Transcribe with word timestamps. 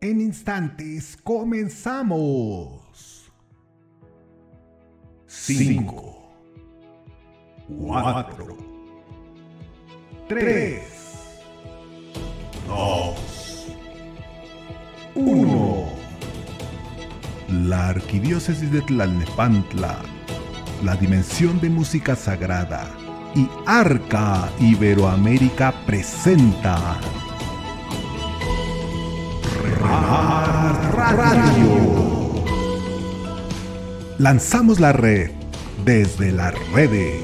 En 0.00 0.20
instantes 0.20 1.16
comenzamos. 1.24 2.78
5, 5.26 6.30
4, 7.68 8.56
3, 10.28 10.82
2, 12.68 13.66
1. 15.16 15.86
La 17.48 17.88
Arquidiócesis 17.88 18.70
de 18.70 18.80
Tlalnepantla, 18.82 19.98
la 20.84 20.94
dimensión 20.94 21.60
de 21.60 21.70
música 21.70 22.14
sagrada 22.14 22.88
y 23.34 23.48
Arca 23.66 24.48
Iberoamérica 24.60 25.72
presenta 25.84 27.00
Radio. 31.16 32.44
Lanzamos 34.18 34.80
la 34.80 34.92
red 34.92 35.30
desde 35.84 36.32
las 36.32 36.54
redes. 36.72 37.22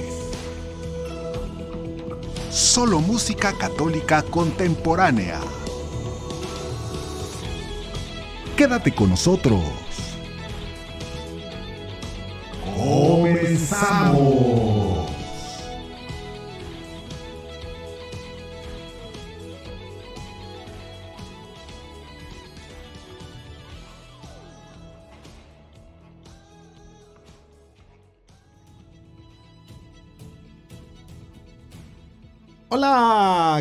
Solo 2.51 3.01
música 3.01 3.53
católica 3.59 4.23
contemporánea. 4.23 5.39
Quédate 8.57 8.95
con 8.95 9.11
nosotros. 9.11 9.61
Comenzamos. 12.77 14.24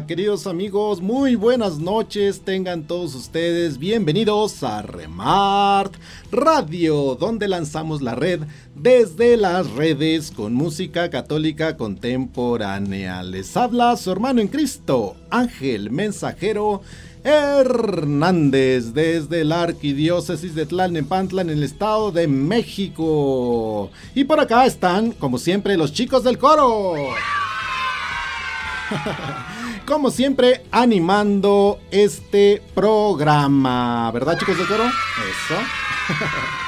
Queridos 0.07 0.47
amigos, 0.47 1.01
muy 1.01 1.35
buenas 1.35 1.77
noches. 1.79 2.41
Tengan 2.41 2.83
todos 2.83 3.15
ustedes 3.15 3.77
bienvenidos 3.77 4.61
a 4.63 4.81
Remart 4.81 5.93
Radio, 6.29 7.15
donde 7.15 7.47
lanzamos 7.47 8.01
la 8.01 8.13
red 8.13 8.41
desde 8.75 9.37
las 9.37 9.71
redes 9.71 10.31
con 10.31 10.53
música 10.55 11.09
católica 11.09 11.77
contemporánea. 11.77 13.23
Les 13.23 13.55
habla 13.55 13.95
su 13.95 14.11
hermano 14.11 14.41
en 14.41 14.49
Cristo, 14.49 15.15
Ángel 15.29 15.89
Mensajero 15.89 16.81
Hernández, 17.23 18.93
desde 18.93 19.45
la 19.45 19.63
Arquidiócesis 19.63 20.53
de 20.53 20.65
Tlalnepantla 20.65 21.43
en 21.43 21.49
el 21.49 21.63
Estado 21.63 22.11
de 22.11 22.27
México. 22.27 23.89
Y 24.15 24.25
por 24.25 24.41
acá 24.41 24.65
están, 24.65 25.11
como 25.11 25.37
siempre, 25.37 25.77
los 25.77 25.93
chicos 25.93 26.25
del 26.25 26.37
coro. 26.37 26.95
Como 29.85 30.11
siempre, 30.11 30.63
animando 30.71 31.79
este 31.91 32.61
programa. 32.73 34.09
¿Verdad, 34.11 34.37
chicos 34.39 34.57
de 34.57 34.65
coro? 34.65 34.85
Eso. 34.85 35.55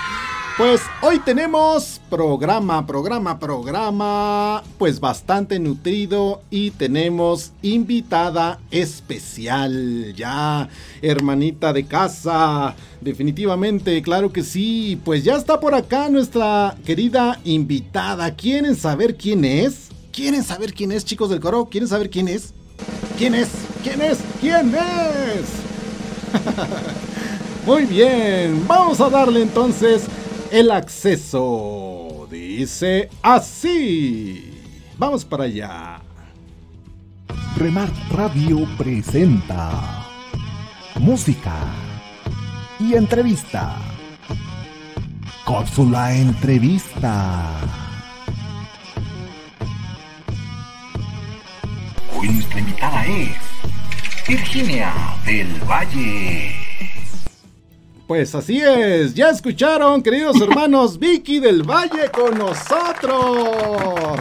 Pues 0.57 0.83
hoy 1.01 1.19
tenemos 1.19 1.99
programa, 2.09 2.87
programa, 2.87 3.37
programa, 3.39 4.63
pues 4.77 5.01
bastante 5.01 5.59
nutrido 5.59 6.43
y 6.49 6.71
tenemos 6.71 7.51
invitada 7.61 8.61
especial, 8.71 10.13
ya, 10.15 10.69
hermanita 11.01 11.73
de 11.73 11.85
casa, 11.85 12.73
definitivamente, 13.01 14.01
claro 14.01 14.31
que 14.31 14.43
sí, 14.43 14.97
pues 15.03 15.25
ya 15.25 15.35
está 15.35 15.59
por 15.59 15.75
acá 15.75 16.07
nuestra 16.07 16.77
querida 16.85 17.37
invitada. 17.43 18.33
¿Quieren 18.33 18.77
saber 18.77 19.17
quién 19.17 19.43
es? 19.43 19.89
¿Quieren 20.13 20.45
saber 20.45 20.73
quién 20.73 20.93
es, 20.93 21.03
chicos 21.03 21.29
del 21.29 21.41
coro? 21.41 21.65
¿Quieren 21.65 21.89
saber 21.89 22.09
quién 22.09 22.29
es? 22.29 22.53
¿Quién 23.17 23.33
es? 23.33 23.49
¿Quién 23.81 24.01
es? 24.01 24.19
¿Quién 24.41 24.75
es? 24.75 25.65
Muy 27.65 27.85
bien, 27.85 28.67
vamos 28.67 28.99
a 28.99 29.09
darle 29.09 29.41
entonces 29.41 30.07
el 30.51 30.69
acceso. 30.69 32.27
Dice 32.29 33.09
así. 33.21 34.53
Vamos 34.97 35.23
para 35.23 35.45
allá. 35.45 36.01
Remar 37.57 37.89
Radio 38.11 38.67
presenta 38.77 40.05
música 40.99 41.55
y 42.79 42.95
entrevista. 42.95 43.77
Cápsula 45.45 46.15
entrevista. 46.15 47.84
Hoy 52.25 52.31
nuestra 52.31 52.59
invitada 52.59 53.05
es 53.05 54.27
Virginia 54.27 54.91
del 55.27 55.47
Valle. 55.69 56.55
Pues 58.07 58.33
así 58.33 58.59
es, 58.59 59.13
ya 59.13 59.29
escucharon, 59.29 60.01
queridos 60.01 60.41
hermanos, 60.41 60.97
Vicky 60.97 61.39
del 61.39 61.61
Valle 61.61 62.09
con 62.11 62.35
nosotros. 62.35 64.17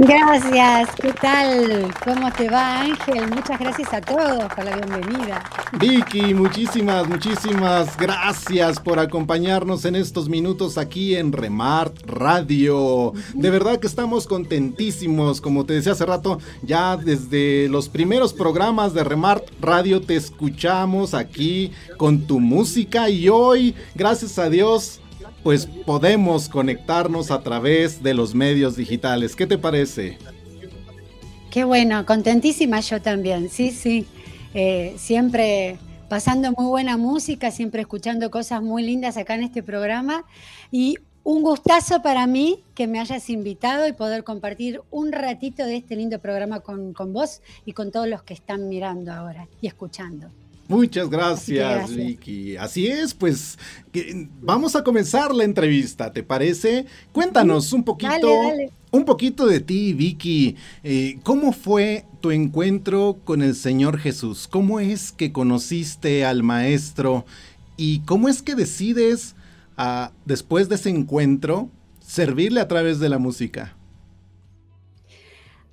Gracias, 0.00 0.90
¿qué 1.02 1.12
tal? 1.12 1.92
¿Cómo 2.04 2.30
te 2.30 2.48
va 2.48 2.82
Ángel? 2.82 3.28
Muchas 3.34 3.58
gracias 3.58 3.92
a 3.92 4.00
todos 4.00 4.44
por 4.54 4.64
la 4.64 4.76
bienvenida. 4.76 5.42
Vicky, 5.72 6.34
muchísimas, 6.34 7.08
muchísimas 7.08 7.96
gracias 7.96 8.78
por 8.78 9.00
acompañarnos 9.00 9.84
en 9.86 9.96
estos 9.96 10.28
minutos 10.28 10.78
aquí 10.78 11.16
en 11.16 11.32
Remart 11.32 11.96
Radio. 12.06 13.12
De 13.34 13.50
verdad 13.50 13.80
que 13.80 13.88
estamos 13.88 14.28
contentísimos, 14.28 15.40
como 15.40 15.66
te 15.66 15.72
decía 15.72 15.92
hace 15.92 16.06
rato, 16.06 16.38
ya 16.62 16.96
desde 16.96 17.68
los 17.68 17.88
primeros 17.88 18.32
programas 18.32 18.94
de 18.94 19.02
Remart 19.02 19.48
Radio 19.60 20.00
te 20.00 20.14
escuchamos 20.14 21.12
aquí 21.12 21.72
con 21.96 22.20
tu 22.20 22.38
música 22.38 23.10
y 23.10 23.28
hoy, 23.28 23.74
gracias 23.96 24.38
a 24.38 24.48
Dios, 24.48 25.00
pues 25.42 25.66
podemos 25.66 26.48
conectarnos 26.48 27.30
a 27.30 27.40
través 27.40 28.02
de 28.02 28.14
los 28.14 28.34
medios 28.34 28.76
digitales. 28.76 29.36
¿Qué 29.36 29.46
te 29.46 29.58
parece? 29.58 30.18
Qué 31.50 31.64
bueno, 31.64 32.04
contentísima 32.04 32.80
yo 32.80 33.00
también, 33.00 33.48
sí, 33.48 33.70
sí. 33.70 34.06
Eh, 34.54 34.94
siempre 34.98 35.78
pasando 36.08 36.52
muy 36.52 36.66
buena 36.66 36.96
música, 36.96 37.50
siempre 37.50 37.82
escuchando 37.82 38.30
cosas 38.30 38.62
muy 38.62 38.82
lindas 38.82 39.16
acá 39.16 39.34
en 39.34 39.42
este 39.42 39.62
programa 39.62 40.24
y 40.70 40.96
un 41.22 41.42
gustazo 41.42 42.00
para 42.00 42.26
mí 42.26 42.64
que 42.74 42.86
me 42.86 42.98
hayas 42.98 43.28
invitado 43.28 43.86
y 43.86 43.92
poder 43.92 44.24
compartir 44.24 44.80
un 44.90 45.12
ratito 45.12 45.66
de 45.66 45.76
este 45.76 45.96
lindo 45.96 46.18
programa 46.18 46.60
con, 46.60 46.94
con 46.94 47.12
vos 47.12 47.42
y 47.66 47.72
con 47.72 47.92
todos 47.92 48.08
los 48.08 48.22
que 48.22 48.32
están 48.32 48.68
mirando 48.68 49.12
ahora 49.12 49.46
y 49.60 49.66
escuchando. 49.66 50.30
Muchas 50.68 51.08
gracias, 51.08 51.96
Vicky. 51.96 52.58
Así 52.58 52.86
es, 52.86 53.14
pues 53.14 53.58
vamos 54.42 54.76
a 54.76 54.84
comenzar 54.84 55.34
la 55.34 55.44
entrevista, 55.44 56.12
¿te 56.12 56.22
parece? 56.22 56.84
Cuéntanos 57.10 57.72
un 57.72 57.82
poquito, 57.82 58.30
un 58.90 59.04
poquito 59.06 59.46
de 59.46 59.60
ti, 59.60 59.94
Vicky. 59.94 60.56
Eh, 60.84 61.20
¿Cómo 61.22 61.52
fue 61.52 62.04
tu 62.20 62.30
encuentro 62.32 63.18
con 63.24 63.40
el 63.40 63.54
Señor 63.54 63.98
Jesús? 63.98 64.46
¿Cómo 64.46 64.78
es 64.78 65.10
que 65.10 65.32
conociste 65.32 66.26
al 66.26 66.42
Maestro? 66.42 67.24
¿Y 67.78 68.00
cómo 68.00 68.28
es 68.28 68.42
que 68.42 68.54
decides, 68.54 69.36
ah, 69.78 70.12
después 70.26 70.68
de 70.68 70.74
ese 70.74 70.90
encuentro, 70.90 71.70
servirle 72.00 72.60
a 72.60 72.68
través 72.68 73.00
de 73.00 73.08
la 73.08 73.18
música? 73.18 73.74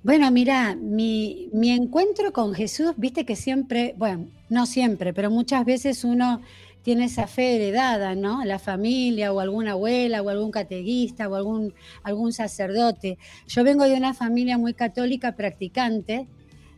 Bueno, 0.02 0.30
mira, 0.30 0.74
mi, 0.74 1.50
mi, 1.52 1.70
encuentro 1.70 2.32
con 2.32 2.54
Jesús, 2.54 2.92
viste 2.96 3.26
que 3.26 3.34
siempre, 3.34 3.94
bueno, 3.98 4.28
no 4.48 4.66
siempre, 4.66 5.12
pero 5.12 5.30
muchas 5.30 5.64
veces 5.64 6.04
uno 6.04 6.40
tiene 6.82 7.06
esa 7.06 7.26
fe 7.26 7.56
heredada, 7.56 8.14
¿no? 8.14 8.44
La 8.44 8.60
familia 8.60 9.32
o 9.32 9.40
alguna 9.40 9.72
abuela 9.72 10.22
o 10.22 10.28
algún 10.28 10.52
catequista 10.52 11.28
o 11.28 11.34
algún, 11.34 11.74
algún 12.04 12.32
sacerdote. 12.32 13.18
Yo 13.48 13.64
vengo 13.64 13.84
de 13.84 13.94
una 13.94 14.14
familia 14.14 14.56
muy 14.56 14.72
católica 14.72 15.32
practicante 15.34 16.28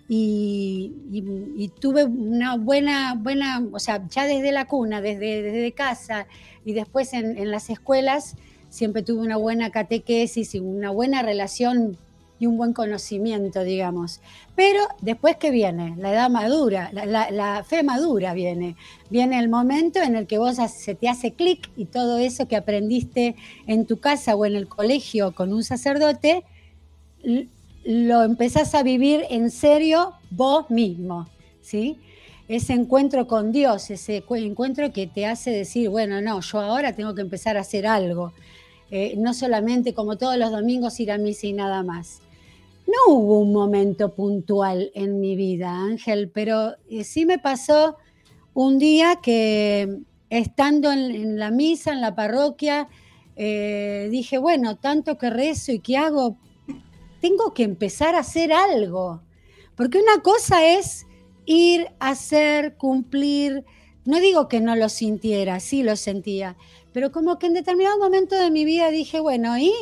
y, 0.09 1.71
tuve 1.79 2.05
una 2.05 2.57
buena, 2.57 3.15
buena, 3.19 3.63
o 3.71 3.79
sea, 3.79 4.09
ya 4.09 4.25
desde 4.25 4.51
la 4.51 4.65
cuna, 4.65 5.03
desde, 5.03 5.43
desde 5.43 5.73
casa 5.73 6.27
y 6.65 6.73
después 6.73 7.13
en, 7.13 7.37
en 7.37 7.51
las 7.51 7.69
escuelas, 7.69 8.37
siempre 8.71 9.03
tuve 9.03 9.21
una 9.21 9.37
buena 9.37 9.71
catequesis 9.71 10.55
y 10.55 10.61
una 10.61 10.91
buena 10.91 11.21
relación 11.21 11.99
y 12.39 12.47
un 12.47 12.57
buen 12.57 12.73
conocimiento, 12.73 13.65
digamos. 13.65 14.21
Pero 14.55 14.81
después 15.01 15.37
que 15.37 15.51
viene, 15.51 15.95
la 15.99 16.13
edad 16.13 16.31
madura, 16.31 16.91
la, 16.93 17.65
fe 17.65 17.83
madura 17.83 18.35
viene. 18.35 18.77
Viene 19.11 19.39
el 19.39 19.49
momento 19.49 20.01
en 20.01 20.17
el 20.17 20.27
que 20.27 20.39
vos 20.39 20.57
se 20.57 20.95
te 20.95 21.09
hace 21.09 21.33
clic 21.33 21.71
y 21.77 21.87
todo 21.87 22.19
eso 22.19 22.47
que 22.47 22.57
aprendiste 22.57 23.37
en 23.67 23.87
tu 23.87 23.99
casa 23.99 24.37
o 24.37 24.47
en 24.47 24.57
el 24.57 24.69
colegio 24.69 25.35
con 25.35 25.53
un 25.53 25.65
sacerdote, 25.65 26.45
lo 27.85 28.23
empezás 28.23 28.75
a 28.75 28.83
vivir 28.83 29.25
en 29.31 29.51
serio 29.51 30.13
vos 30.31 30.71
mismo, 30.71 31.27
¿sí? 31.61 31.99
ese 32.49 32.73
encuentro 32.73 33.27
con 33.27 33.53
Dios, 33.53 33.91
ese 33.91 34.25
encuentro 34.31 34.91
que 34.93 35.07
te 35.07 35.27
hace 35.27 35.51
decir, 35.51 35.91
bueno, 35.91 36.23
no, 36.23 36.41
yo 36.41 36.61
ahora 36.61 36.95
tengo 36.95 37.15
que 37.15 37.21
empezar 37.21 37.59
a 37.59 37.61
hacer 37.61 37.87
algo. 37.87 38.33
Eh, 38.91 39.15
no 39.19 39.35
solamente 39.35 39.93
como 39.93 40.17
todos 40.17 40.39
los 40.39 40.51
domingos 40.51 40.99
ir 40.99 41.13
a 41.13 41.19
misa 41.19 41.47
y 41.47 41.53
nada 41.53 41.83
más. 41.83 42.21
No 42.89 43.13
hubo 43.13 43.41
un 43.41 43.53
momento 43.53 44.15
puntual 44.15 44.91
en 44.95 45.21
mi 45.21 45.37
vida, 45.37 45.71
Ángel, 45.71 46.31
pero 46.31 46.75
eh, 46.89 47.05
sí 47.05 47.27
me 47.27 47.39
pasó 47.39 47.99
un 48.55 48.79
día 48.79 49.17
que 49.23 49.99
estando 50.31 50.91
en, 50.91 51.39
la 51.39 51.51
misa, 51.51 51.93
en 51.93 52.01
la 52.01 52.15
parroquia, 52.15 52.89
eh, 53.37 54.09
dije, 54.11 54.39
bueno, 54.39 54.79
tanto 54.79 55.19
que 55.19 55.29
rezo 55.29 55.71
y 55.71 55.81
que 55.81 55.99
hago, 55.99 56.39
tengo 57.21 57.53
que 57.53 57.65
empezar 57.65 58.15
a 58.15 58.21
hacer 58.21 58.55
algo. 58.55 59.21
Porque 59.77 59.99
una 59.99 60.23
cosa 60.23 60.67
es 60.67 61.07
ir, 61.45 61.89
hacer, 62.01 62.77
cumplir. 62.77 63.67
No 64.07 64.19
digo 64.19 64.49
que 64.49 64.63
no 64.63 64.77
lo 64.77 64.89
sintiera, 64.89 65.61
sí 65.61 65.83
lo 65.83 65.95
sentía, 65.95 66.57
pero 66.95 67.13
como 67.13 67.39
que 67.39 67.49
en 67.49 67.53
determinado 67.53 67.99
momento 67.99 68.35
de 68.35 68.51
mi 68.51 68.65
vida 68.65 68.89
dije, 68.89 69.21
bueno, 69.21 69.59
¿y 69.59 69.75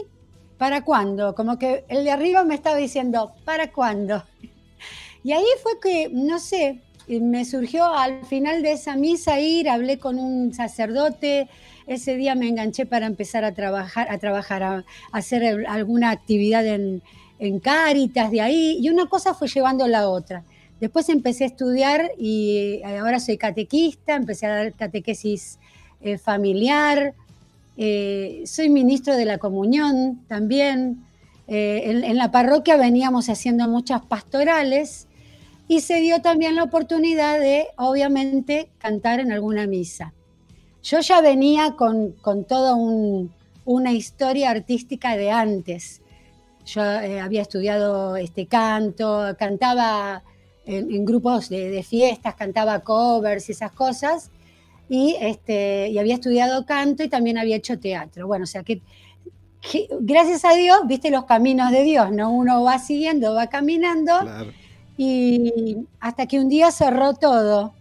para 0.58 0.82
cuándo? 0.82 1.34
Como 1.34 1.58
que 1.58 1.84
el 1.88 2.04
de 2.04 2.10
arriba 2.10 2.44
me 2.44 2.54
estaba 2.54 2.76
diciendo, 2.76 3.32
¿para 3.44 3.72
cuándo? 3.72 4.24
Y 5.22 5.32
ahí 5.32 5.44
fue 5.62 5.72
que, 5.80 6.08
no 6.12 6.38
sé, 6.38 6.80
me 7.08 7.44
surgió 7.44 7.84
al 7.84 8.24
final 8.26 8.62
de 8.62 8.72
esa 8.72 8.96
misa 8.96 9.40
ir, 9.40 9.68
hablé 9.68 9.98
con 9.98 10.18
un 10.18 10.54
sacerdote, 10.54 11.48
ese 11.86 12.16
día 12.16 12.34
me 12.34 12.48
enganché 12.48 12.86
para 12.86 13.06
empezar 13.06 13.44
a 13.44 13.52
trabajar, 13.52 14.08
a 14.10 14.18
trabajar, 14.18 14.62
a, 14.62 14.84
hacer 15.12 15.66
alguna 15.68 16.10
actividad 16.10 16.66
en, 16.66 17.02
en 17.38 17.60
Cáritas 17.60 18.30
de 18.30 18.40
ahí, 18.40 18.78
y 18.80 18.88
una 18.88 19.06
cosa 19.06 19.34
fue 19.34 19.48
llevando 19.48 19.84
a 19.84 19.88
la 19.88 20.08
otra. 20.08 20.44
Después 20.80 21.08
empecé 21.08 21.44
a 21.44 21.46
estudiar 21.46 22.12
y 22.18 22.82
ahora 22.82 23.18
soy 23.18 23.38
catequista, 23.38 24.14
empecé 24.14 24.46
a 24.46 24.54
dar 24.56 24.72
catequesis 24.74 25.58
eh, 26.02 26.18
familiar, 26.18 27.14
eh, 27.76 28.42
soy 28.46 28.68
ministro 28.70 29.16
de 29.16 29.24
la 29.24 29.38
comunión 29.38 30.24
también. 30.28 31.04
Eh, 31.48 32.02
en, 32.04 32.16
la 32.16 32.30
parroquia 32.30 32.76
veníamos 32.76 33.28
haciendo 33.28 33.68
muchas 33.68 34.02
pastorales 34.02 35.06
y 35.68 35.80
se 35.80 36.00
dio 36.00 36.20
también 36.20 36.56
la 36.56 36.64
oportunidad 36.64 37.38
de, 37.38 37.66
obviamente, 37.76 38.70
cantar 38.78 39.20
en 39.20 39.32
alguna 39.32 39.66
misa. 39.66 40.12
Yo 40.82 41.00
ya 41.00 41.20
venía 41.20 41.74
con, 41.76 42.12
con 42.12 42.44
toda 42.44 42.74
una 43.64 43.92
historia 43.92 44.50
artística 44.50 45.16
de 45.16 45.30
antes. 45.30 46.00
Yo 46.64 46.82
había 46.82 47.42
estudiado 47.42 48.16
este 48.16 48.46
canto, 48.46 49.36
cantaba 49.38 50.22
en, 50.66 51.04
grupos 51.04 51.48
de, 51.48 51.82
fiestas, 51.82 52.34
cantaba 52.34 52.80
covers 52.80 53.48
y 53.48 53.52
esas 53.52 53.72
cosas, 53.72 54.30
y, 54.88 55.16
este, 55.20 55.88
y 55.88 55.98
había 55.98 56.14
estudiado 56.14 56.64
canto 56.64 57.02
y 57.02 57.08
también 57.08 57.38
había 57.38 57.56
hecho 57.56 57.78
teatro. 57.78 58.26
Bueno, 58.26 58.44
o 58.44 58.46
sea 58.46 58.62
que, 58.62 58.80
gracias 60.00 60.44
a 60.44 60.52
Dios, 60.52 60.80
viste 60.86 61.10
los 61.10 61.24
caminos 61.24 61.70
de 61.70 61.82
Dios, 61.82 62.12
¿no? 62.12 62.30
Uno 62.30 62.62
va 62.62 62.78
siguiendo, 62.78 63.34
va 63.34 63.48
caminando, 63.48 64.12
y 64.96 65.76
hasta 66.00 66.26
que 66.26 66.38
un 66.40 66.48
día 66.48 66.70
cerró 66.70 67.14
todo, 67.14 67.74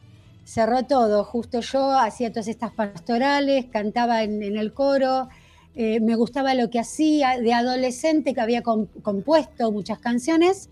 cerró 0.44 0.84
todo. 0.84 1.24
Justo 1.24 1.62
yo 1.62 1.92
hacía 1.98 2.32
todas 2.32 2.48
estas 2.48 2.72
pastorales, 2.72 3.66
cantaba 3.72 4.24
en, 4.24 4.42
el 4.42 4.74
coro, 4.74 5.30
eh, 5.76 6.00
me 6.00 6.16
gustaba 6.16 6.56
lo 6.56 6.70
que 6.70 6.80
hacía 6.80 7.40
de 7.40 7.54
adolescente, 7.54 8.34
que 8.34 8.42
había 8.42 8.64
compuesto 8.64 9.72
muchas 9.72 10.00
canciones, 10.00 10.70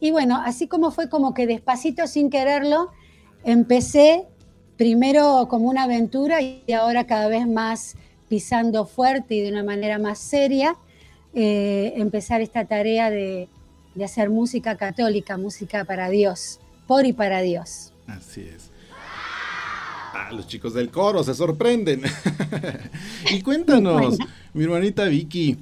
y 0.00 0.10
bueno, 0.10 0.42
así 0.44 0.66
como 0.66 0.90
fue 0.90 1.08
como 1.08 1.32
que 1.32 1.46
despacito, 1.46 2.06
sin 2.06 2.28
quererlo, 2.28 2.90
empecé 3.44 4.26
primero 4.76 5.46
como 5.48 5.68
una 5.68 5.84
aventura 5.84 6.40
y 6.42 6.72
ahora 6.72 7.06
cada 7.06 7.28
vez 7.28 7.46
más 7.46 7.96
pisando 8.28 8.86
fuerte 8.86 9.36
y 9.36 9.40
de 9.42 9.50
una 9.50 9.62
manera 9.62 9.98
más 9.98 10.18
seria, 10.18 10.76
eh, 11.34 11.94
empezar 11.96 12.40
esta 12.40 12.64
tarea 12.64 13.10
de, 13.10 13.48
hacer 14.02 14.30
música 14.30 14.76
católica, 14.76 15.36
música 15.36 15.84
para 15.84 16.08
Dios, 16.08 16.58
por 16.86 17.06
y 17.06 17.12
para 17.12 17.42
Dios. 17.42 17.92
Así 18.06 18.40
es. 18.40 18.70
Ah, 20.12 20.30
los 20.32 20.46
chicos 20.46 20.74
del 20.74 20.90
coro 20.90 21.22
se 21.22 21.34
sorprenden. 21.34 22.02
y 23.30 23.40
cuéntanos, 23.42 24.16
mi 24.52 24.64
hermanita 24.64 25.04
Vicky, 25.04 25.58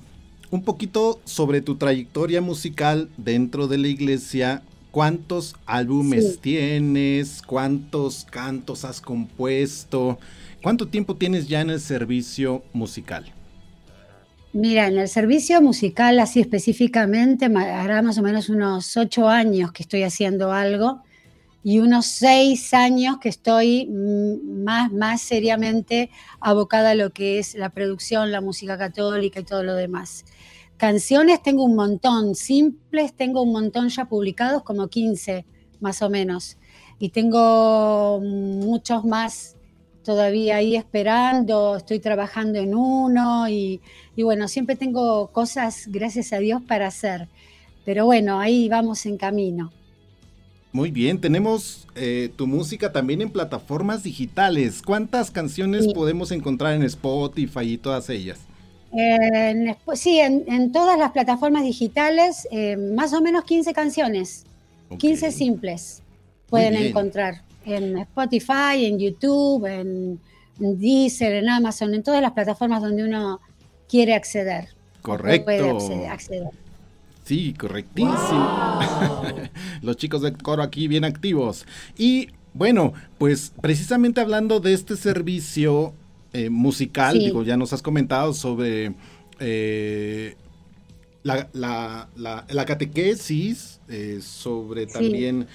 un 0.50 0.62
poquito 0.62 1.20
sobre 1.24 1.60
tu 1.62 1.76
trayectoria 1.76 2.40
musical 2.40 3.08
dentro 3.16 3.66
de 3.66 3.78
la 3.78 3.88
iglesia. 3.88 4.62
¿Cuántos 4.92 5.56
álbumes 5.64 6.38
tienes? 6.38 7.40
¿Cuántos 7.40 8.26
cantos 8.30 8.84
has 8.84 9.00
compuesto? 9.00 10.18
¿Cuánto 10.62 10.86
tiempo 10.86 11.16
tienes 11.16 11.48
ya 11.48 11.62
en 11.62 11.70
el 11.70 11.80
servicio 11.80 12.62
musical? 12.74 13.32
Mira, 14.52 14.88
en 14.88 14.98
el 14.98 15.08
servicio 15.08 15.62
musical, 15.62 16.18
así 16.18 16.40
específicamente, 16.40 17.46
hará 17.46 18.02
más 18.02 18.18
o 18.18 18.22
menos 18.22 18.50
unos 18.50 18.94
ocho 18.98 19.30
años 19.30 19.72
que 19.72 19.82
estoy 19.82 20.02
haciendo 20.02 20.52
algo 20.52 21.02
y 21.64 21.78
unos 21.78 22.04
seis 22.04 22.74
años 22.74 23.16
que 23.18 23.30
estoy 23.30 23.86
mm, 23.86 24.62
más, 24.62 24.92
más 24.92 25.22
seriamente 25.22 26.10
abocada 26.38 26.90
a 26.90 26.94
lo 26.94 27.14
que 27.14 27.38
es 27.38 27.54
la 27.54 27.70
producción, 27.70 28.30
la 28.30 28.42
música 28.42 28.76
católica 28.76 29.40
y 29.40 29.44
todo 29.44 29.62
lo 29.62 29.74
demás. 29.74 30.26
Canciones 30.82 31.40
tengo 31.40 31.62
un 31.62 31.76
montón, 31.76 32.34
simples 32.34 33.12
tengo 33.12 33.42
un 33.42 33.52
montón 33.52 33.88
ya 33.88 34.06
publicados, 34.06 34.64
como 34.64 34.88
15 34.88 35.44
más 35.78 36.02
o 36.02 36.10
menos. 36.10 36.56
Y 36.98 37.10
tengo 37.10 38.18
muchos 38.20 39.04
más 39.04 39.54
todavía 40.04 40.56
ahí 40.56 40.74
esperando, 40.74 41.76
estoy 41.76 42.00
trabajando 42.00 42.58
en 42.58 42.74
uno 42.74 43.48
y, 43.48 43.80
bueno, 44.16 44.48
siempre 44.48 44.74
tengo 44.74 45.28
cosas, 45.28 45.86
gracias 45.86 46.32
a 46.32 46.38
Dios, 46.38 46.60
para 46.66 46.88
hacer. 46.88 47.28
Pero 47.84 48.04
bueno, 48.04 48.40
ahí 48.40 48.68
vamos 48.68 49.06
en 49.06 49.18
camino. 49.18 49.72
Muy 50.72 50.90
bien, 50.90 51.20
tenemos 51.20 51.86
eh, 51.94 52.32
tu 52.34 52.48
música 52.48 52.90
también 52.90 53.22
en 53.22 53.30
plataformas 53.30 54.02
digitales. 54.02 54.82
¿Cuántas 54.82 55.30
canciones 55.30 55.92
podemos 55.94 56.32
encontrar 56.32 56.74
en 56.74 56.82
Spotify 56.82 57.74
y 57.74 57.78
todas 57.78 58.10
ellas? 58.10 58.40
Sí, 59.94 60.18
en, 60.18 60.72
todas 60.72 60.98
las 60.98 61.12
plataformas 61.12 61.62
digitales, 61.62 62.46
eh, 62.50 62.76
más 62.76 63.12
o 63.12 63.20
menos 63.20 63.44
15 63.44 63.72
canciones, 63.72 64.44
15 64.98 65.32
simples 65.32 66.02
pueden 66.48 66.74
encontrar 66.74 67.42
en 67.64 67.98
Spotify, 67.98 68.84
en 68.84 68.98
YouTube, 68.98 69.64
en, 69.66 70.20
Deezer, 70.58 71.32
en 71.32 71.48
Amazon, 71.48 71.94
en 71.94 72.02
todas 72.02 72.20
las 72.20 72.32
plataformas 72.32 72.82
donde 72.82 73.02
uno 73.04 73.40
quiere 73.88 74.14
acceder. 74.14 74.68
Correcto. 75.00 75.46
Puede 75.46 76.06
acceder. 76.06 76.50
Sí, 77.24 77.54
correctísimo. 77.54 78.78
Los 79.82 79.96
chicos 79.96 80.22
del 80.22 80.36
coro 80.36 80.62
aquí 80.62 80.88
bien 80.88 81.04
activos. 81.04 81.66
Y 81.96 82.28
bueno, 82.54 82.92
pues 83.18 83.52
precisamente 83.60 84.20
hablando 84.20 84.60
de 84.60 84.74
este 84.74 84.96
servicio, 84.96 85.94
eh, 86.32 86.50
musical, 86.50 87.18
digo, 87.18 87.42
ya 87.42 87.56
nos 87.56 87.72
has 87.72 87.82
comentado 87.82 88.32
sobre 88.32 88.94
eh, 89.38 90.34
la, 91.22 91.48
la, 92.14 92.64
catequesis, 92.64 93.80
eh, 93.88 94.20
sobre 94.22 94.86
también 94.86 95.46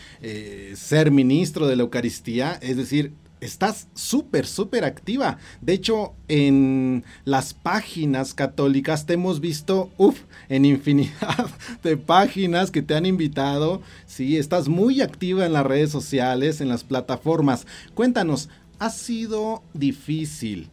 ser 0.75 1.11
ministro 1.11 1.67
de 1.67 1.75
la 1.75 1.83
Eucaristía, 1.83 2.59
es 2.61 2.77
decir, 2.77 3.13
estás 3.39 3.87
súper, 3.93 4.45
súper 4.45 4.83
activa. 4.83 5.37
De 5.61 5.73
hecho, 5.73 6.13
en 6.27 7.03
las 7.25 7.53
páginas 7.53 8.33
católicas 8.33 9.05
te 9.05 9.13
hemos 9.13 9.39
visto, 9.39 9.91
uff, 9.97 10.21
en 10.49 10.65
infinidad 10.65 11.49
de 11.83 11.97
páginas 11.97 12.71
que 12.71 12.81
te 12.81 12.95
han 12.95 13.05
invitado. 13.05 13.81
Sí, 14.05 14.37
estás 14.37 14.67
muy 14.67 15.01
activa 15.01 15.45
en 15.45 15.53
las 15.53 15.65
redes 15.65 15.91
sociales, 15.91 16.61
en 16.61 16.69
las 16.69 16.83
plataformas. 16.83 17.67
Cuéntanos, 17.93 18.49
¿Ha 18.79 18.91
sido 18.91 19.63
difícil 19.73 20.69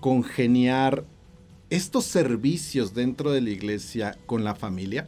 congeniar 0.00 1.04
estos 1.70 2.04
servicios 2.04 2.92
dentro 2.92 3.30
de 3.30 3.40
la 3.40 3.50
iglesia 3.50 4.18
con 4.26 4.42
la 4.42 4.56
familia? 4.56 5.06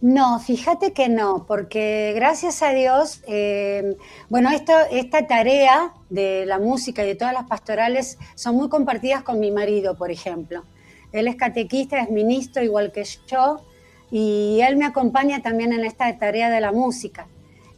No, 0.00 0.38
fíjate 0.38 0.92
que 0.92 1.08
no, 1.08 1.44
porque 1.48 2.12
gracias 2.14 2.62
a 2.62 2.72
Dios, 2.72 3.22
eh, 3.26 3.96
bueno, 4.28 4.50
esta 4.52 5.26
tarea 5.26 5.92
de 6.08 6.46
la 6.46 6.60
música 6.60 7.02
y 7.02 7.08
de 7.08 7.14
todas 7.16 7.34
las 7.34 7.48
pastorales 7.48 8.16
son 8.36 8.54
muy 8.54 8.68
compartidas 8.68 9.24
con 9.24 9.40
mi 9.40 9.50
marido, 9.50 9.96
por 9.96 10.12
ejemplo. 10.12 10.62
Él 11.10 11.26
es 11.26 11.34
catequista, 11.34 12.00
es 12.00 12.10
ministro 12.10 12.62
igual 12.62 12.92
que 12.92 13.04
yo, 13.26 13.64
y 14.08 14.60
él 14.60 14.76
me 14.76 14.84
acompaña 14.84 15.42
también 15.42 15.72
en 15.72 15.84
esta 15.84 16.16
tarea 16.16 16.48
de 16.48 16.60
la 16.60 16.70
música. 16.70 17.26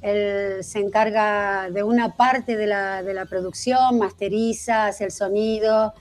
Él 0.04 0.62
se 0.62 0.80
encarga 0.80 1.70
de 1.70 1.82
una 1.82 2.14
parte 2.14 2.58
de 2.58 2.66
la, 2.66 3.26
producción, 3.26 3.98
masteriza, 3.98 4.84
hace 4.84 5.04
el 5.04 5.10
sonido, 5.10 5.94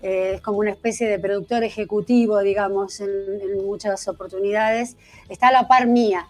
eh, 0.00 0.32
es 0.36 0.40
como 0.40 0.60
una 0.60 0.70
especie 0.70 1.06
de 1.06 1.18
productor 1.18 1.62
ejecutivo, 1.62 2.38
digamos, 2.38 3.00
en, 3.00 3.62
muchas 3.66 4.08
oportunidades. 4.08 4.96
Está 5.28 5.48
a 5.48 5.52
la 5.52 5.68
par 5.68 5.86
mía. 5.86 6.26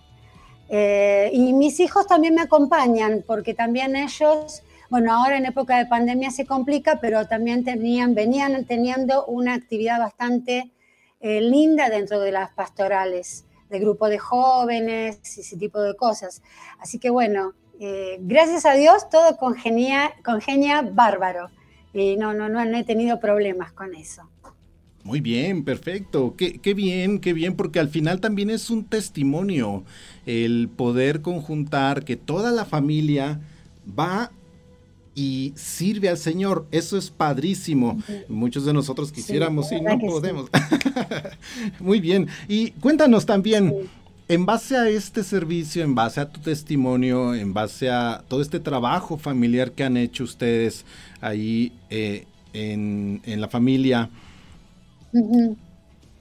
Eh, 0.68 1.30
y 1.32 1.52
mis 1.52 1.78
hijos 1.78 2.08
también 2.08 2.34
me 2.34 2.42
acompañan, 2.42 3.22
porque 3.24 3.54
también 3.54 3.94
ellos, 3.94 4.64
bueno, 4.88 5.14
ahora 5.14 5.36
en 5.36 5.46
época 5.46 5.78
de 5.78 5.86
pandemia 5.86 6.32
se 6.32 6.46
complica, 6.46 6.98
pero 7.00 7.28
también 7.28 7.62
tenían, 7.62 8.12
venían 8.16 8.64
teniendo 8.64 9.24
una 9.26 9.54
actividad 9.54 10.00
bastante 10.00 10.72
eh, 11.20 11.40
linda 11.40 11.90
dentro 11.90 12.18
de 12.18 12.32
las 12.32 12.50
pastorales, 12.50 13.44
de 13.70 13.78
grupo 13.78 14.08
de 14.08 14.18
jóvenes 14.18 15.20
y 15.36 15.40
ese 15.40 15.56
tipo 15.56 15.80
de 15.80 15.94
cosas. 15.96 16.42
Así 16.78 16.98
que 16.98 17.08
bueno, 17.08 17.54
eh, 17.78 18.18
gracias 18.20 18.66
a 18.66 18.74
Dios 18.74 19.08
todo 19.08 19.36
congenia, 19.36 20.12
congenia 20.24 20.82
bárbaro. 20.82 21.48
Y 21.94 22.16
no, 22.16 22.34
no, 22.34 22.48
no, 22.48 22.64
no 22.64 22.76
he 22.76 22.84
tenido 22.84 23.18
problemas 23.18 23.72
con 23.72 23.94
eso. 23.94 24.28
Muy 25.02 25.20
bien, 25.20 25.64
perfecto. 25.64 26.34
Qué, 26.36 26.58
qué, 26.58 26.74
bien, 26.74 27.20
qué 27.20 27.32
bien, 27.32 27.56
porque 27.56 27.80
al 27.80 27.88
final 27.88 28.20
también 28.20 28.50
es 28.50 28.68
un 28.68 28.84
testimonio 28.84 29.84
el 30.26 30.68
poder 30.68 31.22
conjuntar 31.22 32.04
que 32.04 32.16
toda 32.16 32.52
la 32.52 32.66
familia 32.66 33.40
va 33.98 34.30
y 35.14 35.52
sirve 35.56 36.08
al 36.08 36.18
Señor. 36.18 36.66
Eso 36.70 36.96
es 36.96 37.10
padrísimo. 37.10 38.02
Muchos 38.28 38.64
de 38.64 38.72
nosotros 38.72 39.12
quisiéramos 39.12 39.70
y 39.72 39.80
no 39.80 39.98
podemos. 39.98 40.50
Muy 41.80 42.00
bien. 42.00 42.28
Y 42.48 42.70
cuéntanos 42.72 43.26
también, 43.26 43.74
en 44.28 44.46
base 44.46 44.76
a 44.76 44.88
este 44.88 45.24
servicio, 45.24 45.82
en 45.82 45.94
base 45.94 46.20
a 46.20 46.30
tu 46.30 46.40
testimonio, 46.40 47.34
en 47.34 47.52
base 47.52 47.90
a 47.90 48.24
todo 48.28 48.42
este 48.42 48.60
trabajo 48.60 49.18
familiar 49.18 49.72
que 49.72 49.84
han 49.84 49.96
hecho 49.96 50.24
ustedes 50.24 50.84
ahí 51.20 51.72
eh, 51.90 52.26
en, 52.52 53.20
en 53.24 53.40
la 53.40 53.48
familia, 53.48 54.10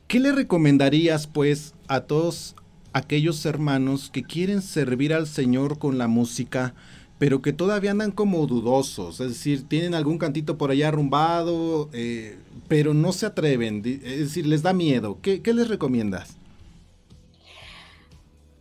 ¿Qué 0.07 0.19
le 0.19 0.31
recomendarías 0.31 1.27
pues 1.27 1.75
a 1.87 2.01
todos 2.01 2.55
aquellos 2.93 3.45
hermanos 3.45 4.09
que 4.11 4.23
quieren 4.23 4.63
servir 4.63 5.13
al 5.13 5.27
Señor 5.27 5.77
con 5.77 5.99
la 5.99 6.07
música, 6.07 6.73
pero 7.19 7.41
que 7.41 7.53
todavía 7.53 7.91
andan 7.91 8.11
como 8.11 8.47
dudosos? 8.47 9.19
Es 9.19 9.27
decir, 9.27 9.67
tienen 9.67 9.93
algún 9.93 10.17
cantito 10.17 10.57
por 10.57 10.71
allá 10.71 10.87
arrumbado, 10.87 11.89
eh, 11.91 12.39
pero 12.69 12.93
no 12.93 13.11
se 13.11 13.25
atreven, 13.25 13.83
es 13.85 14.19
decir, 14.19 14.47
les 14.47 14.63
da 14.63 14.73
miedo. 14.73 15.19
¿Qué, 15.21 15.41
les 15.53 15.67
recomiendas? 15.67 16.37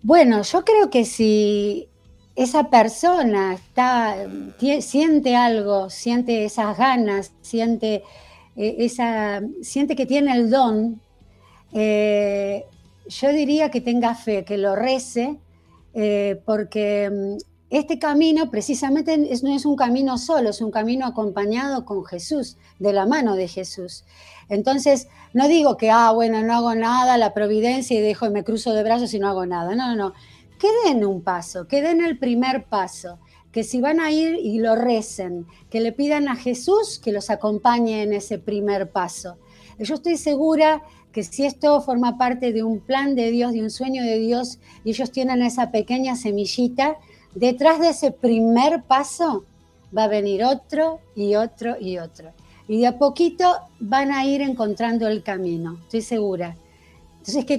Bueno, 0.02 0.42
yo 0.42 0.64
creo 0.64 0.90
que 0.90 1.04
si 1.04 1.88
esa 2.34 2.68
persona 2.68 3.54
está, 3.54 4.16
siente 4.80 5.36
algo, 5.36 5.88
siente 5.88 6.44
esas 6.44 6.76
ganas, 6.76 7.32
siente 7.42 8.02
eh, 8.56 8.76
esa, 8.80 9.40
siente 9.62 9.94
que 9.94 10.06
tiene 10.06 10.32
el 10.32 10.50
don, 10.50 11.00
eh, 11.72 12.64
yo 13.06 13.28
diría 13.32 13.70
que 13.70 13.80
tenga 13.80 14.16
fe, 14.16 14.44
que 14.44 14.58
lo 14.58 14.74
rece, 14.74 15.36
porque 16.44 17.10
mm, 17.10 17.47
este 17.70 17.98
camino 17.98 18.50
precisamente 18.50 19.18
no 19.18 19.54
es 19.54 19.66
un 19.66 19.76
camino 19.76 20.16
solo, 20.18 20.50
es 20.50 20.60
un 20.60 20.70
camino 20.70 21.06
acompañado 21.06 21.84
con 21.84 22.04
Jesús, 22.04 22.56
de 22.78 22.92
la 22.92 23.06
mano 23.06 23.34
de 23.34 23.48
Jesús. 23.48 24.04
Entonces, 24.48 25.08
no 25.34 25.48
digo 25.48 25.76
que, 25.76 25.90
ah, 25.90 26.10
bueno, 26.12 26.42
no 26.42 26.54
hago 26.54 26.74
nada, 26.74 27.18
la 27.18 27.34
providencia 27.34 27.98
y 27.98 28.00
dejo 28.00 28.26
y 28.26 28.30
me 28.30 28.44
cruzo 28.44 28.72
de 28.72 28.82
brazos 28.82 29.12
y 29.12 29.18
no 29.18 29.28
hago 29.28 29.44
nada. 29.44 29.74
No, 29.74 29.88
no, 29.88 29.96
no. 29.96 30.14
Que 30.58 30.68
den 30.84 31.04
un 31.04 31.22
paso, 31.22 31.68
que 31.68 31.82
den 31.82 32.00
el 32.00 32.18
primer 32.18 32.64
paso 32.64 33.18
que 33.52 33.64
si 33.64 33.80
van 33.80 34.00
a 34.00 34.10
ir 34.10 34.36
y 34.36 34.58
lo 34.58 34.76
recen, 34.76 35.46
que 35.70 35.80
le 35.80 35.92
pidan 35.92 36.28
a 36.28 36.36
Jesús 36.36 36.98
que 36.98 37.12
los 37.12 37.30
acompañe 37.30 38.02
en 38.02 38.12
ese 38.12 38.38
primer 38.38 38.90
paso. 38.90 39.38
Yo 39.78 39.94
estoy 39.94 40.16
segura 40.16 40.82
que 41.12 41.22
si 41.22 41.46
esto 41.46 41.80
forma 41.80 42.18
parte 42.18 42.52
de 42.52 42.62
un 42.62 42.80
plan 42.80 43.14
de 43.14 43.30
Dios, 43.30 43.52
de 43.52 43.62
un 43.62 43.70
sueño 43.70 44.02
de 44.02 44.18
Dios, 44.18 44.58
y 44.84 44.90
ellos 44.90 45.10
tienen 45.10 45.42
esa 45.42 45.70
pequeña 45.70 46.14
semillita, 46.16 46.98
detrás 47.34 47.80
de 47.80 47.90
ese 47.90 48.10
primer 48.10 48.82
paso 48.82 49.44
va 49.96 50.04
a 50.04 50.08
venir 50.08 50.44
otro 50.44 51.00
y 51.14 51.34
otro 51.34 51.76
y 51.80 51.98
otro. 51.98 52.32
Y 52.66 52.80
de 52.80 52.86
a 52.86 52.98
poquito 52.98 53.56
van 53.80 54.12
a 54.12 54.26
ir 54.26 54.42
encontrando 54.42 55.08
el 55.08 55.22
camino, 55.22 55.78
estoy 55.84 56.02
segura. 56.02 56.56
Entonces 57.18 57.44
que, 57.44 57.58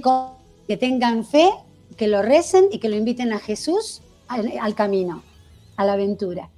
que 0.68 0.76
tengan 0.76 1.24
fe, 1.24 1.50
que 1.96 2.06
lo 2.06 2.22
recen 2.22 2.66
y 2.70 2.78
que 2.78 2.88
lo 2.88 2.96
inviten 2.96 3.32
a 3.32 3.38
Jesús 3.38 4.02
al 4.28 4.74
camino 4.74 5.22
a 5.80 5.84
la 5.84 5.94
aventura. 5.94 6.50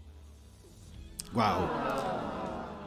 Wow. 1.33 1.69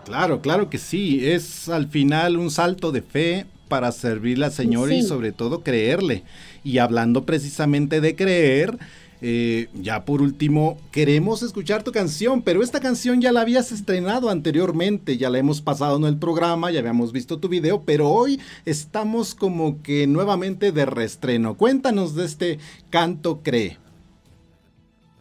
Claro, 0.03 0.41
claro 0.41 0.69
que 0.69 0.77
sí. 0.77 1.27
Es 1.27 1.69
al 1.69 1.87
final 1.87 2.37
un 2.37 2.51
salto 2.51 2.91
de 2.91 3.01
fe 3.01 3.45
para 3.69 3.91
servirle 3.91 4.45
al 4.45 4.51
Señor 4.51 4.91
y 4.91 5.01
sobre 5.01 5.31
todo 5.31 5.61
creerle. 5.61 6.23
Y 6.63 6.79
hablando 6.79 7.25
precisamente 7.25 8.01
de 8.01 8.15
creer, 8.15 8.77
eh, 9.21 9.69
ya 9.73 10.05
por 10.05 10.21
último, 10.21 10.77
queremos 10.91 11.41
escuchar 11.43 11.83
tu 11.83 11.91
canción, 11.91 12.41
pero 12.41 12.63
esta 12.63 12.79
canción 12.79 13.21
ya 13.21 13.31
la 13.31 13.41
habías 13.41 13.71
estrenado 13.71 14.29
anteriormente, 14.29 15.17
ya 15.17 15.29
la 15.29 15.39
hemos 15.39 15.61
pasado 15.61 15.97
en 15.97 16.05
el 16.05 16.17
programa, 16.17 16.71
ya 16.71 16.79
habíamos 16.79 17.11
visto 17.11 17.39
tu 17.39 17.49
video, 17.49 17.83
pero 17.83 18.09
hoy 18.09 18.39
estamos 18.65 19.35
como 19.35 19.81
que 19.81 20.07
nuevamente 20.07 20.71
de 20.71 20.85
reestreno. 20.85 21.55
Cuéntanos 21.55 22.15
de 22.15 22.25
este 22.25 22.59
canto 22.89 23.41
Cree. 23.43 23.77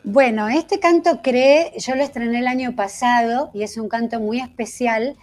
Bueno, 0.02 0.48
este 0.48 0.80
canto 0.80 1.22
Cree, 1.22 1.72
yo 1.78 1.94
lo 1.94 2.02
estrené 2.02 2.40
el 2.40 2.46
año 2.46 2.76
pasado 2.76 3.50
y 3.54 3.62
es 3.62 3.78
un 3.78 3.88
canto 3.88 4.20
muy 4.20 4.40
especial 4.40 5.16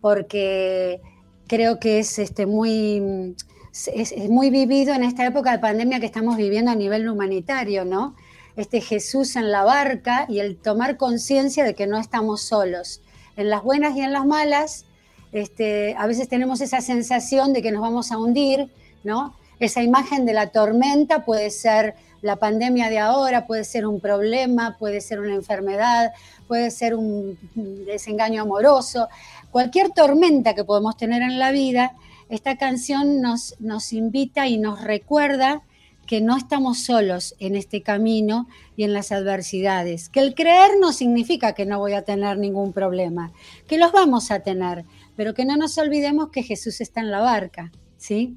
porque 0.00 1.00
creo 1.46 1.78
que 1.78 1.98
es 1.98 2.18
este, 2.18 2.46
muy, 2.46 3.34
es, 3.72 4.14
muy 4.28 4.50
vivido 4.50 4.94
en 4.94 5.02
esta 5.02 5.26
época 5.26 5.52
de 5.52 5.58
pandemia 5.58 6.00
que 6.00 6.06
estamos 6.06 6.36
viviendo 6.36 6.70
a 6.70 6.74
nivel 6.74 7.08
humanitario, 7.08 7.84
¿no? 7.84 8.14
Este 8.56 8.80
Jesús 8.80 9.36
en 9.36 9.50
la 9.50 9.64
barca 9.64 10.26
y 10.28 10.40
el 10.40 10.56
tomar 10.56 10.96
conciencia 10.96 11.64
de 11.64 11.74
que 11.74 11.86
no 11.86 11.98
estamos 11.98 12.42
solos. 12.42 13.00
En 13.36 13.48
las 13.48 13.62
buenas 13.62 13.96
y 13.96 14.02
en 14.02 14.12
las 14.12 14.26
malas, 14.26 14.84
este, 15.32 15.94
a 15.98 16.06
veces 16.06 16.28
tenemos 16.28 16.60
esa 16.60 16.82
sensación 16.82 17.54
de 17.54 17.62
que 17.62 17.72
nos 17.72 17.80
vamos 17.80 18.12
a 18.12 18.18
hundir, 18.18 18.68
¿no? 19.04 19.34
Esa 19.58 19.82
imagen 19.82 20.26
de 20.26 20.34
la 20.34 20.48
tormenta 20.48 21.24
puede 21.24 21.50
ser 21.50 21.94
la 22.20 22.36
pandemia 22.36 22.88
de 22.88 23.00
ahora 23.00 23.46
puede 23.46 23.64
ser 23.64 23.86
un 23.86 24.00
problema, 24.00 24.76
puede 24.78 25.00
ser 25.00 25.18
una 25.18 25.34
enfermedad, 25.34 26.12
puede 26.46 26.70
ser 26.70 26.94
un 26.94 27.36
desengaño 27.54 28.42
amoroso, 28.42 29.08
cualquier 29.50 29.90
tormenta 29.90 30.54
que 30.54 30.64
podemos 30.64 30.96
tener 30.96 31.22
en 31.22 31.38
la 31.38 31.50
vida, 31.50 31.92
esta 32.32 32.56
canción 32.56 33.20
nos, 33.20 33.56
nos 33.60 33.92
invita 33.92 34.48
y 34.48 34.56
nos 34.56 34.80
recuerda 34.80 35.62
que 36.06 36.22
no 36.22 36.36
estamos 36.38 36.78
solos 36.78 37.34
en 37.38 37.56
este 37.56 37.82
camino 37.82 38.48
y 38.74 38.84
en 38.84 38.94
las 38.94 39.12
adversidades, 39.12 40.08
que 40.08 40.20
el 40.20 40.34
creer 40.34 40.70
no 40.80 40.92
significa 40.92 41.52
que 41.52 41.66
no 41.66 41.78
voy 41.78 41.92
a 41.92 42.02
tener 42.02 42.38
ningún 42.38 42.72
problema, 42.72 43.32
que 43.68 43.76
los 43.76 43.92
vamos 43.92 44.30
a 44.30 44.40
tener, 44.40 44.86
pero 45.14 45.34
que 45.34 45.44
no 45.44 45.58
nos 45.58 45.76
olvidemos 45.76 46.30
que 46.30 46.42
Jesús 46.42 46.80
está 46.80 47.00
en 47.00 47.10
la 47.10 47.20
barca, 47.20 47.70
¿sí? 47.98 48.34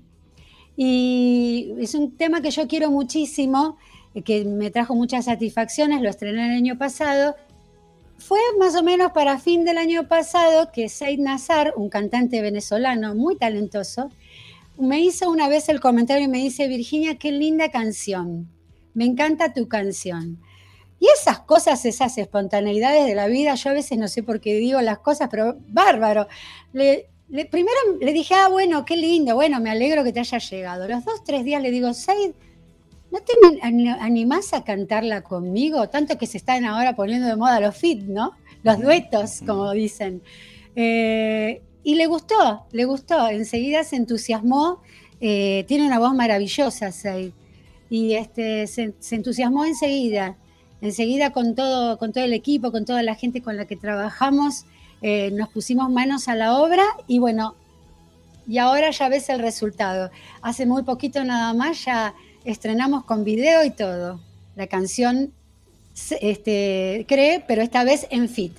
Y 0.75 1.74
es 1.80 1.96
un 1.96 2.18
tema 2.18 2.42
que 2.42 2.52
yo 2.52 2.68
quiero 2.68 2.92
muchísimo, 2.92 3.78
eh, 4.14 4.24
que 4.24 4.44
me 4.44 4.72
trajo 4.72 4.94
muchas 4.94 5.25
satisfacciones, 5.25 6.02
lo 6.02 6.10
estrené 6.10 6.48
el 6.48 6.58
año 6.58 6.78
pasado. 6.78 7.36
Fue 8.18 8.40
más 8.58 8.76
o 8.76 8.84
menos 8.84 9.12
para 9.12 9.40
fin 9.40 9.66
del 9.66 9.78
año 9.78 10.08
pasado 10.08 10.72
que 10.72 10.90
Said 10.90 11.20
Nazar, 11.20 11.74
un 11.76 11.90
cantante 11.90 12.42
venezolano 12.42 13.14
muy 13.14 13.38
talentoso, 13.38 14.10
me 14.78 15.00
hizo 15.00 15.30
una 15.30 15.48
vez 15.48 15.70
el 15.70 15.80
comentario 15.80 16.26
y 16.26 16.28
me 16.28 16.40
dice, 16.40 16.68
Virginia, 16.68 17.18
qué 17.18 17.32
linda 17.32 17.70
canción, 17.70 18.50
me 18.94 19.06
encanta 19.06 19.54
tu 19.54 19.68
canción. 19.68 20.40
Y 21.00 21.08
esas 21.08 21.40
cosas, 21.40 21.86
esas 21.86 22.18
espontaneidades 22.18 23.06
de 23.06 23.16
la 23.16 23.28
vida, 23.28 23.56
yo 23.56 23.70
a 23.70 23.74
veces 23.74 23.98
no 23.98 24.08
sé 24.08 24.24
por 24.24 24.40
qué 24.40 24.56
digo 24.56 24.82
las 24.82 25.00
cosas, 25.00 25.28
pero 25.30 25.58
bárbaro. 25.68 26.28
Le, 26.74 27.10
primero 27.52 27.78
le 28.00 28.14
dije, 28.14 28.34
ah, 28.34 28.48
bueno, 28.48 28.86
qué 28.86 28.96
lindo, 28.96 29.36
bueno, 29.36 29.60
me 29.60 29.70
alegro 29.70 30.04
que 30.04 30.14
te 30.14 30.22
haya 30.22 30.38
llegado. 30.38 30.88
Los 30.88 31.04
dos, 31.04 31.24
tres 31.24 31.44
días 31.44 31.62
le 31.62 31.72
digo, 31.72 31.94
Said, 31.94 32.32
¿no 33.12 33.20
te 33.20 33.34
animás 33.62 34.54
a 34.54 34.64
cantarla 34.64 35.22
conmigo? 35.22 35.90
Tanto 35.90 36.18
que 36.18 36.28
se 36.28 36.38
están 36.38 36.66
ahora 36.66 36.96
poniendo 36.96 37.28
de 37.28 37.36
moda 37.36 37.60
los 37.60 37.76
fit, 37.76 38.02
¿no? 38.04 38.32
Los 38.64 38.80
duetos, 38.80 39.42
como 39.46 39.72
dicen. 39.72 40.22
Eh, 40.76 41.62
y 41.84 41.96
le 41.96 42.08
gustó, 42.08 42.66
le 42.72 42.86
gustó. 42.86 43.30
Enseguida 43.30 43.84
se 43.84 43.96
entusiasmó. 43.96 44.82
Eh, 45.22 45.66
tiene 45.68 45.86
una 45.86 46.00
voz 46.00 46.14
maravillosa. 46.14 46.90
Y 47.90 48.14
este, 48.14 48.68
se, 48.68 48.94
se, 49.00 49.16
entusiasmó 49.16 49.66
enseguida. 49.66 50.36
Enseguida 50.82 51.32
con 51.32 51.56
todo, 51.56 51.98
con 51.98 52.12
todo 52.12 52.24
el 52.24 52.34
equipo, 52.34 52.72
con 52.72 52.86
toda 52.86 53.04
la 53.04 53.16
gente 53.16 53.42
con 53.42 53.56
la 53.56 53.66
que 53.66 53.76
trabajamos. 53.76 54.66
Eh, 55.02 55.32
nos 55.32 55.50
pusimos 55.50 55.90
manos 55.90 56.28
a 56.28 56.36
la 56.36 56.58
obra 56.58 56.84
y 57.08 57.20
bueno, 57.20 57.56
y 58.48 58.58
ahora 58.58 58.92
ya 58.92 59.10
ves 59.10 59.30
el 59.30 59.40
resultado. 59.40 60.10
Hace 60.42 60.66
muy 60.66 60.84
poquito 60.84 61.24
nada 61.24 61.54
más 61.54 61.86
ya 61.86 62.14
estrenamos 62.46 63.04
con 63.04 63.24
video 63.24 63.64
y 63.66 63.72
todo. 63.72 64.20
La 64.56 64.68
canción 64.68 65.32
este, 66.22 67.06
cree, 67.08 67.44
pero 67.48 67.62
esta 67.62 67.84
vez 67.84 68.08
en 68.10 68.30
fit. 68.30 68.54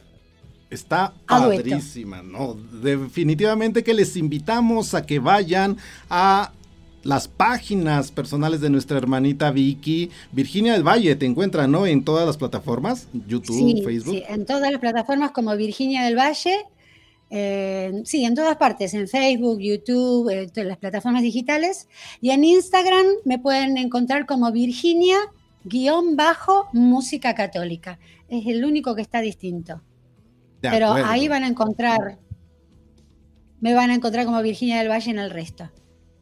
Está 0.69 1.15
padrísima, 1.27 2.23
¿no? 2.23 2.55
Definitivamente 2.55 3.85
que 3.85 3.95
les 3.95 4.17
invitamos 4.17 4.95
a 4.95 5.07
que 5.07 5.21
vayan 5.21 5.77
a 6.11 6.53
las 7.05 7.29
páginas 7.29 8.11
personales 8.11 8.61
de 8.61 8.69
nuestra 8.69 8.99
hermanita 8.99 9.53
Vicky. 9.53 10.11
Virginia 10.33 10.73
del 10.73 10.83
Valle 10.83 11.15
te 11.15 11.25
encuentra, 11.25 11.69
¿no? 11.69 11.87
En 11.87 12.05
todas 12.05 12.27
las 12.27 12.37
plataformas, 12.37 13.07
YouTube, 13.29 13.85
Facebook. 13.85 14.15
Sí, 14.15 14.25
en 14.29 14.45
todas 14.45 14.73
las 14.73 14.81
plataformas 14.81 15.31
como 15.31 15.57
Virginia 15.57 16.03
del 16.03 16.19
Valle. 16.19 16.65
Eh, 17.31 18.03
sí, 18.05 18.25
en 18.25 18.35
todas 18.35 18.57
partes, 18.57 18.95
en 18.95 19.09
Facebook, 19.09 19.59
YouTube, 19.61 20.29
eh, 20.31 20.65
las 20.65 20.79
plataformas 20.79 21.23
digitales. 21.23 21.89
Y 22.21 22.31
en 22.31 22.45
Instagram 22.45 23.07
me 23.25 23.39
pueden 23.39 23.77
encontrar 23.77 24.27
como 24.27 24.53
Virginia 24.53 25.17
guion 25.65 26.17
bajo 26.17 26.69
música 26.73 27.35
católica. 27.35 27.99
Es 28.29 28.47
el 28.47 28.65
único 28.65 28.95
que 28.95 29.03
está 29.03 29.21
distinto. 29.21 29.83
Pero 30.61 30.93
ahí 30.93 31.29
van 31.29 31.45
a 31.45 31.49
encontrar, 31.49 32.19
me 33.61 33.75
van 33.75 33.91
a 33.91 33.95
encontrar 33.95 34.25
como 34.25 34.43
Virginia 34.43 34.79
del 34.79 34.89
Valle 34.89 35.11
en 35.11 35.19
el 35.19 35.31
resto. 35.31 35.71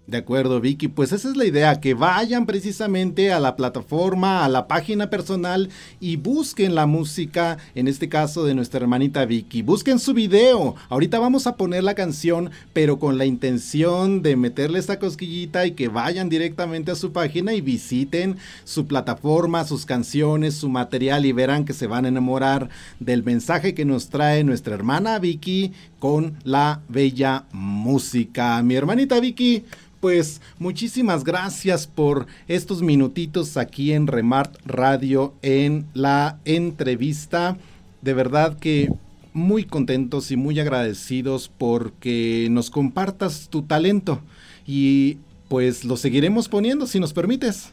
De 0.07 0.19
acuerdo, 0.19 0.61
Vicky. 0.61 0.89
Pues 0.89 1.13
esa 1.13 1.31
es 1.31 1.37
la 1.37 1.47
idea, 1.47 1.81
que 1.81 1.95
vayan 1.95 2.45
precisamente 2.45 3.33
a 3.33 3.41
la 3.41 3.57
plataforma, 3.57 4.45
a 4.45 4.51
la 4.51 4.69
página 4.69 5.09
personal 5.09 5.71
y 5.99 6.17
busquen 6.17 6.75
la 6.75 6.85
música, 6.85 7.57
en 7.75 7.89
este 7.89 8.11
caso 8.11 8.45
de 8.45 8.55
nuestra 8.55 8.81
hermanita 8.81 9.25
Vicky. 9.25 9.63
Busquen 9.63 9.99
su 9.99 10.13
video. 10.13 10.75
Ahorita 10.91 11.19
vamos 11.19 11.47
a 11.47 11.57
poner 11.57 11.85
la 11.85 11.95
canción, 11.95 12.51
pero 12.75 12.99
con 12.99 13.17
la 13.17 13.25
intención 13.25 14.21
de 14.21 14.37
meterle 14.37 14.79
esta 14.79 14.99
cosquillita 14.99 15.65
y 15.65 15.71
que 15.71 15.89
vayan 15.89 16.29
directamente 16.29 16.91
a 16.91 16.97
su 16.97 17.13
página 17.13 17.55
y 17.55 17.63
visiten 17.63 18.37
su 18.65 18.87
plataforma, 18.87 19.65
sus 19.65 19.87
canciones, 19.87 20.55
su 20.55 20.69
material 20.69 21.25
y 21.25 21.33
verán 21.33 21.65
que 21.65 21.73
se 21.73 21.87
van 21.87 22.05
a 22.05 22.09
enamorar 22.09 22.69
del 23.01 23.23
mensaje 23.23 23.73
que 23.73 23.87
nos 23.87 24.11
trae 24.11 24.45
nuestra 24.45 24.75
hermana 24.75 25.19
Vicky 25.19 25.73
con 26.05 26.37
la 26.45 26.83
bella 26.87 27.47
música. 27.51 28.63
Mi 28.63 28.75
hermanita 28.75 29.19
Vicky 29.21 29.65
pues 30.01 30.43
muchísimas 30.59 31.25
gracias 31.25 31.87
por 31.87 32.27
estos 32.47 32.83
minutitos 32.83 33.57
aquí 33.57 33.95
en 33.95 34.07
Remart 34.07 34.55
Radio 34.67 35.33
en 35.41 35.87
la 35.95 36.39
entrevista. 36.45 37.57
De 38.03 38.13
verdad 38.13 38.59
que 38.59 38.93
muy 39.33 39.65
contentos 39.65 40.31
y 40.31 40.37
muy 40.37 40.61
agradecidos 40.61 41.51
porque 41.57 42.49
nos 42.51 42.69
compartas 42.69 43.49
tu 43.49 43.63
talento 43.63 44.21
y 44.67 45.17
pues 45.49 45.87
lo 45.87 45.97
seguiremos 45.97 46.51
poniendo 46.51 46.87
si 46.87 47.01
nos 47.01 47.15
permites. 47.15 47.73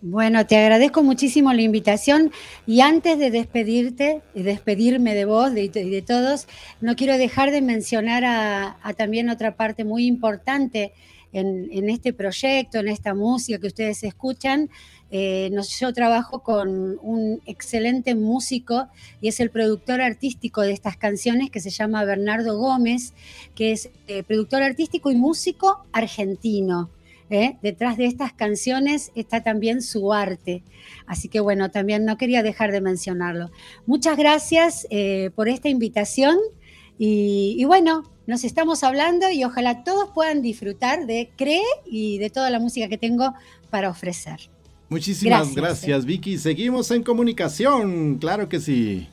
Bueno, 0.00 0.46
te 0.46 0.56
agradezco 0.56 1.02
muchísimo 1.02 1.52
la 1.52 1.62
invitación 1.62 2.30
y 2.68 2.82
antes 2.82 3.18
de 3.18 3.32
despedirte 3.32 4.22
y 4.32 4.42
despedirme 4.42 5.12
de 5.12 5.24
vos 5.24 5.50
y 5.56 5.68
de, 5.68 6.02
todos, 6.02 6.46
no 6.80 6.94
quiero 6.94 7.18
dejar 7.18 7.50
de 7.50 7.62
mencionar 7.62 8.24
a, 8.24 8.76
también 8.96 9.28
otra 9.28 9.56
parte 9.56 9.84
muy 9.84 10.06
importante 10.06 10.92
en, 11.32 11.90
este 11.90 12.12
proyecto, 12.12 12.78
en 12.78 12.86
esta 12.86 13.12
música 13.12 13.58
que 13.58 13.66
ustedes 13.66 14.04
escuchan. 14.04 14.70
Eh, 15.10 15.50
yo 15.80 15.92
trabajo 15.92 16.44
con 16.44 16.96
un 17.02 17.40
excelente 17.46 18.14
músico 18.14 18.86
y 19.20 19.26
es 19.28 19.40
el 19.40 19.50
productor 19.50 20.00
artístico 20.00 20.60
de 20.62 20.74
estas 20.74 20.96
canciones 20.96 21.50
que 21.50 21.58
se 21.58 21.70
llama 21.70 22.04
Bernardo 22.04 22.56
Gómez, 22.56 23.14
que 23.56 23.72
es 23.72 23.90
eh, 24.06 24.22
productor 24.22 24.62
artístico 24.62 25.10
y 25.10 25.16
músico 25.16 25.84
argentino. 25.90 26.88
¿Eh? 27.30 27.58
Detrás 27.62 27.96
de 27.96 28.06
estas 28.06 28.32
canciones 28.32 29.12
está 29.14 29.42
también 29.42 29.82
su 29.82 30.12
arte. 30.12 30.62
Así 31.06 31.28
que 31.28 31.40
bueno, 31.40 31.70
también 31.70 32.04
no 32.04 32.16
quería 32.16 32.42
dejar 32.42 32.72
de 32.72 32.80
mencionarlo. 32.80 33.50
Muchas 33.86 34.16
gracias 34.16 34.86
eh, 34.90 35.30
por 35.34 35.48
esta 35.48 35.68
invitación 35.68 36.38
y, 37.00 37.64
bueno, 37.64 38.02
nos 38.26 38.42
estamos 38.42 38.82
hablando 38.82 39.30
y 39.30 39.44
ojalá 39.44 39.84
todos 39.84 40.10
puedan 40.12 40.42
disfrutar 40.42 41.06
de 41.06 41.30
Cree 41.36 41.62
y 41.86 42.18
de 42.18 42.28
toda 42.28 42.50
la 42.50 42.58
música 42.58 42.88
que 42.88 42.98
tengo 42.98 43.34
para 43.70 43.88
ofrecer. 43.88 44.50
Muchísimas 44.88 45.54
gracias, 45.54 46.04
Vicky. 46.04 46.38
Seguimos 46.38 46.90
en 46.90 47.04
comunicación, 47.04 48.16
claro 48.18 48.48
que 48.48 48.58
sí. 48.58 49.06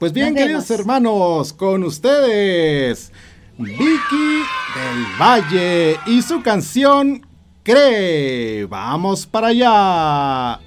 Pues 0.00 0.12
bien, 0.12 0.34
queridos 0.34 0.68
hermanos, 0.72 1.52
con 1.52 1.84
ustedes. 1.84 3.12
Vicky 3.58 4.42
del 4.74 5.06
Valle 5.20 5.98
y 6.06 6.22
su 6.22 6.42
canción 6.42 7.26
Cree. 7.62 8.66
Vamos 8.66 9.26
para 9.26 9.48
allá. 9.48 10.60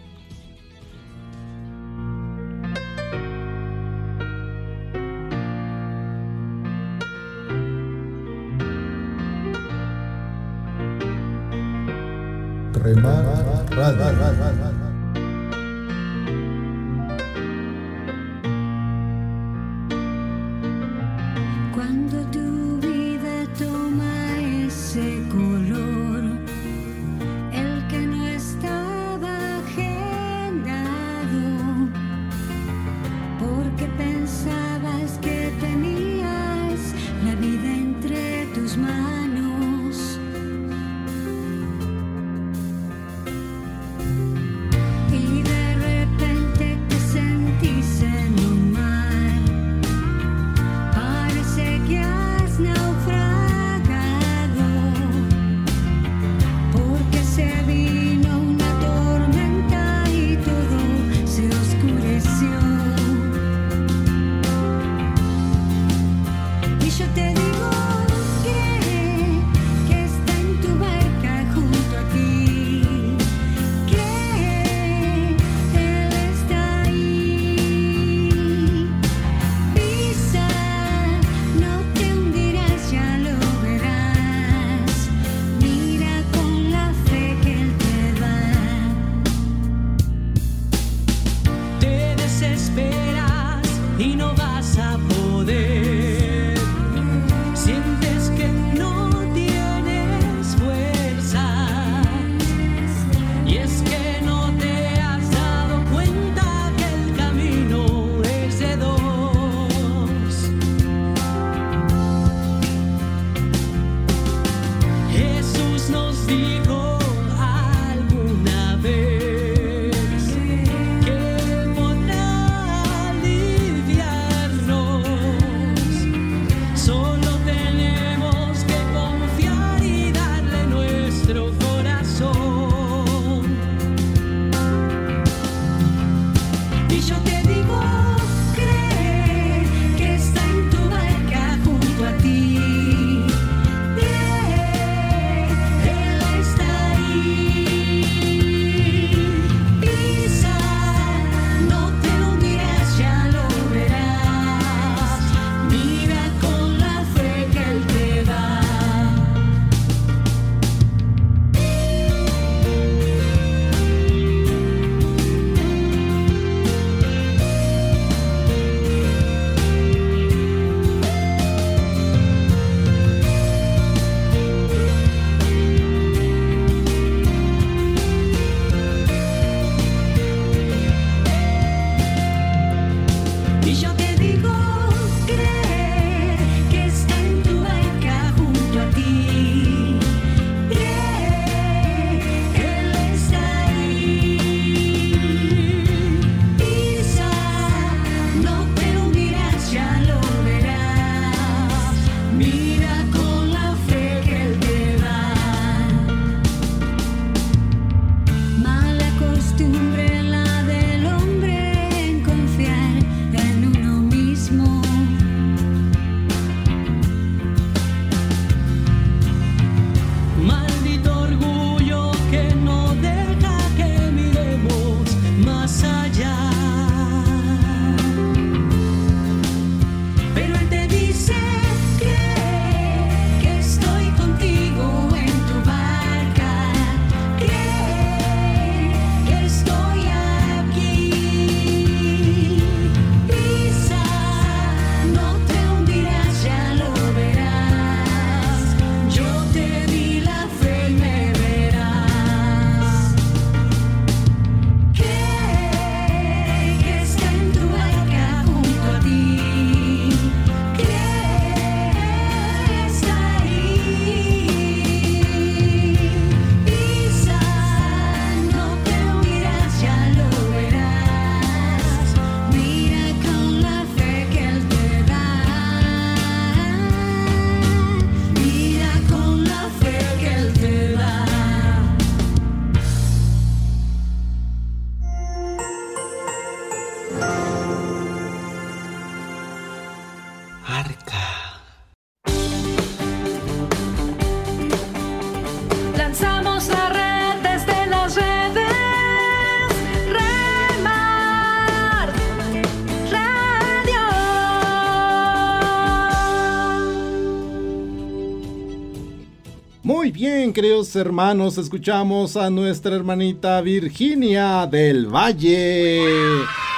Muy 310.05 310.11
bien, 310.11 310.53
queridos 310.53 310.95
hermanos, 310.95 311.57
escuchamos 311.57 312.37
a 312.37 312.51
nuestra 312.51 312.95
hermanita 312.95 313.59
Virginia 313.61 314.67
del 314.67 315.07
Valle 315.07 315.99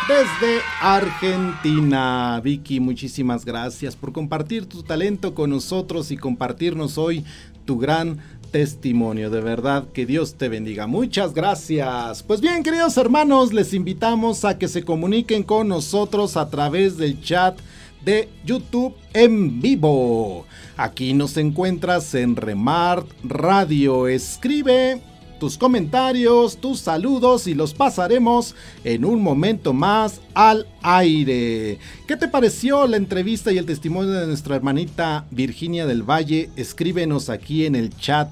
desde 0.08 0.62
Argentina. 0.80 2.40
Vicky, 2.42 2.80
muchísimas 2.80 3.44
gracias 3.44 3.98
por 3.98 4.14
compartir 4.14 4.66
tu 4.66 4.82
talento 4.82 5.36
con 5.36 5.50
nosotros 5.50 6.10
y 6.12 6.16
compartirnos 6.16 6.98
hoy 6.98 7.26
tu 7.66 7.78
gran 7.78 8.18
testimonio. 8.52 9.30
De 9.30 9.42
verdad, 9.42 9.90
que 9.92 10.06
Dios 10.06 10.36
te 10.36 10.48
bendiga. 10.48 10.88
Muchas 10.88 11.34
gracias. 11.34 12.24
Pues 12.24 12.40
bien, 12.40 12.64
queridos 12.64 12.96
hermanos, 12.96 13.52
les 13.52 13.74
invitamos 13.74 14.46
a 14.46 14.58
que 14.58 14.70
se 14.70 14.86
comuniquen 14.86 15.44
con 15.44 15.68
nosotros 15.68 16.38
a 16.38 16.50
través 16.50 16.96
del 16.96 17.22
chat 17.22 17.60
de 18.08 18.30
YouTube 18.46 18.96
en 19.14 19.60
vivo. 19.60 20.46
Aquí 20.78 21.14
nos 21.14 21.36
encuentras 21.36 22.16
en 22.16 22.38
Remart 22.38 23.06
Radio. 23.22 24.08
Escribe 24.08 25.02
tus 25.42 25.58
comentarios, 25.58 26.56
tus 26.56 26.80
saludos 26.80 27.48
y 27.48 27.54
los 27.54 27.74
pasaremos 27.74 28.56
en 28.86 29.04
un 29.04 29.22
momento 29.22 29.74
más 29.74 30.22
al 30.34 30.68
aire. 30.82 31.80
¿Qué 32.08 32.16
te 32.16 32.30
pareció 32.30 32.88
la 32.88 32.96
entrevista 32.96 33.52
y 33.52 33.58
el 33.58 33.66
testimonio 33.66 34.14
de 34.14 34.26
nuestra 34.26 34.56
hermanita 34.56 35.26
Virginia 35.30 35.86
del 35.86 36.04
Valle? 36.04 36.50
Escríbenos 36.56 37.30
aquí 37.30 37.66
en 37.66 37.76
el 37.76 37.94
chat. 37.98 38.30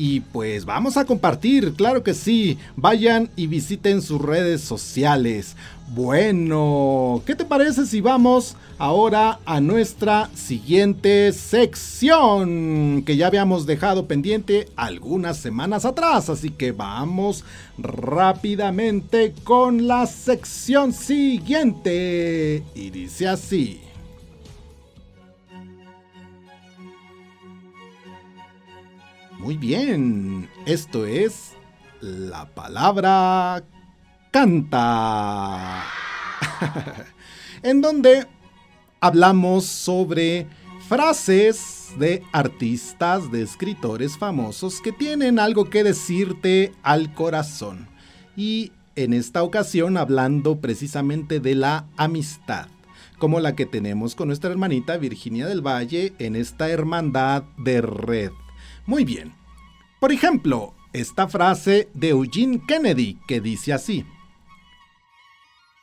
Y 0.00 0.20
pues 0.20 0.64
vamos 0.64 0.96
a 0.96 1.04
compartir, 1.04 1.74
claro 1.74 2.04
que 2.04 2.14
sí. 2.14 2.56
Vayan 2.76 3.30
y 3.34 3.48
visiten 3.48 4.00
sus 4.00 4.22
redes 4.22 4.60
sociales. 4.60 5.56
Bueno, 5.90 7.22
¿qué 7.24 7.34
te 7.34 7.46
parece 7.46 7.86
si 7.86 8.02
vamos 8.02 8.56
ahora 8.76 9.40
a 9.46 9.58
nuestra 9.62 10.28
siguiente 10.34 11.32
sección 11.32 13.04
que 13.06 13.16
ya 13.16 13.26
habíamos 13.26 13.64
dejado 13.64 14.06
pendiente 14.06 14.68
algunas 14.76 15.38
semanas 15.38 15.86
atrás? 15.86 16.28
Así 16.28 16.50
que 16.50 16.72
vamos 16.72 17.42
rápidamente 17.78 19.32
con 19.44 19.88
la 19.88 20.04
sección 20.06 20.92
siguiente. 20.92 22.62
Y 22.74 22.90
dice 22.90 23.26
así. 23.26 23.80
Muy 29.38 29.56
bien, 29.56 30.50
esto 30.66 31.06
es 31.06 31.52
la 32.02 32.44
palabra 32.44 33.64
canta. 34.38 35.84
en 37.64 37.80
donde 37.80 38.24
hablamos 39.00 39.64
sobre 39.64 40.46
frases 40.88 41.88
de 41.98 42.22
artistas, 42.30 43.32
de 43.32 43.42
escritores 43.42 44.16
famosos 44.16 44.80
que 44.80 44.92
tienen 44.92 45.40
algo 45.40 45.68
que 45.70 45.82
decirte 45.82 46.72
al 46.84 47.14
corazón. 47.14 47.88
Y 48.36 48.70
en 48.94 49.12
esta 49.12 49.42
ocasión 49.42 49.96
hablando 49.96 50.60
precisamente 50.60 51.40
de 51.40 51.56
la 51.56 51.86
amistad, 51.96 52.68
como 53.18 53.40
la 53.40 53.56
que 53.56 53.66
tenemos 53.66 54.14
con 54.14 54.28
nuestra 54.28 54.52
hermanita 54.52 54.98
Virginia 54.98 55.48
del 55.48 55.66
Valle 55.66 56.12
en 56.20 56.36
esta 56.36 56.68
hermandad 56.68 57.42
de 57.56 57.80
red. 57.80 58.30
Muy 58.86 59.04
bien. 59.04 59.32
Por 59.98 60.12
ejemplo, 60.12 60.74
esta 60.92 61.26
frase 61.26 61.88
de 61.92 62.10
Eugene 62.10 62.62
Kennedy 62.68 63.18
que 63.26 63.40
dice 63.40 63.72
así. 63.72 64.04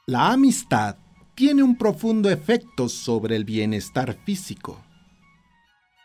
La 0.08 0.34
amistad 0.34 0.98
tiene 1.34 1.63
un 1.63 1.80
profundo 1.80 2.30
efecto 2.30 2.89
sobre 2.89 3.36
el 3.36 3.44
bienestar 3.44 4.15
físico. 4.24 4.80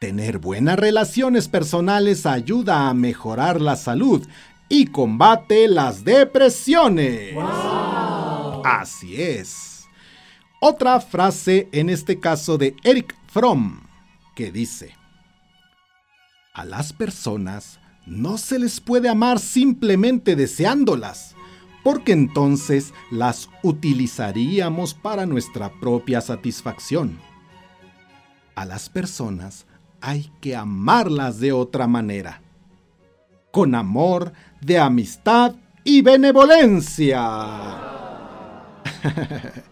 Tener 0.01 0.39
buenas 0.39 0.79
relaciones 0.79 1.49
personales 1.49 2.25
ayuda 2.25 2.89
a 2.89 2.95
mejorar 2.95 3.61
la 3.61 3.77
salud 3.77 4.27
y 4.71 4.87
combate 4.87 5.69
las 5.69 6.03
depresiones. 6.03 7.35
Así 8.65 9.21
es. 9.21 9.85
Otra 10.63 10.99
frase 11.01 11.69
en 11.71 11.91
este 11.91 12.19
caso 12.19 12.57
de 12.57 12.75
Eric 12.83 13.15
Fromm 13.27 13.83
que 14.35 14.51
dice, 14.51 14.97
a 16.55 16.65
las 16.65 16.95
personas 16.95 17.81
no 18.07 18.39
se 18.39 18.59
les 18.59 18.81
puede 18.81 19.11
amar 19.11 19.39
simplemente 19.39 20.37
deseándolas 20.37 21.37
porque 21.83 22.13
entonces 22.13 22.93
las 23.11 23.49
utilizaríamos 23.63 24.95
para 24.95 25.27
nuestra 25.27 25.71
propia 25.81 26.21
satisfacción. 26.21 27.19
A 28.55 28.65
las 28.65 28.89
personas 28.89 29.67
hay 30.01 30.31
que 30.41 30.57
amarlas 30.57 31.41
de 31.41 31.53
otra 31.53 31.87
manera, 31.87 32.43
con 33.51 33.75
amor 33.75 34.33
de 34.61 34.79
amistad 34.79 35.55
y 35.85 36.03
benevolencia. 36.03 37.19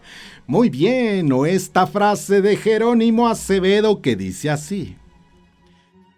Muy 0.47 0.69
bien, 0.69 1.31
o 1.31 1.45
esta 1.45 1.85
frase 1.85 2.41
de 2.41 2.57
Jerónimo 2.57 3.27
Acevedo 3.27 4.01
que 4.01 4.15
dice 4.15 4.49
así. 4.49 4.95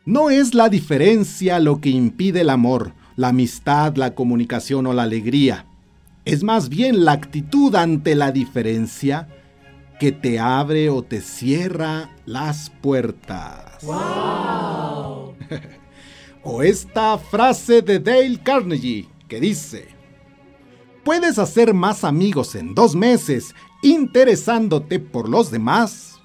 No 0.05 0.29
es 0.29 0.53
la 0.53 0.69
diferencia 0.69 1.59
lo 1.59 1.81
que 1.81 1.89
impide 1.89 2.41
el 2.41 2.49
amor, 2.49 2.93
la 3.17 3.27
amistad, 3.27 3.95
la 3.97 4.15
comunicación 4.15 4.87
o 4.87 4.93
la 4.93 5.03
alegría 5.03 5.65
es 6.25 6.43
más 6.43 6.69
bien 6.69 7.05
la 7.05 7.13
actitud 7.13 7.75
ante 7.75 8.15
la 8.15 8.31
diferencia 8.31 9.27
que 9.99 10.11
te 10.11 10.39
abre 10.39 10.89
o 10.89 11.03
te 11.03 11.21
cierra 11.21 12.09
las 12.25 12.71
puertas. 12.81 13.83
o 16.43 16.63
esta 16.63 17.17
frase 17.17 17.81
de 17.81 17.99
Dale 17.99 18.39
Carnegie 18.41 19.07
que 19.27 19.39
dice, 19.39 19.87
puedes 21.03 21.39
hacer 21.39 21.73
más 21.73 22.03
amigos 22.03 22.55
en 22.55 22.75
dos 22.75 22.95
meses 22.95 23.53
interesándote 23.83 24.99
por 24.99 25.29
los 25.29 25.51
demás 25.51 26.19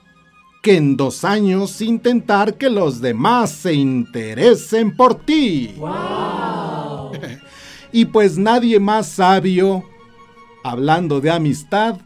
que 0.63 0.77
en 0.77 0.97
dos 0.97 1.25
años 1.25 1.81
intentar 1.81 2.55
que 2.55 2.69
los 2.69 3.01
demás 3.01 3.53
se 3.53 3.75
interesen 3.75 4.97
por 4.97 5.15
ti. 5.15 5.75
Y 7.97 8.05
pues 8.05 8.37
nadie 8.37 8.79
más 8.79 9.09
sabio, 9.09 9.83
hablando 10.63 11.23
de 11.23 11.31
amistad, 11.31 11.97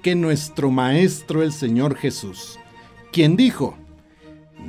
que 0.00 0.14
nuestro 0.14 0.70
Maestro 0.70 1.42
el 1.42 1.52
Señor 1.52 1.96
Jesús, 1.96 2.60
quien 3.10 3.36
dijo, 3.36 3.74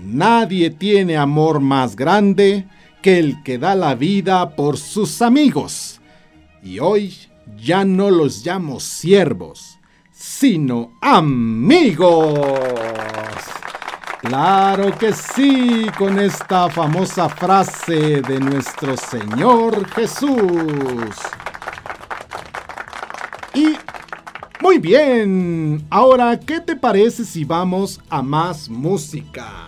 Nadie 0.03 0.71
tiene 0.71 1.15
amor 1.15 1.59
más 1.59 1.95
grande 1.95 2.65
que 3.03 3.19
el 3.19 3.43
que 3.43 3.59
da 3.59 3.75
la 3.75 3.93
vida 3.93 4.55
por 4.55 4.79
sus 4.79 5.21
amigos. 5.21 6.01
Y 6.63 6.79
hoy 6.79 7.13
ya 7.55 7.86
no 7.86 8.09
los 8.09 8.43
llamo 8.43 8.79
siervos, 8.79 9.77
sino 10.12 10.93
amigos. 11.01 12.39
Claro 14.23 14.97
que 14.97 15.12
sí, 15.12 15.86
con 15.97 16.17
esta 16.17 16.69
famosa 16.69 17.27
frase 17.27 18.21
de 18.21 18.39
nuestro 18.39 18.95
Señor 18.95 19.86
Jesús. 19.89 21.17
Y 23.53 23.75
muy 24.62 24.77
bien, 24.77 25.86
ahora, 25.89 26.39
¿qué 26.39 26.62
te 26.62 26.77
parece 26.77 27.25
si 27.25 27.43
vamos 27.43 27.99
a 28.09 28.21
más 28.21 28.69
música? 28.69 29.67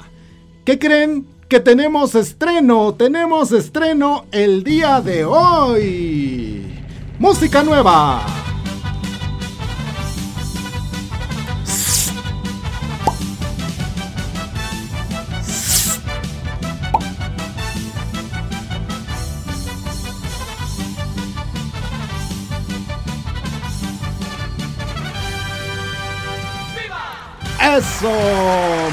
¿Qué 0.64 0.80
creen? 0.80 1.28
Que 1.50 1.60
tenemos 1.60 2.16
estreno, 2.16 2.94
tenemos 2.94 3.52
estreno 3.52 4.24
el 4.32 4.64
día 4.64 5.02
de 5.02 5.26
hoy. 5.26 6.82
Música 7.20 7.62
nueva. 7.62 8.45
Eso, 27.78 28.10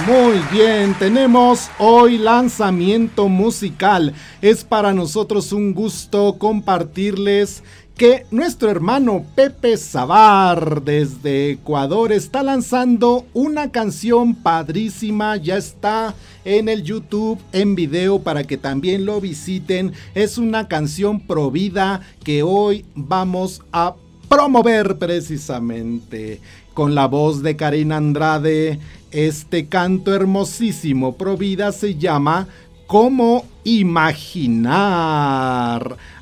muy 0.08 0.40
bien, 0.50 0.94
tenemos 0.98 1.70
hoy 1.78 2.18
lanzamiento 2.18 3.28
musical. 3.28 4.12
Es 4.40 4.64
para 4.64 4.92
nosotros 4.92 5.52
un 5.52 5.72
gusto 5.72 6.36
compartirles 6.36 7.62
que 7.96 8.26
nuestro 8.32 8.70
hermano 8.70 9.24
Pepe 9.36 9.76
Zabar 9.76 10.82
desde 10.82 11.52
Ecuador 11.52 12.10
está 12.10 12.42
lanzando 12.42 13.24
una 13.34 13.70
canción 13.70 14.34
padrísima, 14.34 15.36
ya 15.36 15.58
está 15.58 16.16
en 16.44 16.68
el 16.68 16.82
YouTube 16.82 17.38
en 17.52 17.76
video 17.76 18.18
para 18.18 18.42
que 18.42 18.56
también 18.56 19.06
lo 19.06 19.20
visiten. 19.20 19.92
Es 20.16 20.38
una 20.38 20.66
canción 20.66 21.20
provida 21.20 22.00
que 22.24 22.42
hoy 22.42 22.84
vamos 22.96 23.62
a 23.70 23.94
promover 24.28 24.96
precisamente 24.96 26.40
con 26.72 26.94
la 26.94 27.06
voz 27.06 27.42
de 27.42 27.56
Karina 27.56 27.96
Andrade. 27.96 28.78
Este 29.10 29.66
canto 29.68 30.14
hermosísimo 30.14 31.16
Provida 31.16 31.72
se 31.72 31.96
llama 31.96 32.48
cómo 32.86 33.44
imaginar. 33.64 34.76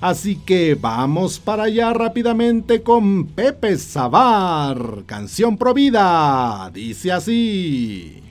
Así 0.01 0.37
que 0.37 0.75
vamos 0.75 1.39
para 1.41 1.65
allá 1.65 1.93
rápidamente 1.93 2.83
con 2.83 3.27
Pepe 3.27 3.77
Sabar, 3.77 5.03
canción 5.07 5.57
Provida. 5.57 6.71
Dice 6.73 7.13
así. 7.13 8.23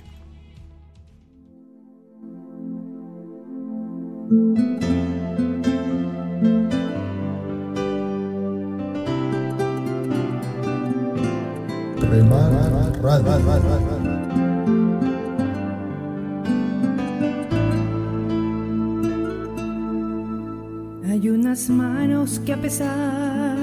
Hay 21.07 21.29
unas 21.29 21.69
manos 21.69 22.39
que 22.39 22.53
a 22.53 22.57
pesar 22.57 23.57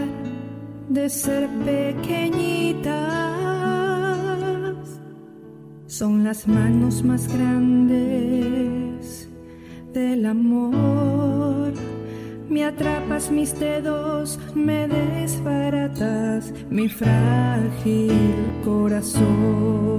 de 0.88 1.08
ser 1.08 1.48
pequeñitas, 1.64 2.94
son 5.86 6.22
las 6.22 6.46
manos 6.46 7.02
más 7.02 7.26
grandes 7.32 9.28
del 9.92 10.26
amor. 10.26 11.72
Me 12.48 12.64
atrapas 12.64 13.30
mis 13.30 13.58
dedos, 13.58 14.38
me 14.54 14.86
desbaratas 14.86 16.52
mi 16.70 16.88
frágil 16.88 18.12
corazón. 18.64 19.96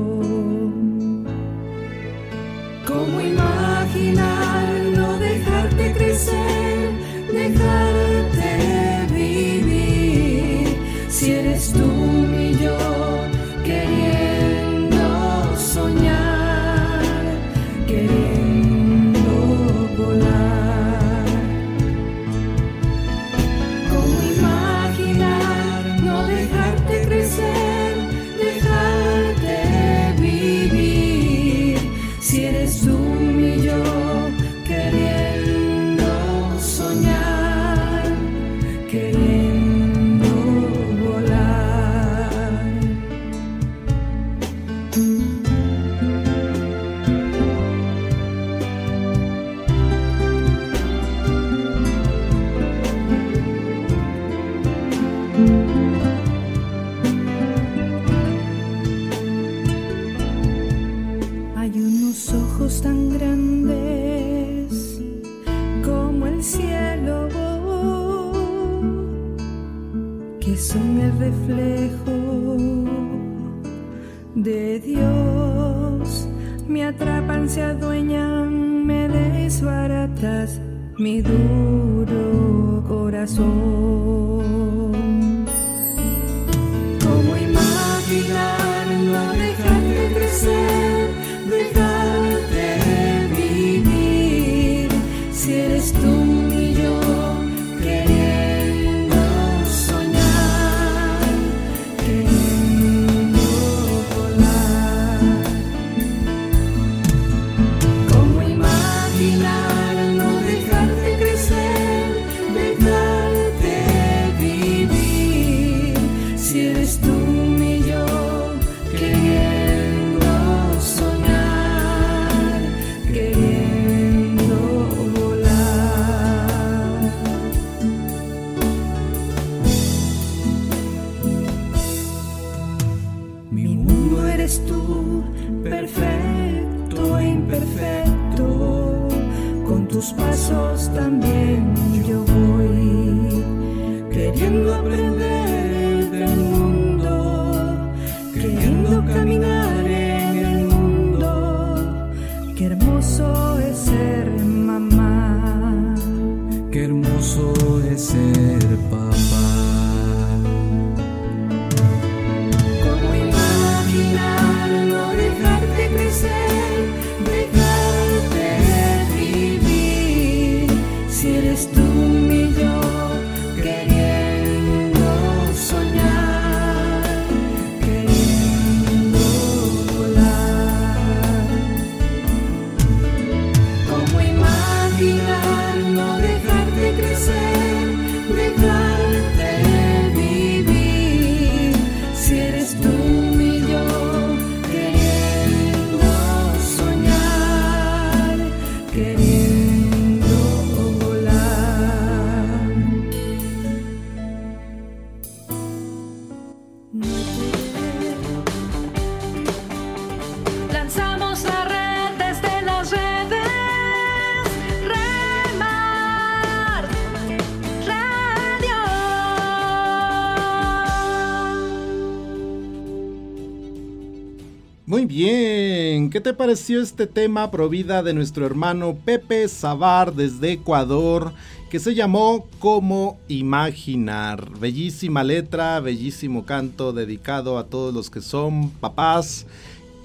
¿Qué 226.17 226.21
te 226.21 226.33
pareció 226.33 226.81
este 226.81 227.05
tema 227.05 227.51
provida 227.51 228.01
de 228.01 228.15
nuestro 228.15 228.43
hermano 228.47 228.97
Pepe 229.05 229.47
Sabar 229.47 230.15
desde 230.15 230.53
Ecuador 230.53 231.31
que 231.69 231.77
se 231.77 231.93
llamó 231.93 232.47
Cómo 232.57 233.19
Imaginar? 233.27 234.57
Bellísima 234.57 235.23
letra, 235.23 235.79
bellísimo 235.79 236.43
canto 236.43 236.91
dedicado 236.91 237.59
a 237.59 237.67
todos 237.67 237.93
los 237.93 238.09
que 238.09 238.21
son 238.21 238.71
papás 238.71 239.45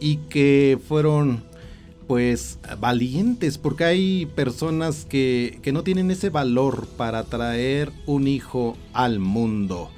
y 0.00 0.16
que 0.28 0.78
fueron 0.86 1.42
pues 2.06 2.58
valientes, 2.78 3.56
porque 3.56 3.84
hay 3.84 4.26
personas 4.26 5.06
que, 5.06 5.60
que 5.62 5.72
no 5.72 5.82
tienen 5.82 6.10
ese 6.10 6.28
valor 6.28 6.88
para 6.98 7.22
traer 7.22 7.90
un 8.04 8.28
hijo 8.28 8.76
al 8.92 9.18
mundo. 9.18 9.88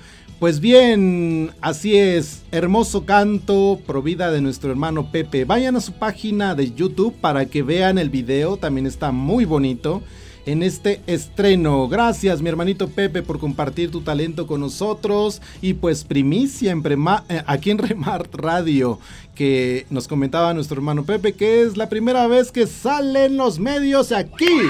Pues 0.44 0.60
bien, 0.60 1.52
así 1.62 1.96
es, 1.96 2.42
hermoso 2.52 3.06
canto, 3.06 3.80
provida 3.86 4.30
de 4.30 4.42
nuestro 4.42 4.70
hermano 4.70 5.10
Pepe. 5.10 5.46
Vayan 5.46 5.74
a 5.74 5.80
su 5.80 5.92
página 5.92 6.54
de 6.54 6.70
YouTube 6.74 7.14
para 7.18 7.46
que 7.46 7.62
vean 7.62 7.96
el 7.96 8.10
video, 8.10 8.58
también 8.58 8.86
está 8.86 9.10
muy 9.10 9.46
bonito 9.46 10.02
en 10.44 10.62
este 10.62 11.00
estreno. 11.06 11.88
Gracias 11.88 12.42
mi 12.42 12.50
hermanito 12.50 12.88
Pepe 12.88 13.22
por 13.22 13.38
compartir 13.38 13.90
tu 13.90 14.02
talento 14.02 14.46
con 14.46 14.60
nosotros 14.60 15.40
y 15.62 15.72
pues 15.72 16.04
primicia 16.04 16.72
en 16.72 16.82
eh, 17.30 17.42
aquí 17.46 17.70
en 17.70 17.78
Remart 17.78 18.34
Radio 18.34 18.98
que 19.34 19.86
nos 19.88 20.06
comentaba 20.06 20.52
nuestro 20.52 20.76
hermano 20.76 21.04
Pepe 21.04 21.32
que 21.32 21.62
es 21.62 21.78
la 21.78 21.88
primera 21.88 22.26
vez 22.26 22.52
que 22.52 22.66
salen 22.66 23.38
los 23.38 23.58
medios 23.58 24.12
aquí 24.12 24.60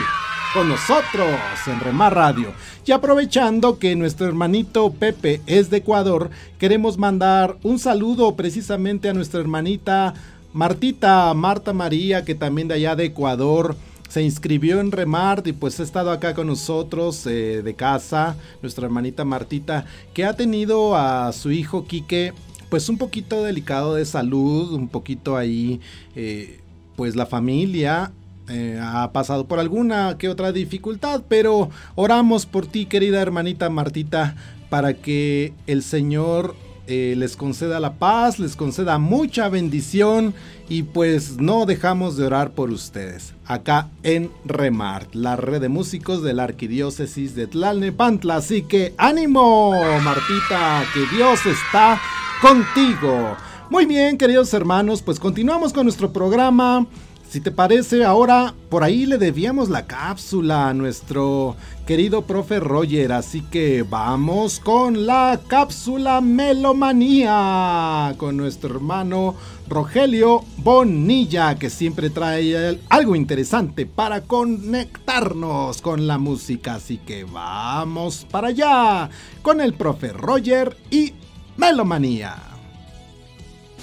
con 0.55 0.69
nosotros 0.69 1.29
en 1.67 1.81
Remar 1.81 2.14
Radio. 2.14 2.53
Y 2.87 2.93
aprovechando 2.93 3.79
que 3.81 3.97
nuestro 3.97 4.29
hermanito 4.29 4.93
Pepe 4.93 5.40
es 5.47 5.69
de 5.69 5.79
Ecuador, 5.79 6.31
queremos 6.59 6.97
mandar 6.97 7.57
un 7.64 7.81
saludo 7.81 8.37
precisamente 8.37 9.09
a 9.09 9.14
nuestra 9.14 9.40
hermanita 9.40 10.14
Martita, 10.53 11.35
Marta 11.35 11.73
María, 11.73 12.25
que 12.25 12.37
también 12.37 12.69
de 12.69 12.75
allá 12.75 12.95
de 12.95 13.07
Ecuador 13.07 13.77
se 14.09 14.23
inscribió 14.23 14.79
en 14.79 14.93
Remart 14.93 15.45
y 15.49 15.53
pues 15.53 15.81
ha 15.81 15.83
estado 15.83 16.12
acá 16.12 16.35
con 16.35 16.47
nosotros 16.47 17.27
eh, 17.27 17.62
de 17.62 17.75
casa, 17.75 18.37
nuestra 18.62 18.85
hermanita 18.85 19.25
Martita, 19.25 19.87
que 20.14 20.25
ha 20.25 20.37
tenido 20.37 20.95
a 20.97 21.33
su 21.33 21.51
hijo 21.51 21.85
Quique 21.87 22.33
pues 22.69 22.88
un 22.88 22.99
poquito 22.99 23.43
delicado 23.43 23.95
de 23.95 24.05
salud, 24.05 24.73
un 24.73 24.88
poquito 24.88 25.37
ahí, 25.37 25.81
eh, 26.14 26.61
pues 26.97 27.17
la 27.17 27.27
familia 27.27 28.12
eh, 28.48 28.78
ha 28.83 29.11
pasado 29.12 29.46
por 29.46 29.59
alguna 29.59 30.16
que 30.18 30.28
otra 30.28 30.52
dificultad, 30.52 31.22
pero 31.28 31.70
oramos 31.94 32.46
por 32.46 32.66
ti, 32.66 32.87
querida 32.87 33.20
hermanita 33.20 33.70
Martita, 33.70 34.37
para 34.68 34.94
que 34.94 35.52
el 35.66 35.83
Señor 35.83 36.54
eh, 36.87 37.14
les 37.16 37.37
conceda 37.37 37.80
la 37.80 37.94
paz, 37.94 38.38
les 38.38 38.57
conceda 38.57 38.98
mucha 38.98 39.48
bendición 39.48 40.35
y 40.68 40.83
pues 40.83 41.38
no 41.38 41.64
dejamos 41.64 42.18
de 42.18 42.26
orar 42.26 42.50
por 42.50 42.70
ustedes. 42.70 43.33
Acá 43.46 43.88
en 44.02 44.30
Remart, 44.44 45.14
la 45.14 45.37
red 45.37 45.62
de 45.62 45.70
músicos 45.70 46.22
de 46.22 46.35
la 46.35 46.44
arquidiócesis 46.44 47.35
de 47.35 47.46
Tlalnepantla. 47.46 48.37
Así 48.37 48.62
que 48.62 48.94
ánimo, 48.98 49.72
Martita, 50.02 50.85
que 50.92 51.16
Dios 51.16 51.40
está 51.46 51.98
contigo. 52.42 53.35
Muy 53.70 53.87
bien, 53.87 54.18
queridos 54.18 54.52
hermanos, 54.52 55.00
pues 55.00 55.18
continuamos 55.18 55.72
con 55.72 55.85
nuestro 55.85 56.12
programa. 56.12 56.87
Si 57.35 57.40
te 57.40 57.51
parece, 57.51 58.05
ahora 58.05 58.55
por 58.68 58.85
ahí 58.85 59.07
le 59.07 59.18
debíamos 59.18 59.68
la 59.68 59.88
cápsula 59.88 60.68
a 60.68 60.73
nuestro 60.73 61.57
querido 61.85 62.23
profe 62.23 62.61
Roger, 62.61 63.11
así 63.11 63.40
que 63.40 63.83
vamos 63.83 64.61
con 64.61 65.05
la 65.05 65.40
cápsula 65.49 66.20
Melomanía 66.20 67.35
con 68.18 68.37
nuestro 68.37 68.77
hermano 68.77 69.35
Rogelio 69.68 70.44
Bonilla, 70.59 71.57
que 71.57 71.70
siempre 71.70 72.09
trae 72.09 72.79
algo 72.88 73.16
interesante 73.16 73.85
para 73.85 74.20
conectarnos 74.20 75.83
con 75.83 76.07
la 76.07 76.19
música. 76.19 76.77
Así 76.77 76.98
que 76.98 77.25
vamos 77.25 78.29
para 78.31 78.46
allá 78.46 79.11
con 79.42 79.61
el 79.61 79.75
profe 79.75 80.13
Roger 80.13 80.77
y 80.88 81.13
Melomanía. 81.56 82.54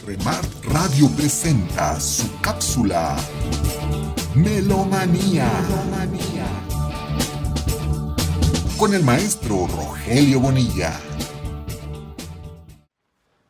Remar 0.06 0.42
Radio 0.64 1.08
presenta 1.16 2.00
su 2.00 2.42
cápsula 2.42 3.16
Melomanía. 4.34 5.48
Con 8.80 8.96
el 8.96 9.04
maestro 9.04 9.68
Rogelio 9.68 10.40
Bonilla. 10.40 11.00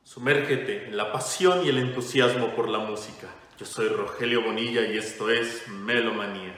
Sumérgete 0.03 0.89
en 0.89 0.97
la 0.97 1.13
pasión 1.13 1.65
y 1.65 1.69
el 1.69 1.77
entusiasmo 1.77 2.53
por 2.53 2.67
la 2.67 2.79
música. 2.79 3.27
Yo 3.57 3.65
soy 3.65 3.87
Rogelio 3.87 4.43
Bonilla 4.43 4.85
y 4.85 4.97
esto 4.97 5.29
es 5.29 5.69
Melomanía. 5.69 6.53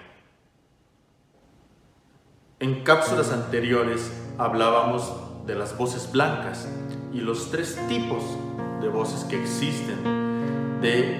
En 2.59 2.83
cápsulas 2.83 3.31
anteriores 3.31 4.11
hablábamos 4.39 5.45
de 5.45 5.53
las 5.53 5.77
voces 5.77 6.11
blancas 6.11 6.67
y 7.13 7.19
los 7.19 7.51
tres 7.51 7.77
tipos 7.87 8.23
de 8.83 8.89
voces 8.89 9.23
que 9.23 9.41
existen, 9.41 10.81
de 10.81 11.17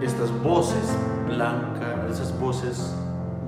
estas 0.00 0.30
voces 0.44 0.96
blancas, 1.26 2.08
esas 2.08 2.38
voces 2.38 2.94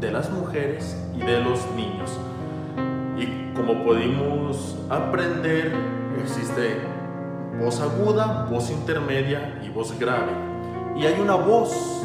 de 0.00 0.10
las 0.10 0.30
mujeres 0.30 0.96
y 1.16 1.20
de 1.20 1.40
los 1.40 1.60
niños. 1.76 2.10
Y 3.16 3.54
como 3.54 3.84
pudimos 3.84 4.76
aprender, 4.90 5.72
existe 6.20 6.80
voz 7.60 7.80
aguda, 7.80 8.48
voz 8.50 8.70
intermedia 8.70 9.60
y 9.64 9.68
voz 9.68 9.96
grave. 9.96 10.32
Y 10.96 11.06
hay 11.06 11.20
una 11.20 11.36
voz 11.36 12.02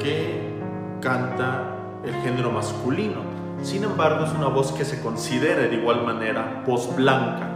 que 0.00 0.58
canta 1.00 1.76
el 2.04 2.14
género 2.24 2.50
masculino. 2.50 3.20
Sin 3.62 3.84
embargo, 3.84 4.24
es 4.24 4.32
una 4.32 4.48
voz 4.48 4.72
que 4.72 4.84
se 4.84 5.00
considera 5.00 5.62
de 5.62 5.76
igual 5.76 6.04
manera 6.04 6.64
voz 6.66 6.96
blanca. 6.96 7.48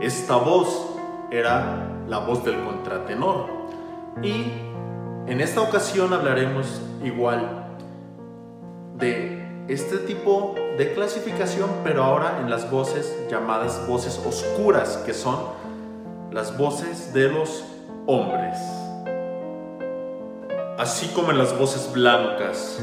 Esta 0.00 0.36
voz 0.36 0.86
era 1.30 1.89
la 2.10 2.18
voz 2.18 2.44
del 2.44 2.60
contratenor. 2.64 3.46
Y 4.20 4.46
en 5.30 5.40
esta 5.40 5.62
ocasión 5.62 6.12
hablaremos 6.12 6.82
igual 7.04 7.68
de 8.96 9.64
este 9.68 9.98
tipo 9.98 10.56
de 10.76 10.92
clasificación, 10.92 11.70
pero 11.84 12.02
ahora 12.02 12.40
en 12.40 12.50
las 12.50 12.68
voces 12.68 13.16
llamadas 13.30 13.86
voces 13.86 14.20
oscuras, 14.26 14.96
que 15.06 15.14
son 15.14 15.36
las 16.32 16.58
voces 16.58 17.14
de 17.14 17.28
los 17.28 17.64
hombres. 18.06 18.58
Así 20.78 21.06
como 21.14 21.30
en 21.30 21.38
las 21.38 21.56
voces 21.56 21.92
blancas, 21.92 22.80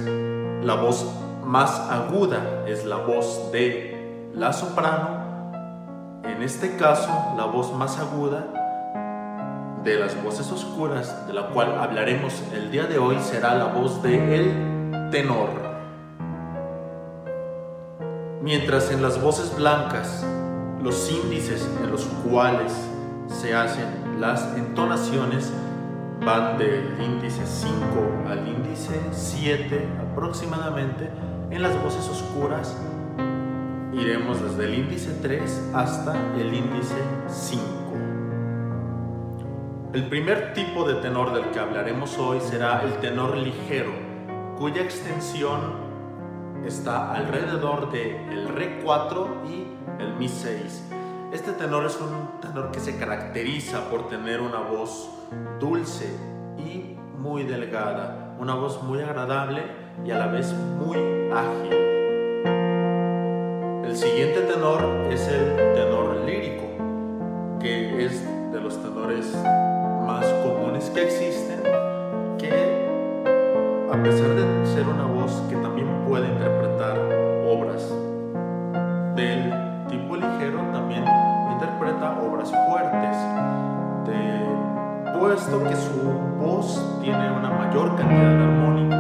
la 0.64 0.76
voz 0.76 1.06
más 1.44 1.78
aguda 1.92 2.64
es 2.66 2.86
la 2.86 2.98
voz 2.98 3.52
de 3.52 4.30
la 4.34 4.54
soprano, 4.54 6.22
en 6.24 6.42
este 6.44 6.78
caso 6.78 7.10
la 7.36 7.46
voz 7.46 7.74
más 7.74 8.00
aguda 8.00 8.57
de 9.88 9.98
las 9.98 10.22
voces 10.22 10.52
oscuras, 10.52 11.28
de 11.28 11.34
la 11.34 11.48
cual 11.48 11.80
hablaremos 11.80 12.44
el 12.54 12.70
día 12.72 12.88
de 12.88 12.98
hoy, 12.98 13.16
será 13.22 13.56
la 13.56 13.68
voz 13.68 14.04
de 14.04 14.36
el 14.36 15.10
tenor. 15.12 15.50
Mientras 18.42 18.92
en 18.92 19.02
las 19.02 19.22
voces 19.22 19.56
blancas, 19.56 20.26
los 20.84 21.10
índices 21.10 21.66
en 21.82 21.90
los 21.90 22.04
cuales 22.30 22.74
se 23.28 23.56
hacen 23.56 24.20
las 24.20 24.58
entonaciones 24.58 25.54
van 26.20 26.58
del 26.58 27.02
índice 27.02 27.46
5 27.46 27.74
al 28.30 28.46
índice 28.46 29.00
7 29.12 29.88
aproximadamente, 30.12 31.10
en 31.50 31.62
las 31.62 31.82
voces 31.82 32.10
oscuras 32.10 32.76
iremos 33.94 34.42
desde 34.42 34.66
el 34.66 34.80
índice 34.80 35.18
3 35.22 35.70
hasta 35.74 36.14
el 36.36 36.54
índice 36.54 36.96
5. 37.30 37.87
El 39.94 40.10
primer 40.10 40.54
tipo 40.54 40.84
de 40.84 40.96
tenor 40.96 41.34
del 41.34 41.50
que 41.52 41.60
hablaremos 41.60 42.18
hoy 42.18 42.42
será 42.42 42.82
el 42.84 42.98
tenor 43.00 43.38
ligero, 43.38 43.94
cuya 44.58 44.82
extensión 44.82 45.62
está 46.66 47.14
alrededor 47.14 47.90
de 47.90 48.18
el 48.30 48.50
Re 48.50 48.82
4 48.84 49.44
y 49.50 49.66
el 50.02 50.14
Mi 50.16 50.28
6. 50.28 50.90
Este 51.32 51.54
tenor 51.54 51.86
es 51.86 51.98
un 52.02 52.42
tenor 52.42 52.72
que 52.72 52.82
se 52.82 52.98
caracteriza 52.98 53.90
por 53.90 54.10
tener 54.10 54.42
una 54.42 54.60
voz 54.60 55.10
dulce 55.58 56.14
y 56.58 56.98
muy 57.18 57.44
delgada, 57.44 58.36
una 58.40 58.56
voz 58.56 58.84
muy 58.84 59.00
agradable 59.00 59.64
y 60.06 60.12
a 60.12 60.18
la 60.18 60.28
vez 60.28 60.54
muy 60.54 60.98
ágil. 61.34 61.74
El 63.86 63.96
siguiente 63.96 64.42
tenor 64.42 64.84
es 65.10 65.26
el 65.30 65.56
tenor 65.76 66.18
lírico, 66.26 66.66
que 67.62 68.06
es 68.06 68.22
de 68.52 68.60
los 68.60 68.82
tenores 68.82 69.34
más 70.18 70.26
comunes 70.44 70.90
que 70.90 71.04
existen, 71.04 71.62
que 72.40 72.50
a 73.92 74.02
pesar 74.02 74.30
de 74.30 74.66
ser 74.66 74.88
una 74.88 75.06
voz 75.06 75.44
que 75.48 75.56
también 75.58 75.88
puede 76.08 76.28
interpretar 76.28 76.98
obras 77.46 77.88
del 79.16 79.54
tipo 79.88 80.16
ligero, 80.16 80.60
también 80.74 81.06
interpreta 81.52 82.20
obras 82.20 82.52
fuertes, 82.68 83.18
de, 84.08 85.20
puesto 85.20 85.64
que 85.64 85.76
su 85.76 86.02
voz 86.40 87.00
tiene 87.00 87.32
una 87.32 87.50
mayor 87.52 87.96
cantidad 87.96 88.38
de 88.38 88.44
armónicos 88.44 88.97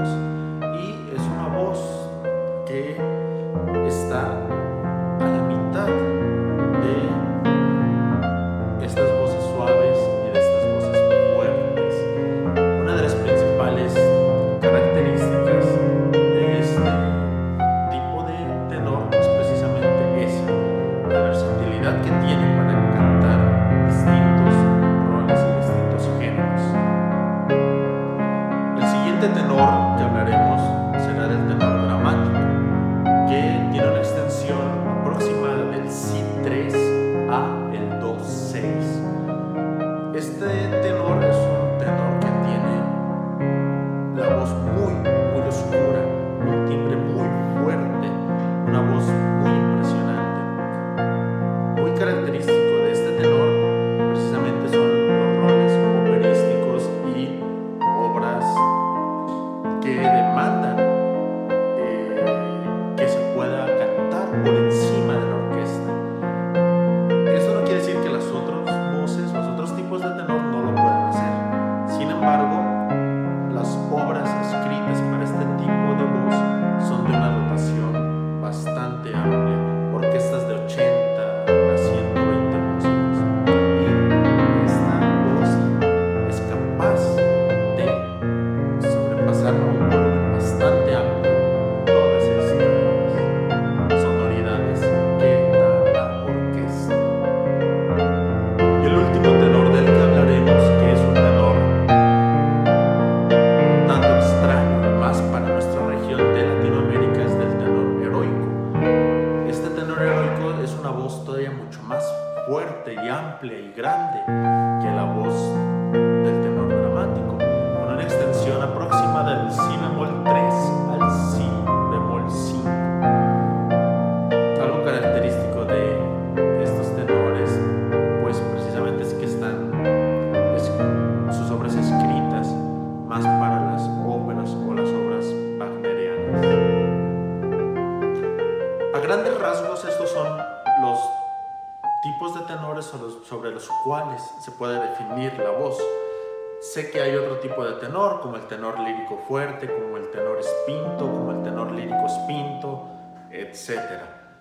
tenor, 147.87 148.19
como 148.21 148.35
el 148.35 148.47
tenor 148.47 148.79
lírico 148.79 149.17
fuerte, 149.27 149.67
como 149.67 149.97
el 149.97 150.11
tenor 150.11 150.37
espinto, 150.39 151.09
como 151.09 151.31
el 151.31 151.43
tenor 151.43 151.71
lírico 151.71 152.05
espinto, 152.05 152.83
etc. 153.31 153.79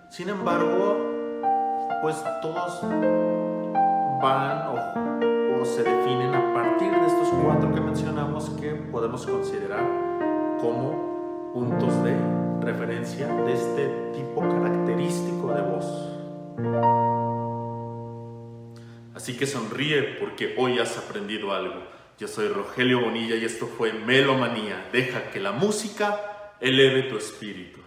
Sin 0.09 0.29
embargo, 0.29 0.97
pues 2.01 2.21
todos 2.41 2.81
van 4.21 4.67
o, 4.67 5.61
o 5.61 5.65
se 5.65 5.83
definen 5.83 6.35
a 6.35 6.53
partir 6.53 6.91
de 6.91 7.07
estos 7.07 7.29
cuatro 7.41 7.73
que 7.73 7.79
mencionamos 7.79 8.49
que 8.61 8.71
podemos 8.91 9.25
considerar 9.25 9.85
como 10.59 11.51
puntos 11.53 12.03
de 12.03 12.15
referencia 12.59 13.27
de 13.27 13.53
este 13.53 13.87
tipo 14.13 14.41
característico 14.41 15.53
de 15.53 15.61
voz. 15.61 15.85
Así 19.15 19.37
que 19.37 19.47
sonríe 19.47 20.17
porque 20.19 20.55
hoy 20.57 20.79
has 20.79 20.97
aprendido 20.97 21.53
algo. 21.53 21.96
Yo 22.19 22.27
soy 22.27 22.47
Rogelio 22.47 23.01
Bonilla 23.01 23.35
y 23.35 23.45
esto 23.45 23.67
fue 23.67 23.93
Melomanía. 23.93 24.89
Deja 24.91 25.29
que 25.29 25.39
la 25.39 25.51
música 25.51 26.55
eleve 26.59 27.03
tu 27.03 27.15
espíritu. 27.15 27.81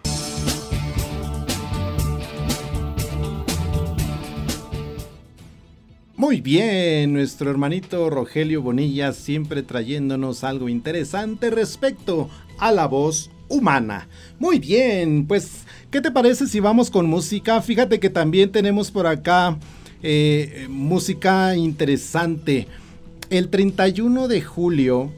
Muy 6.14 6.40
bien, 6.40 7.12
nuestro 7.12 7.50
hermanito 7.50 8.08
Rogelio 8.08 8.62
Bonilla 8.62 9.12
siempre 9.12 9.64
trayéndonos 9.64 10.44
algo 10.44 10.68
interesante 10.68 11.50
respecto 11.50 12.30
a 12.58 12.70
la 12.70 12.86
voz 12.86 13.32
humana. 13.48 14.06
Muy 14.38 14.60
bien, 14.60 15.26
pues, 15.26 15.64
¿qué 15.90 16.00
te 16.00 16.12
parece 16.12 16.46
si 16.46 16.60
vamos 16.60 16.88
con 16.88 17.06
música? 17.06 17.60
Fíjate 17.62 17.98
que 17.98 18.10
también 18.10 18.52
tenemos 18.52 18.92
por 18.92 19.08
acá 19.08 19.58
eh, 20.04 20.68
música 20.70 21.56
interesante. 21.56 22.68
El 23.30 23.48
31 23.48 24.26
de 24.26 24.42
julio, 24.42 25.12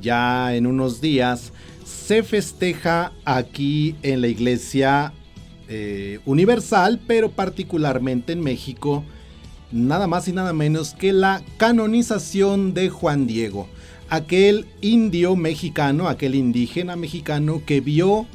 ya 0.00 0.54
en 0.54 0.66
unos 0.66 1.02
días, 1.02 1.52
se 1.84 2.22
festeja 2.22 3.12
aquí 3.26 3.94
en 4.02 4.22
la 4.22 4.28
iglesia 4.28 5.12
eh, 5.68 6.18
universal, 6.24 6.98
pero 7.06 7.30
particularmente 7.30 8.32
en 8.32 8.40
México, 8.40 9.04
nada 9.70 10.06
más 10.06 10.28
y 10.28 10.32
nada 10.32 10.54
menos 10.54 10.94
que 10.94 11.12
la 11.12 11.42
canonización 11.58 12.72
de 12.72 12.88
Juan 12.88 13.26
Diego, 13.26 13.68
aquel 14.08 14.66
indio 14.80 15.36
mexicano, 15.36 16.08
aquel 16.08 16.36
indígena 16.36 16.96
mexicano 16.96 17.60
que 17.66 17.82
vio 17.82 18.26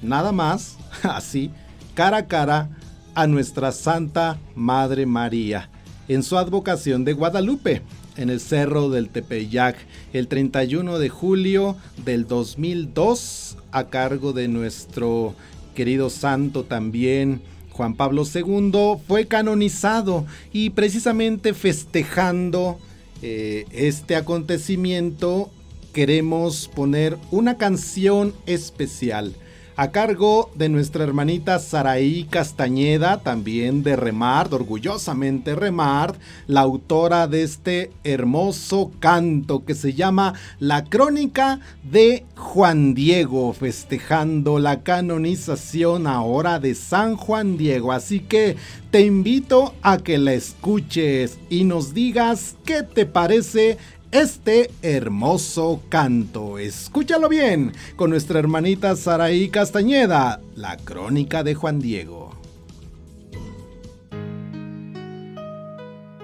nada 0.00 0.30
más, 0.30 0.78
así, 1.02 1.50
cara 1.94 2.18
a 2.18 2.26
cara 2.28 2.70
a 3.16 3.26
nuestra 3.26 3.72
Santa 3.72 4.38
Madre 4.54 5.06
María 5.06 5.70
en 6.06 6.22
su 6.22 6.38
advocación 6.38 7.04
de 7.04 7.14
Guadalupe 7.14 7.82
en 8.16 8.30
el 8.30 8.40
Cerro 8.40 8.90
del 8.90 9.08
Tepeyac 9.08 9.76
el 10.12 10.28
31 10.28 10.98
de 10.98 11.08
julio 11.08 11.76
del 12.04 12.26
2002 12.26 13.56
a 13.72 13.88
cargo 13.88 14.32
de 14.32 14.48
nuestro 14.48 15.34
querido 15.74 16.10
santo 16.10 16.64
también 16.64 17.42
Juan 17.70 17.94
Pablo 17.94 18.22
II 18.32 18.98
fue 19.06 19.26
canonizado 19.26 20.26
y 20.52 20.70
precisamente 20.70 21.54
festejando 21.54 22.78
eh, 23.22 23.64
este 23.72 24.16
acontecimiento 24.16 25.50
queremos 25.92 26.68
poner 26.68 27.18
una 27.30 27.56
canción 27.56 28.32
especial 28.46 29.34
a 29.76 29.90
cargo 29.90 30.50
de 30.54 30.68
nuestra 30.68 31.02
hermanita 31.04 31.58
Saraí 31.58 32.24
Castañeda, 32.24 33.20
también 33.20 33.82
de 33.82 33.96
Remard, 33.96 34.54
orgullosamente 34.54 35.56
Remard, 35.56 36.16
la 36.46 36.60
autora 36.60 37.26
de 37.26 37.42
este 37.42 37.90
hermoso 38.04 38.92
canto 39.00 39.64
que 39.64 39.74
se 39.74 39.94
llama 39.94 40.34
La 40.60 40.84
Crónica 40.84 41.60
de 41.82 42.24
Juan 42.36 42.94
Diego, 42.94 43.52
festejando 43.52 44.60
la 44.60 44.82
canonización 44.82 46.06
ahora 46.06 46.60
de 46.60 46.74
San 46.76 47.16
Juan 47.16 47.56
Diego. 47.56 47.92
Así 47.92 48.20
que 48.20 48.56
te 48.92 49.00
invito 49.00 49.74
a 49.82 49.98
que 49.98 50.18
la 50.18 50.34
escuches 50.34 51.38
y 51.50 51.64
nos 51.64 51.94
digas 51.94 52.56
qué 52.64 52.84
te 52.84 53.06
parece 53.06 53.78
este 54.14 54.70
hermoso 54.82 55.82
canto. 55.88 56.58
Escúchalo 56.58 57.28
bien 57.28 57.72
con 57.96 58.10
nuestra 58.10 58.38
hermanita 58.38 58.94
Saraí 58.94 59.48
Castañeda, 59.48 60.40
la 60.54 60.76
crónica 60.76 61.42
de 61.42 61.56
Juan 61.56 61.80
Diego. 61.80 62.30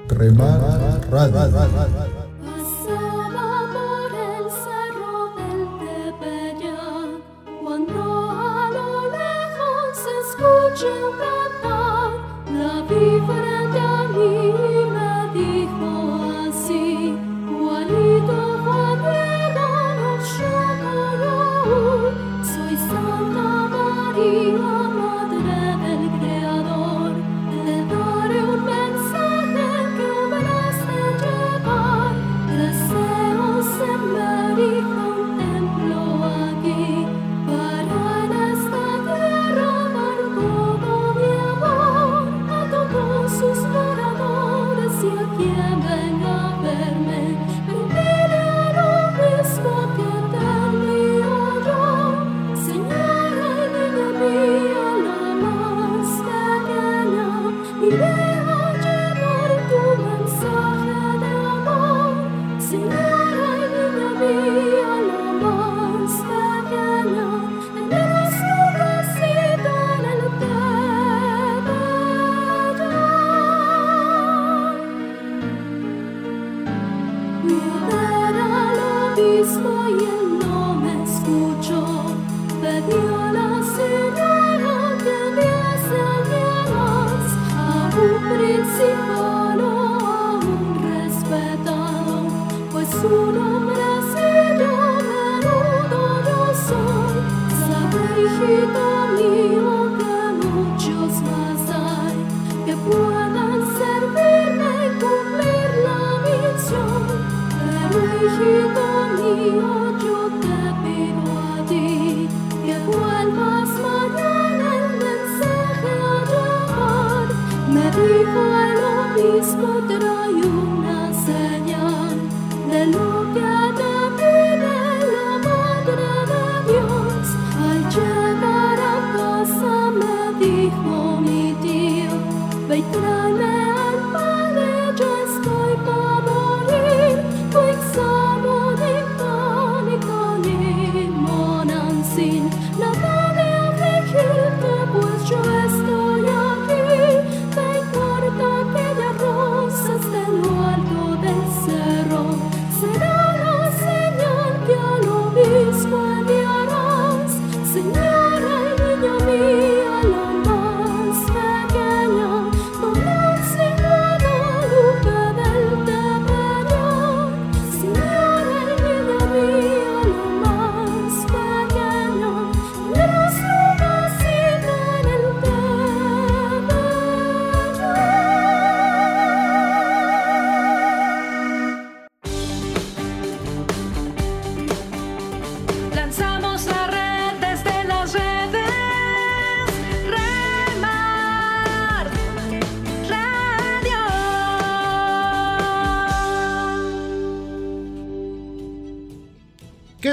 Remar 0.08 0.60
lo 8.72 9.10
lejos 9.10 9.96
se 9.96 10.12
escuche 10.28 10.86
un 11.04 11.18
cantar. 11.18 12.10
La 12.52 12.82
vi 12.82 13.18
frente 13.26 13.80
a 13.80 14.69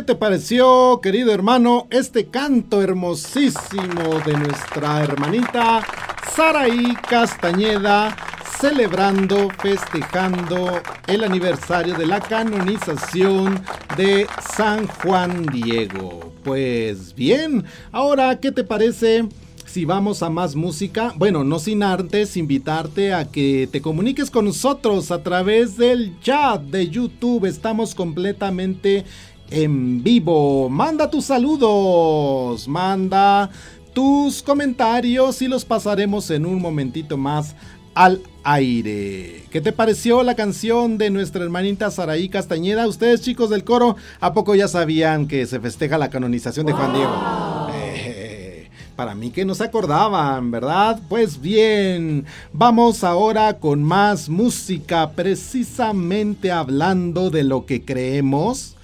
te 0.08 0.16
pareció, 0.16 1.01
querido 1.03 1.34
hermano, 1.34 1.86
este 1.89 2.28
canto 2.28 2.82
hermosísimo 2.82 4.22
de 4.26 4.38
nuestra 4.38 5.03
hermanita 5.03 5.86
Saraí 6.34 6.95
Castañeda, 7.10 8.16
celebrando, 8.58 9.49
festejando 9.62 10.82
el 11.08 11.26
aniversario 11.26 11.93
de 11.95 12.05
la 12.05 12.22
canonización 12.22 13.62
de 13.97 14.28
San 14.55 14.88
Juan 14.88 15.45
Diego? 15.47 16.32
Pues 16.41 17.14
bien, 17.14 17.66
ahora, 17.91 18.39
¿qué 18.39 18.53
te 18.53 18.64
parece? 18.64 19.28
Si 19.66 19.84
vamos 19.84 20.24
a 20.24 20.30
más 20.30 20.55
música, 20.55 21.14
bueno, 21.18 21.43
no 21.43 21.60
sin 21.60 21.84
antes 21.84 22.38
invitarte 22.38 23.14
a 23.14 23.26
que 23.30 23.68
te 23.70 23.82
comuniques 23.82 24.32
con 24.32 24.45
nosotros 24.45 25.12
a 25.12 25.22
través 25.22 25.76
del 25.76 26.18
chat 26.22 26.62
de 26.62 26.88
YouTube. 26.88 27.43
Estamos 27.45 27.93
completamente 27.93 29.03
en 29.50 30.04
vivo. 30.04 30.70
Manda 30.70 31.10
tus 31.10 31.26
saludos, 31.26 32.68
manda 32.68 33.50
tus 33.93 34.43
comentarios 34.43 35.41
y 35.41 35.48
los 35.48 35.66
pasaremos 35.66 36.30
en 36.30 36.45
un 36.45 36.62
momentito 36.62 37.18
más 37.18 37.56
al 37.95 38.22
aire. 38.43 39.45
¿Qué 39.50 39.60
te 39.60 39.72
pareció 39.72 40.22
la 40.22 40.36
canción 40.36 41.00
de 41.00 41.10
nuestra 41.10 41.43
hermanita 41.43 41.89
Saraí 41.89 42.30
Castañeda? 42.30 42.88
Ustedes 42.88 43.22
chicos 43.22 43.50
del 43.50 43.64
coro, 43.64 43.95
¿a 44.20 44.34
poco 44.34 44.54
ya 44.54 44.68
sabían 44.68 45.28
que 45.28 45.48
se 45.48 45.60
festeja 45.60 45.98
la 45.98 46.12
canonización 46.12 46.68
de 46.68 46.74
Juan 46.74 46.93
Diego? 46.93 47.68
Eh, 47.74 48.70
para 48.95 49.16
mí 49.16 49.32
que 49.32 49.45
no 49.45 49.56
se 49.56 49.64
acordaban, 49.64 50.52
¿verdad? 50.52 51.02
Pues 51.10 51.41
bien, 51.41 52.26
vamos 52.54 53.04
ahora 53.04 53.58
con 53.58 53.82
más 53.82 54.30
música, 54.30 55.12
precisamente 55.12 56.52
hablando 56.52 57.32
de 57.32 57.43
lo 57.43 57.66
que 57.66 57.84
creemos. 57.84 58.76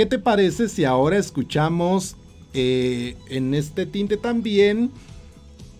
¿Qué 0.00 0.06
te 0.06 0.18
parece 0.18 0.70
si 0.70 0.86
ahora 0.86 1.18
escuchamos 1.18 2.16
eh, 2.54 3.18
en 3.28 3.52
este 3.52 3.84
tinte 3.84 4.16
también 4.16 4.90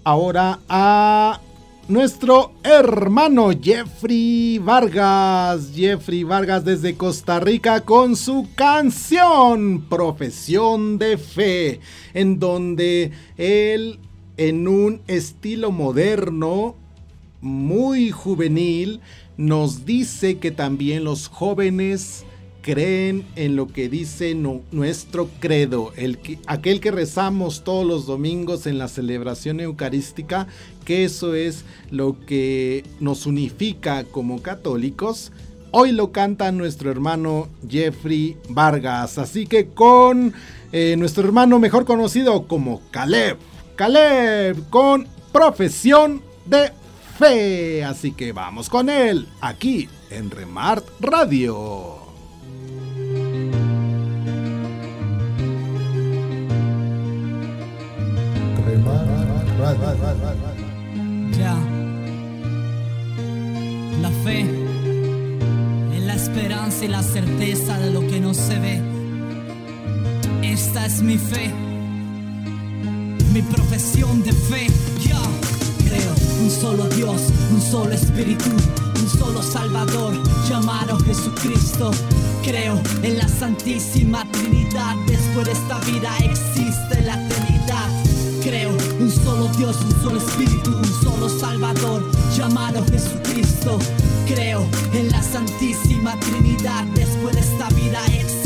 ahora 0.04 0.60
a 0.68 1.40
nuestro 1.88 2.52
hermano 2.62 3.48
Jeffrey 3.58 4.58
Vargas? 4.58 5.72
Jeffrey 5.74 6.22
Vargas 6.22 6.66
desde 6.66 6.96
Costa 6.96 7.40
Rica 7.40 7.80
con 7.80 8.14
su 8.14 8.46
canción 8.54 9.86
Profesión 9.88 10.98
de 10.98 11.16
Fe, 11.16 11.80
en 12.12 12.38
donde 12.38 13.12
él 13.38 14.00
en 14.36 14.68
un 14.68 15.00
estilo 15.06 15.72
moderno, 15.72 16.74
muy 17.40 18.10
juvenil, 18.10 19.00
nos 19.38 19.86
dice 19.86 20.36
que 20.36 20.50
también 20.50 21.04
los 21.04 21.28
jóvenes 21.28 22.26
creen 22.62 23.24
en 23.36 23.56
lo 23.56 23.66
que 23.68 23.88
dice 23.88 24.34
nu- 24.34 24.62
nuestro 24.70 25.28
credo, 25.40 25.92
el 25.96 26.18
que, 26.18 26.38
aquel 26.46 26.80
que 26.80 26.90
rezamos 26.90 27.64
todos 27.64 27.86
los 27.86 28.06
domingos 28.06 28.66
en 28.66 28.78
la 28.78 28.88
celebración 28.88 29.60
eucarística, 29.60 30.46
que 30.84 31.04
eso 31.04 31.34
es 31.34 31.64
lo 31.90 32.16
que 32.26 32.84
nos 33.00 33.26
unifica 33.26 34.04
como 34.04 34.42
católicos. 34.42 35.32
Hoy 35.70 35.92
lo 35.92 36.10
canta 36.12 36.50
nuestro 36.52 36.90
hermano 36.90 37.48
Jeffrey 37.68 38.36
Vargas, 38.48 39.18
así 39.18 39.46
que 39.46 39.68
con 39.68 40.34
eh, 40.72 40.96
nuestro 40.98 41.24
hermano 41.24 41.58
mejor 41.58 41.84
conocido 41.84 42.46
como 42.48 42.82
Caleb, 42.90 43.36
Caleb 43.76 44.68
con 44.68 45.06
profesión 45.32 46.22
de 46.44 46.72
fe, 47.18 47.84
así 47.84 48.12
que 48.12 48.32
vamos 48.32 48.68
con 48.68 48.90
él 48.90 49.28
aquí 49.40 49.88
en 50.10 50.30
Remart 50.30 50.84
Radio. 51.00 51.99
Ya. 61.38 61.54
La 64.00 64.10
fe 64.24 64.46
es 65.94 66.02
la 66.02 66.14
esperanza 66.14 66.84
y 66.86 66.88
la 66.88 67.02
certeza 67.02 67.78
de 67.78 67.90
lo 67.90 68.00
que 68.00 68.20
no 68.20 68.32
se 68.32 68.58
ve. 68.58 68.80
Esta 70.42 70.86
es 70.86 71.02
mi 71.02 71.18
fe, 71.18 71.52
mi 73.34 73.42
profesión 73.42 74.22
de 74.22 74.32
fe. 74.32 74.66
Ya. 75.06 75.20
Creo 75.86 76.14
un 76.40 76.50
solo 76.50 76.84
Dios, 76.96 77.20
un 77.52 77.60
solo 77.60 77.92
Espíritu, 77.92 78.48
un 78.48 79.08
solo 79.08 79.42
Salvador 79.42 80.14
llamado 80.48 80.98
Jesucristo. 81.00 81.90
Creo 82.42 82.80
en 83.02 83.18
la 83.18 83.28
Santísima 83.28 84.24
Trinidad. 84.32 84.96
Después 85.06 85.46
de 85.46 85.52
esta 85.52 85.78
vida 85.80 86.16
existe 86.24 86.69
un 89.00 89.10
solo 89.10 89.48
Dios, 89.56 89.76
un 89.82 90.02
solo 90.02 90.18
Espíritu, 90.18 90.70
un 90.76 91.02
solo 91.02 91.28
Salvador 91.28 92.02
llamado 92.36 92.84
Jesucristo. 92.86 93.78
Creo 94.26 94.66
en 94.92 95.10
la 95.10 95.22
Santísima 95.22 96.18
Trinidad. 96.20 96.84
Después 96.94 97.34
de 97.34 97.40
esta 97.40 97.68
vida 97.70 98.00
existe 98.06 98.39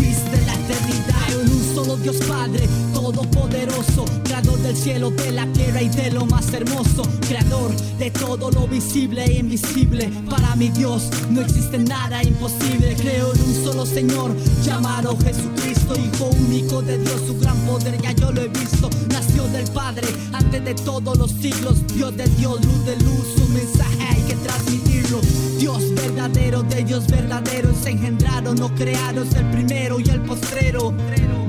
solo 1.74 1.96
Dios 1.96 2.16
Padre, 2.28 2.68
todopoderoso, 2.92 4.04
creador 4.22 4.58
del 4.60 4.76
cielo, 4.76 5.10
de 5.10 5.32
la 5.32 5.46
tierra 5.46 5.82
y 5.82 5.88
de 5.88 6.12
lo 6.12 6.24
más 6.26 6.52
hermoso, 6.52 7.02
creador 7.26 7.74
de 7.98 8.10
todo 8.12 8.50
lo 8.52 8.68
visible 8.68 9.24
e 9.24 9.38
invisible. 9.40 10.08
Para 10.30 10.54
mi 10.54 10.68
Dios 10.68 11.10
no 11.30 11.40
existe 11.40 11.78
nada 11.78 12.22
imposible. 12.22 12.94
Creo 12.96 13.34
en 13.34 13.42
un 13.42 13.64
solo 13.64 13.86
Señor 13.86 14.36
llamado 14.62 15.16
Jesucristo, 15.18 15.94
Hijo 15.96 16.30
único 16.46 16.80
de 16.80 16.98
Dios, 16.98 17.22
su 17.26 17.38
gran 17.40 17.58
poder 17.66 18.00
ya 18.00 18.12
yo 18.12 18.30
lo 18.30 18.42
he 18.42 18.48
visto. 18.48 18.88
Nació 19.08 19.42
del 19.48 19.68
Padre 19.70 20.06
antes 20.32 20.64
de 20.64 20.74
todos 20.74 21.18
los 21.18 21.32
siglos, 21.32 21.84
Dios 21.88 22.16
de 22.16 22.26
Dios, 22.38 22.64
luz 22.64 22.86
de 22.86 22.96
luz, 22.98 23.26
su 23.36 23.48
mensaje 23.48 24.13
que 24.26 24.34
transmitirlo. 24.36 25.20
Dios 25.58 25.94
verdadero, 25.94 26.62
de 26.62 26.84
Dios 26.84 27.06
verdadero, 27.06 27.70
es 27.70 27.86
engendrado, 27.86 28.54
no 28.54 28.74
creado, 28.74 29.22
es 29.22 29.34
el 29.34 29.50
primero 29.50 30.00
y 30.00 30.08
el 30.10 30.20
postrero. 30.20 30.92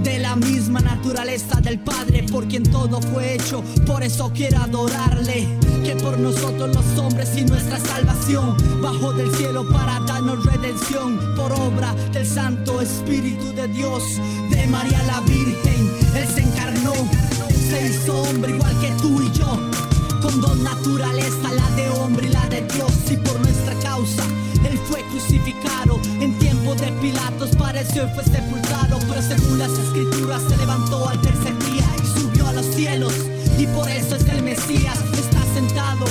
De 0.03 0.19
la 0.19 0.35
misma 0.35 0.79
naturaleza 0.81 1.59
del 1.61 1.79
Padre, 1.79 2.23
por 2.31 2.47
quien 2.47 2.63
todo 2.63 3.01
fue 3.01 3.35
hecho, 3.35 3.63
por 3.85 4.03
eso 4.03 4.31
quiero 4.33 4.59
adorarle. 4.59 5.47
Que 5.83 5.95
por 5.95 6.19
nosotros 6.19 6.75
los 6.75 6.99
hombres 6.99 7.29
y 7.37 7.45
nuestra 7.45 7.79
salvación, 7.79 8.55
bajo 8.81 9.13
del 9.13 9.33
cielo 9.35 9.67
para 9.69 9.99
darnos 10.01 10.45
redención, 10.45 11.19
por 11.35 11.51
obra 11.51 11.93
del 12.11 12.25
Santo 12.25 12.81
Espíritu 12.81 13.53
de 13.53 13.67
Dios, 13.67 14.03
de 14.49 14.67
María 14.67 15.01
la 15.03 15.21
Virgen, 15.21 15.91
Él 16.15 16.27
se 16.33 16.41
encarnó, 16.41 16.93
se 17.69 17.87
hizo 17.87 18.21
hombre 18.21 18.55
igual 18.55 18.79
que 18.79 18.89
tú 19.01 19.21
y 19.21 19.31
yo 19.37 19.59
con 20.25 20.41
dos 20.41 20.57
naturalezas, 20.57 21.53
la 21.53 21.69
de 21.75 21.89
hombre 21.89 22.27
y 22.27 22.34
él 24.63 24.77
fue 24.87 25.01
crucificado 25.09 25.99
en 26.19 26.37
tiempo 26.37 26.75
de 26.75 26.91
Pilatos, 27.01 27.55
pareció 27.57 28.05
y 28.05 28.13
fue 28.13 28.23
sepultado, 28.23 28.99
pero 29.07 29.21
según 29.21 29.59
las 29.59 29.71
escrituras 29.71 30.41
se 30.47 30.57
levantó 30.57 31.09
al 31.09 31.19
tercer 31.21 31.57
día 31.65 31.85
y 32.03 32.19
subió 32.19 32.47
a 32.47 32.53
los 32.53 32.65
cielos. 32.67 33.13
Y 33.57 33.65
por 33.67 33.89
eso 33.89 34.15
es 34.15 34.23
que 34.23 34.31
el 34.31 34.43
Mesías, 34.43 34.99
está 35.13 35.41
sentado 35.53 36.05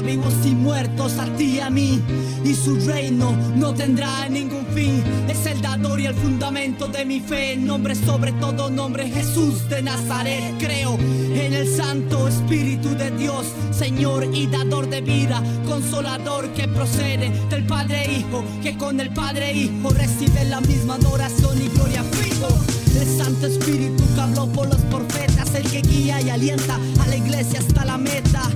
Vivos 0.00 0.34
y 0.44 0.54
muertos 0.54 1.18
a 1.18 1.26
ti 1.36 1.56
y 1.56 1.60
a 1.60 1.68
mí. 1.68 2.00
Y 2.44 2.54
su 2.54 2.76
reino 2.86 3.36
no 3.54 3.74
tendrá 3.74 4.28
ningún 4.28 4.64
fin. 4.74 5.02
Es 5.28 5.44
el 5.46 5.60
dador 5.60 6.00
y 6.00 6.06
el 6.06 6.14
fundamento 6.14 6.86
de 6.88 7.04
mi 7.04 7.20
fe. 7.20 7.56
Nombre 7.56 7.94
sobre 7.94 8.32
todo 8.32 8.70
nombre, 8.70 9.08
Jesús 9.08 9.68
de 9.68 9.82
Nazaret. 9.82 10.54
Creo 10.58 10.96
en 10.98 11.52
el 11.52 11.68
Santo 11.68 12.28
Espíritu 12.28 12.90
de 12.96 13.10
Dios, 13.10 13.46
Señor 13.70 14.26
y 14.32 14.46
dador 14.46 14.88
de 14.88 15.02
vida, 15.02 15.42
consolador 15.66 16.48
que 16.54 16.66
procede 16.66 17.30
del 17.50 17.66
Padre 17.66 18.10
Hijo, 18.10 18.42
que 18.62 18.76
con 18.76 19.00
el 19.00 19.10
Padre 19.10 19.52
Hijo 19.52 19.90
recibe 19.90 20.44
la 20.46 20.60
misma 20.62 20.94
adoración 20.94 21.60
y 21.60 21.68
gloria 21.68 22.02
fijo. 22.04 22.48
El 22.98 23.18
Santo 23.18 23.46
Espíritu 23.46 24.02
que 24.14 24.20
habló 24.20 24.46
por 24.46 24.68
los 24.68 24.80
profetas, 24.82 25.54
el 25.54 25.70
que 25.70 25.82
guía 25.82 26.20
y 26.20 26.30
alienta 26.30 26.78
a 27.00 27.06
la 27.06 27.16
iglesia 27.16 27.60
hasta 27.60 27.84
la 27.84 27.96
meta. 27.96 28.50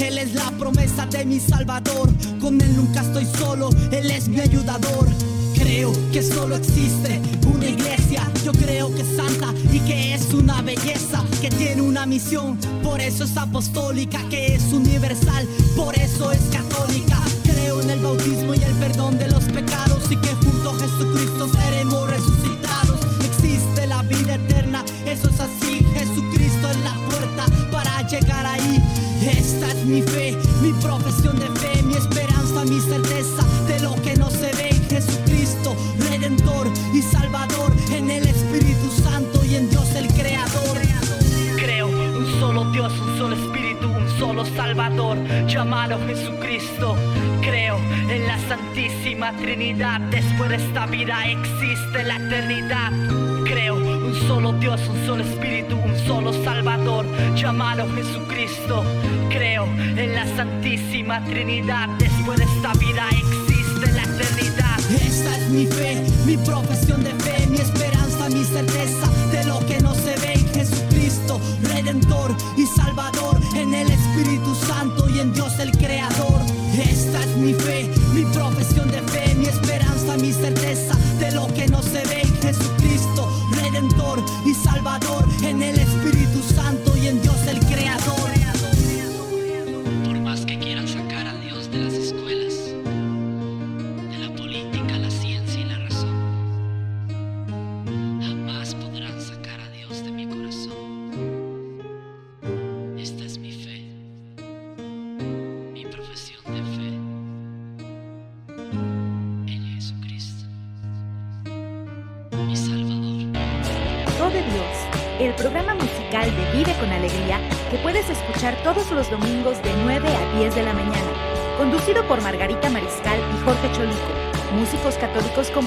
Él 0.00 0.18
es 0.18 0.34
la 0.34 0.50
promesa 0.52 1.06
de 1.06 1.24
mi 1.24 1.38
Salvador, 1.38 2.08
con 2.40 2.60
Él 2.60 2.76
nunca 2.76 3.02
estoy 3.02 3.26
solo, 3.26 3.70
Él 3.90 4.10
es 4.10 4.28
mi 4.28 4.40
ayudador. 4.40 5.06
Creo 5.54 5.92
que 6.12 6.22
solo 6.22 6.56
existe 6.56 7.20
una 7.46 7.66
iglesia, 7.66 8.28
yo 8.44 8.52
creo 8.52 8.92
que 8.94 9.02
es 9.02 9.16
santa 9.16 9.52
y 9.72 9.78
que 9.80 10.14
es 10.14 10.32
una 10.34 10.60
belleza, 10.62 11.22
que 11.40 11.50
tiene 11.50 11.82
una 11.82 12.06
misión, 12.06 12.58
por 12.82 13.00
eso 13.00 13.24
es 13.24 13.36
apostólica, 13.36 14.20
que 14.28 14.54
es 14.54 14.72
universal, 14.72 15.46
por 15.76 15.96
eso 15.98 16.32
es 16.32 16.40
católica. 16.50 17.20
Creo 17.44 17.80
en 17.80 17.90
el 17.90 18.00
bautismo 18.00 18.54
y 18.54 18.62
el 18.62 18.74
perdón 18.74 19.18
de 19.18 19.28
los 19.28 19.44
pecados 19.44 20.10
y 20.10 20.16
que 20.16 20.34
junto 20.34 20.70
a 20.70 20.78
Jesucristo 20.80 21.48
seremos 21.52 22.10
resucitados. 22.10 23.00
Existe 23.24 23.86
la 23.86 24.02
vida 24.02 24.34
eterna, 24.34 24.84
eso 25.06 25.28
es 25.28 25.40
así, 25.40 25.84
Jesucristo 25.94 26.70
es 26.70 26.76
la 26.78 26.94
puerta 27.08 27.46
para 27.70 28.06
llegar 28.08 28.46
ahí. 28.46 28.82
Esta 29.24 29.70
es 29.70 29.84
mi 29.84 30.02
fe, 30.02 30.36
mi 30.60 30.72
profesión 30.74 31.38
de 31.38 31.46
fe, 31.60 31.80
mi 31.84 31.94
esperanza, 31.94 32.64
mi 32.64 32.80
certeza 32.80 33.44
de 33.68 33.78
lo 33.80 33.94
que 34.02 34.16
no 34.16 34.28
se 34.30 34.50
ve. 34.52 34.70
Jesucristo, 34.88 35.76
Redentor 35.98 36.66
y 36.92 37.02
Salvador, 37.02 37.72
en 37.92 38.10
el 38.10 38.26
Espíritu 38.26 38.90
Santo 39.02 39.44
y 39.44 39.54
en 39.54 39.70
Dios 39.70 39.94
el 39.94 40.08
Creador. 40.08 40.76
Creo 41.56 41.86
un 41.86 42.40
solo 42.40 42.70
Dios, 42.72 42.92
un 42.98 43.18
solo 43.18 43.36
Espíritu, 43.36 43.88
un 43.88 44.18
solo 44.18 44.44
Salvador, 44.44 45.16
llamado 45.46 45.98
Jesucristo. 46.06 46.96
En 49.24 49.36
Trinidad, 49.36 50.00
después 50.10 50.50
de 50.50 50.56
esta 50.56 50.84
vida 50.86 51.24
existe 51.28 52.02
la 52.02 52.16
eternidad. 52.16 52.90
Creo 53.44 53.76
un 53.76 54.14
solo 54.26 54.52
Dios, 54.54 54.80
un 54.88 55.06
solo 55.06 55.22
Espíritu, 55.22 55.76
un 55.76 55.96
solo 56.06 56.32
Salvador, 56.42 57.06
llamado 57.36 57.88
Jesucristo. 57.94 58.82
Creo 59.30 59.64
en 59.64 60.14
la 60.14 60.26
Santísima 60.34 61.24
Trinidad, 61.24 61.88
después 61.98 62.36
de 62.38 62.44
esta 62.44 62.72
vida 62.74 63.06
existe 63.10 63.92
la 63.92 64.02
eternidad. 64.02 64.78
Esta 64.90 65.36
es 65.36 65.48
mi 65.50 65.66
fe, 65.66 66.04
mi 66.26 66.36
profesión 66.38 67.04
de 67.04 67.10
fe, 67.10 67.46
mi 67.46 67.58
esperanza, 67.58 68.28
mi 68.28 68.44
certeza 68.44 69.08
de 69.30 69.44
lo 69.44 69.64
que 69.66 69.80
no 69.80 69.94
se 69.94 70.16
ve. 70.16 70.32
Jesucristo, 70.52 71.40
Redentor 71.62 72.34
y 72.56 72.66
Salvador, 72.66 73.38
en 73.54 73.72
el 73.72 73.88
Espíritu 73.88 74.54
Santo 74.66 75.08
y 75.08 75.20
en 75.20 75.32
Dios 75.32 75.58
el 75.60 75.70
Creador. 75.70 76.42
Esta 76.74 77.20
es 77.20 77.36
mi 77.36 77.54
fe, 77.54 77.88
mi 78.14 78.24
profesión 78.32 78.81
esperanza, 80.28 80.28
mi 80.28 80.91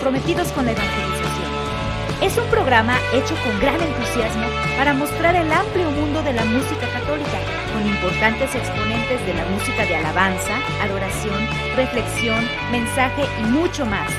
comprometidos 0.05 0.51
con 0.51 0.65
la 0.67 0.71
evangelización. 0.71 2.21
Es 2.21 2.37
un 2.37 2.45
programa 2.51 2.95
hecho 3.11 3.33
con 3.43 3.59
gran 3.59 3.81
entusiasmo 3.81 4.45
para 4.77 4.93
mostrar 4.93 5.35
el 5.35 5.51
amplio 5.51 5.89
mundo 5.89 6.21
de 6.21 6.31
la 6.31 6.45
música 6.45 6.87
católica, 6.93 7.39
con 7.73 7.87
importantes 7.87 8.53
exponentes 8.53 9.25
de 9.25 9.33
la 9.33 9.45
música 9.45 9.83
de 9.83 9.95
alabanza, 9.95 10.59
adoración, 10.83 11.47
reflexión, 11.75 12.37
mensaje 12.71 13.23
y 13.41 13.43
mucho 13.45 13.83
más 13.87 14.11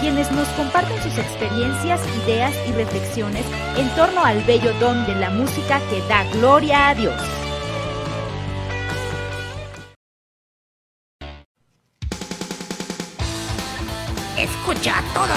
quienes 0.00 0.32
nos 0.32 0.48
comparten 0.48 1.00
sus 1.02 1.18
experiencias, 1.18 2.00
ideas 2.24 2.54
y 2.66 2.72
reflexiones 2.72 3.44
en 3.76 3.88
torno 3.96 4.24
al 4.24 4.42
bello 4.44 4.72
don 4.80 5.04
de 5.06 5.14
la 5.14 5.28
música 5.28 5.78
que 5.90 6.00
da 6.08 6.24
gloria 6.32 6.88
a 6.88 6.94
Dios. 6.94 7.33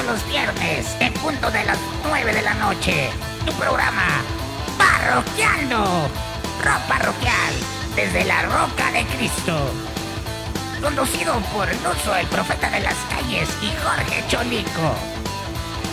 Los 0.08 0.26
viernes 0.30 0.96
en 1.02 1.14
punto 1.16 1.52
de 1.52 1.66
las 1.66 1.78
9 2.06 2.34
de 2.34 2.42
la 2.42 2.54
noche 2.54 3.10
tu 3.46 3.52
programa 3.54 4.22
Parroquiando, 4.78 6.10
Rock 6.64 6.82
Parroquial, 6.88 7.54
desde 7.96 8.24
la 8.24 8.42
Roca 8.44 8.92
de 8.92 9.06
Cristo. 9.06 9.58
Conducido 10.82 11.40
por 11.54 11.68
Nuso, 11.82 12.16
el 12.16 12.28
profeta 12.28 12.70
de 12.70 12.80
las 12.80 12.96
calles, 13.10 13.50
y 13.62 13.72
Jorge 13.84 14.24
Cholico. 14.28 14.96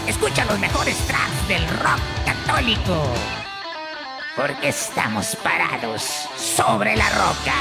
Escucha 0.07 0.45
los 0.45 0.59
mejores 0.59 0.97
tracks 1.07 1.49
del 1.49 1.67
rock 1.79 2.01
católico. 2.25 3.07
Porque 4.37 4.69
estamos 4.69 5.37
parados 5.37 6.03
sobre 6.37 6.97
la 6.97 7.09
roca. 7.11 7.55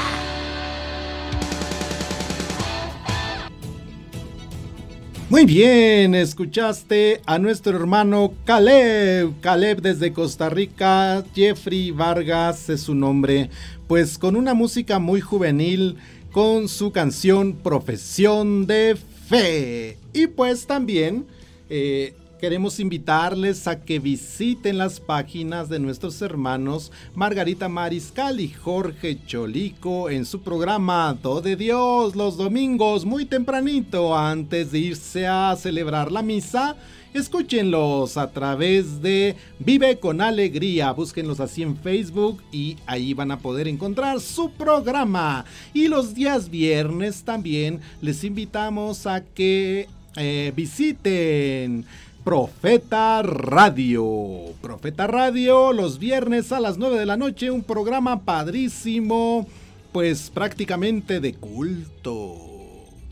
Muy 5.30 5.46
bien, 5.46 6.14
escuchaste 6.14 7.22
a 7.24 7.38
nuestro 7.38 7.76
hermano 7.76 8.34
Caleb. 8.44 9.32
Caleb 9.40 9.80
desde 9.80 10.12
Costa 10.12 10.50
Rica, 10.50 11.24
Jeffrey 11.34 11.90
Vargas 11.90 12.68
es 12.68 12.82
su 12.82 12.94
nombre. 12.94 13.48
Pues 13.88 14.18
con 14.18 14.36
una 14.36 14.52
música 14.52 14.98
muy 14.98 15.22
juvenil, 15.22 15.96
con 16.30 16.68
su 16.68 16.92
canción 16.92 17.54
Profesión 17.54 18.66
de 18.66 18.98
Fe. 19.26 19.96
Y 20.12 20.26
pues 20.26 20.66
también 20.66 21.26
eh, 21.70 22.14
queremos 22.44 22.78
invitarles 22.78 23.66
a 23.66 23.80
que 23.86 23.98
visiten 23.98 24.76
las 24.76 25.00
páginas 25.00 25.70
de 25.70 25.78
nuestros 25.78 26.20
hermanos 26.20 26.92
Margarita 27.14 27.70
Mariscal 27.70 28.38
y 28.38 28.50
Jorge 28.50 29.18
Cholico 29.24 30.10
en 30.10 30.26
su 30.26 30.42
programa 30.42 31.16
Do 31.22 31.40
de 31.40 31.56
Dios 31.56 32.14
los 32.14 32.36
domingos 32.36 33.06
muy 33.06 33.24
tempranito 33.24 34.14
antes 34.14 34.72
de 34.72 34.78
irse 34.78 35.26
a 35.26 35.56
celebrar 35.56 36.12
la 36.12 36.20
misa. 36.20 36.76
Escúchenlos 37.14 38.18
a 38.18 38.30
través 38.30 39.00
de 39.00 39.36
Vive 39.58 39.98
con 39.98 40.20
Alegría. 40.20 40.92
Búsquenlos 40.92 41.40
así 41.40 41.62
en 41.62 41.78
Facebook 41.78 42.42
y 42.52 42.76
ahí 42.84 43.14
van 43.14 43.30
a 43.30 43.38
poder 43.38 43.68
encontrar 43.68 44.20
su 44.20 44.50
programa. 44.50 45.46
Y 45.72 45.88
los 45.88 46.14
días 46.14 46.50
viernes 46.50 47.22
también 47.24 47.80
les 48.02 48.22
invitamos 48.22 49.06
a 49.06 49.24
que 49.24 49.88
eh, 50.16 50.52
visiten 50.54 51.86
Profeta 52.24 53.22
Radio. 53.22 54.54
Profeta 54.62 55.06
Radio 55.06 55.72
los 55.74 55.98
viernes 55.98 56.52
a 56.52 56.60
las 56.60 56.78
9 56.78 56.98
de 56.98 57.06
la 57.06 57.18
noche. 57.18 57.50
Un 57.50 57.62
programa 57.62 58.22
padrísimo. 58.24 59.46
Pues 59.92 60.30
prácticamente 60.30 61.20
de 61.20 61.34
culto. 61.34 62.36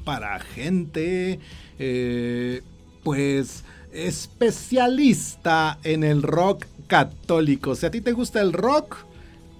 Para 0.05 0.41
gente. 0.41 1.39
eh, 1.79 2.63
pues 3.03 3.65
especialista 3.93 5.79
en 5.85 6.05
el 6.05 6.23
rock 6.23 6.67
católico. 6.87 7.75
Si 7.75 7.85
a 7.85 7.91
ti 7.91 8.01
te 8.01 8.13
gusta 8.13 8.41
el 8.41 8.53
rock, 8.53 8.97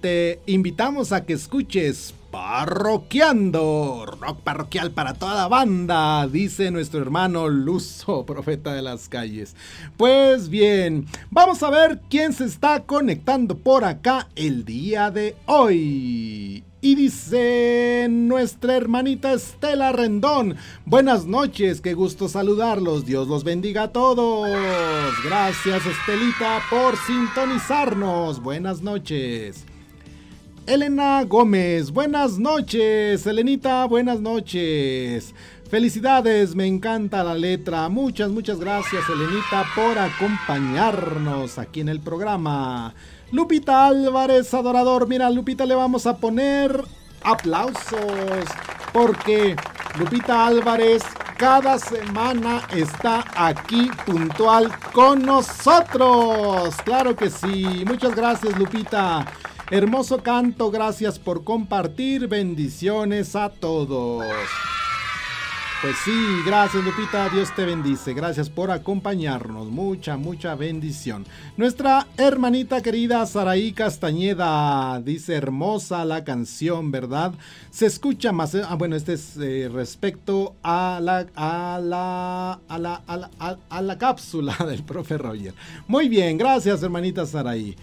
te 0.01 0.39
invitamos 0.47 1.11
a 1.11 1.25
que 1.25 1.33
escuches 1.33 2.13
Parroqueando, 2.33 4.07
rock 4.19 4.39
parroquial 4.39 4.89
para 4.89 5.13
toda 5.13 5.35
la 5.35 5.47
banda, 5.47 6.25
dice 6.25 6.71
nuestro 6.71 6.99
hermano 6.99 7.47
Luzo, 7.47 8.25
profeta 8.25 8.73
de 8.73 8.81
las 8.81 9.07
calles. 9.07 9.55
Pues 9.97 10.49
bien, 10.49 11.05
vamos 11.29 11.61
a 11.61 11.69
ver 11.69 12.01
quién 12.09 12.33
se 12.33 12.45
está 12.45 12.85
conectando 12.85 13.55
por 13.55 13.85
acá 13.85 14.29
el 14.35 14.65
día 14.65 15.11
de 15.11 15.35
hoy. 15.45 16.63
Y 16.81 16.95
dice 16.95 18.07
nuestra 18.09 18.77
hermanita 18.77 19.33
Estela 19.33 19.91
Rendón, 19.91 20.55
buenas 20.85 21.27
noches, 21.27 21.81
qué 21.81 21.93
gusto 21.93 22.27
saludarlos, 22.29 23.05
Dios 23.05 23.27
los 23.27 23.43
bendiga 23.43 23.83
a 23.83 23.91
todos. 23.91 24.49
Gracias 25.23 25.85
Estelita 25.85 26.63
por 26.71 26.97
sintonizarnos, 26.97 28.41
buenas 28.41 28.81
noches. 28.81 29.67
Elena 30.65 31.23
Gómez, 31.25 31.91
buenas 31.91 32.39
noches. 32.39 33.27
Elenita, 33.27 33.83
buenas 33.85 34.21
noches. 34.21 35.35
Felicidades, 35.69 36.55
me 36.55 36.65
encanta 36.65 37.21
la 37.21 37.35
letra. 37.35 37.89
Muchas, 37.89 38.29
muchas 38.31 38.61
gracias, 38.61 39.03
Elenita, 39.09 39.65
por 39.75 39.97
acompañarnos 39.97 41.59
aquí 41.59 41.81
en 41.81 41.89
el 41.89 41.99
programa. 41.99 42.93
Lupita 43.31 43.87
Álvarez, 43.87 44.53
adorador. 44.53 45.05
Mira, 45.05 45.29
Lupita, 45.29 45.65
le 45.65 45.75
vamos 45.75 46.07
a 46.07 46.15
poner 46.15 46.81
aplausos 47.23 48.45
porque 48.93 49.57
Lupita 49.99 50.47
Álvarez 50.47 51.03
cada 51.37 51.77
semana 51.77 52.61
está 52.73 53.25
aquí 53.35 53.91
puntual 54.05 54.71
con 54.93 55.25
nosotros. 55.25 56.73
Claro 56.85 57.17
que 57.17 57.29
sí. 57.29 57.83
Muchas 57.85 58.15
gracias, 58.15 58.57
Lupita. 58.57 59.25
Hermoso 59.73 60.21
canto, 60.21 60.69
gracias 60.69 61.17
por 61.17 61.43
compartir. 61.43 62.27
Bendiciones 62.27 63.35
a 63.35 63.49
todos. 63.49 64.23
Pues 65.81 65.95
sí, 66.05 66.11
gracias 66.45 66.83
Lupita, 66.83 67.27
Dios 67.29 67.49
te 67.55 67.65
bendice. 67.65 68.13
Gracias 68.13 68.51
por 68.51 68.69
acompañarnos. 68.69 69.71
Mucha, 69.71 70.15
mucha 70.15 70.53
bendición. 70.53 71.25
Nuestra 71.57 72.05
hermanita 72.17 72.83
querida 72.83 73.25
Saraí 73.25 73.73
Castañeda 73.73 75.01
dice 75.01 75.33
hermosa 75.33 76.05
la 76.05 76.23
canción, 76.23 76.91
¿verdad? 76.91 77.33
Se 77.71 77.87
escucha 77.87 78.31
más. 78.31 78.53
Ah, 78.53 78.75
bueno, 78.75 78.95
este 78.95 79.13
es 79.13 79.35
eh, 79.37 79.71
respecto 79.73 80.53
a 80.61 80.99
la, 81.01 81.25
a 81.33 81.79
la, 81.81 82.59
a 82.67 82.77
la, 82.77 83.01
a 83.07 83.17
la, 83.17 83.57
a 83.69 83.81
la 83.81 83.97
cápsula 83.97 84.55
del 84.67 84.83
profe 84.83 85.17
Roger. 85.17 85.55
Muy 85.87 86.09
bien, 86.09 86.37
gracias 86.37 86.83
hermanita 86.83 87.25
Saraí. 87.25 87.75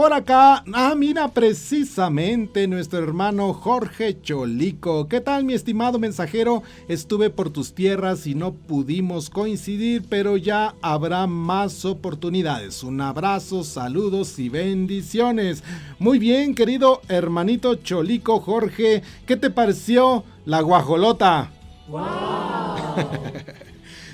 Por 0.00 0.14
acá, 0.14 0.64
ah, 0.72 0.94
mira, 0.96 1.28
precisamente 1.28 2.66
nuestro 2.66 3.00
hermano 3.00 3.52
Jorge 3.52 4.18
Cholico. 4.22 5.08
¿Qué 5.08 5.20
tal, 5.20 5.44
mi 5.44 5.52
estimado 5.52 5.98
mensajero? 5.98 6.62
Estuve 6.88 7.28
por 7.28 7.50
tus 7.50 7.74
tierras 7.74 8.26
y 8.26 8.34
no 8.34 8.54
pudimos 8.54 9.28
coincidir, 9.28 10.06
pero 10.08 10.38
ya 10.38 10.74
habrá 10.80 11.26
más 11.26 11.84
oportunidades. 11.84 12.82
Un 12.82 13.02
abrazo, 13.02 13.62
saludos 13.62 14.38
y 14.38 14.48
bendiciones. 14.48 15.62
Muy 15.98 16.18
bien, 16.18 16.54
querido 16.54 17.02
hermanito 17.08 17.74
Cholico 17.74 18.40
Jorge, 18.40 19.02
¿qué 19.26 19.36
te 19.36 19.50
pareció 19.50 20.24
la 20.46 20.62
guajolota? 20.62 21.50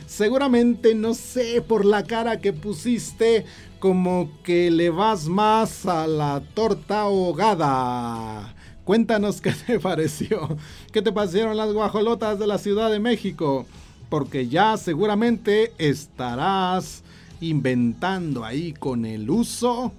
Seguramente, 0.08 0.96
no 0.96 1.14
sé, 1.14 1.62
por 1.62 1.84
la 1.84 2.02
cara 2.02 2.40
que 2.40 2.52
pusiste, 2.52 3.44
como 3.86 4.28
que 4.42 4.68
le 4.68 4.90
vas 4.90 5.28
más 5.28 5.86
a 5.86 6.08
la 6.08 6.42
torta 6.54 7.02
ahogada. 7.02 8.52
Cuéntanos 8.82 9.40
qué 9.40 9.52
te 9.66 9.78
pareció. 9.78 10.58
¿Qué 10.90 11.02
te 11.02 11.12
parecieron 11.12 11.56
las 11.56 11.72
guajolotas 11.72 12.40
de 12.40 12.48
la 12.48 12.58
Ciudad 12.58 12.90
de 12.90 12.98
México? 12.98 13.64
Porque 14.08 14.48
ya 14.48 14.76
seguramente 14.76 15.72
estarás 15.78 17.04
inventando 17.40 18.44
ahí 18.44 18.72
con 18.72 19.04
el 19.04 19.30
uso 19.30 19.92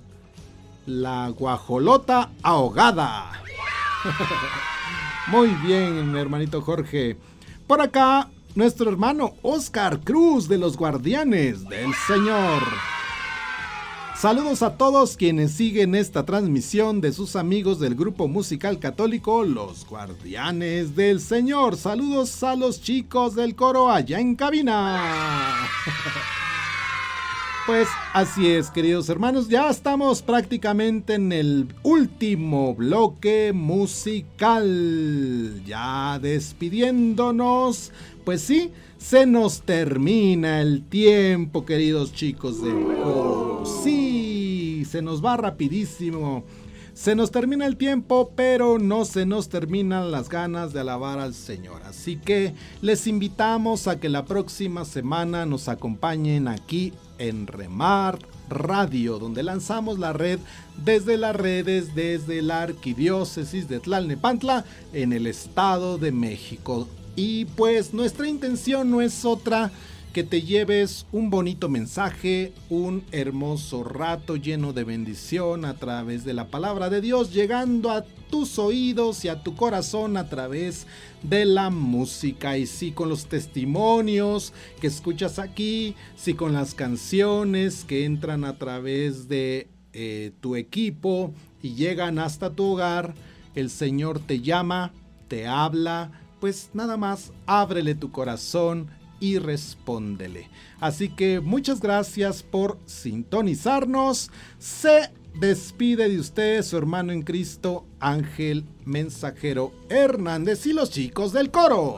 la 0.86 1.30
guajolota 1.30 2.32
ahogada. 2.44 3.42
Muy 5.28 5.48
bien, 5.66 6.12
mi 6.12 6.20
hermanito 6.20 6.62
Jorge. 6.62 7.16
Por 7.66 7.80
acá, 7.80 8.30
nuestro 8.54 8.90
hermano 8.90 9.36
Oscar 9.44 10.02
Cruz 10.02 10.50
de 10.50 10.58
los 10.58 10.76
Guardianes 10.76 11.70
del 11.70 11.94
Señor. 12.06 12.64
Saludos 14.20 14.64
a 14.64 14.76
todos 14.78 15.16
quienes 15.16 15.52
siguen 15.52 15.94
esta 15.94 16.26
transmisión 16.26 17.02
de 17.02 17.14
sus 17.14 17.36
amigos 17.36 17.80
del 17.80 17.94
grupo 17.94 18.28
musical 18.28 18.80
católico 18.80 19.44
Los 19.44 19.86
Guardianes 19.86 20.96
del 20.96 21.22
Señor. 21.22 21.78
Saludos 21.78 22.42
a 22.42 22.56
los 22.56 22.82
chicos 22.82 23.36
del 23.36 23.56
coro 23.56 23.92
allá 23.92 24.20
en 24.20 24.36
cabina. 24.36 25.54
Pues 27.68 27.90
así 28.14 28.48
es, 28.48 28.72
queridos 28.72 29.10
hermanos, 29.10 29.50
ya 29.50 29.70
estamos 29.70 30.22
prácticamente 30.22 31.16
en 31.16 31.34
el 31.34 31.68
último 31.84 32.74
bloque 32.74 33.52
musical. 33.54 34.64
Ya 35.66 36.18
despidiéndonos, 36.22 37.92
pues 38.24 38.40
sí, 38.40 38.72
se 38.98 39.26
nos 39.26 39.64
termina 39.64 40.62
el 40.62 40.82
tiempo, 40.84 41.66
queridos 41.66 42.14
chicos 42.14 42.64
del 42.64 42.86
coro. 42.86 43.66
Sí, 43.84 44.07
se 44.88 45.02
nos 45.02 45.24
va 45.24 45.38
rapidísimo. 45.38 46.44
Se 46.98 47.14
nos 47.14 47.30
termina 47.30 47.68
el 47.68 47.78
tiempo, 47.78 48.32
pero 48.36 48.80
no 48.80 49.06
se 49.06 49.28
nos 49.28 49.50
terminan 49.50 50.10
las 50.10 50.30
ganas 50.30 50.74
de 50.74 50.80
alabar 50.80 51.20
al 51.20 51.36
Señor. 51.36 51.84
Así 51.84 52.18
que 52.18 52.56
les 52.82 53.06
invitamos 53.06 53.88
a 53.88 54.00
que 54.00 54.10
la 54.10 54.26
próxima 54.26 54.84
semana 54.84 55.46
nos 55.46 55.68
acompañen 55.68 56.48
aquí 56.48 56.94
en 57.20 57.46
Remar 57.46 58.18
Radio, 58.50 59.20
donde 59.20 59.44
lanzamos 59.44 60.00
la 60.00 60.12
red 60.12 60.40
desde 60.84 61.18
las 61.18 61.36
redes, 61.36 61.94
desde 61.94 62.42
la 62.42 62.64
arquidiócesis 62.64 63.70
de 63.70 63.80
Tlalnepantla, 63.80 64.66
en 64.92 65.14
el 65.14 65.28
Estado 65.28 66.00
de 66.00 66.12
México. 66.12 66.88
Y 67.16 67.46
pues 67.46 67.94
nuestra 67.94 68.28
intención 68.28 68.90
no 68.90 69.02
es 69.02 69.24
otra 69.24 69.72
que 70.18 70.24
te 70.24 70.42
lleves 70.42 71.06
un 71.12 71.30
bonito 71.30 71.70
mensaje, 71.70 72.52
un 72.72 73.04
hermoso 73.12 73.84
rato 73.84 74.36
lleno 74.36 74.74
de 74.74 74.84
bendición 74.84 75.64
a 75.64 75.76
través 75.76 76.26
de 76.26 76.34
la 76.34 76.48
palabra 76.48 76.90
de 76.90 77.02
Dios, 77.02 77.32
llegando 77.32 77.92
a 77.92 78.02
tus 78.02 78.58
oídos 78.58 79.24
y 79.26 79.28
a 79.28 79.44
tu 79.44 79.56
corazón 79.56 80.18
a 80.18 80.28
través 80.28 80.88
de 81.22 81.46
la 81.46 81.70
música. 81.70 82.58
Y 82.58 82.66
sí, 82.66 82.94
con 82.94 83.10
los 83.10 83.28
testimonios 83.28 84.54
que 84.82 84.88
escuchas 84.88 85.38
aquí, 85.38 85.94
sí, 86.16 86.34
con 86.34 86.52
las 86.52 86.74
canciones 86.74 87.84
que 87.84 88.04
entran 88.04 88.44
a 88.44 88.58
través 88.58 89.28
de 89.28 89.68
eh, 89.94 90.32
tu 90.42 90.56
equipo 90.56 91.32
y 91.62 91.76
llegan 91.76 92.18
hasta 92.18 92.56
tu 92.56 92.64
hogar, 92.64 93.14
el 93.54 93.70
Señor 93.70 94.18
te 94.18 94.42
llama, 94.42 94.94
te 95.28 95.46
habla, 95.46 96.10
pues 96.40 96.72
nada 96.74 96.98
más 96.98 97.32
ábrele 97.46 97.94
tu 97.94 98.10
corazón 98.10 98.98
y 99.20 99.40
respóndele. 99.40 100.50
Así 100.80 101.10
que 101.10 101.40
muchas 101.40 101.80
gracias 101.80 102.44
por 102.44 102.78
sintonizarnos. 102.86 104.32
Se 104.60 105.12
despide 105.40 106.10
de 106.10 106.20
usted 106.20 106.64
su 106.64 106.78
hermano 106.78 107.12
en 107.12 107.22
Cristo, 107.22 107.86
Ángel 108.00 108.66
Mensajero 108.86 109.72
Hernández 109.90 110.66
y 110.66 110.74
los 110.74 110.90
chicos 110.90 111.34
del 111.34 111.52
coro. 111.52 111.98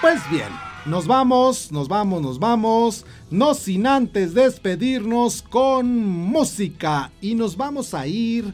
Pues 0.00 0.20
bien, 0.30 0.48
nos 0.84 1.06
vamos, 1.06 1.70
nos 1.70 1.86
vamos, 1.86 2.22
nos 2.22 2.38
vamos, 2.40 3.06
no 3.30 3.54
sin 3.54 3.86
antes 3.86 4.34
despedirnos 4.34 5.42
con 5.42 6.04
música 6.04 7.12
y 7.20 7.36
nos 7.36 7.56
vamos 7.56 7.94
a 7.94 8.08
ir 8.08 8.52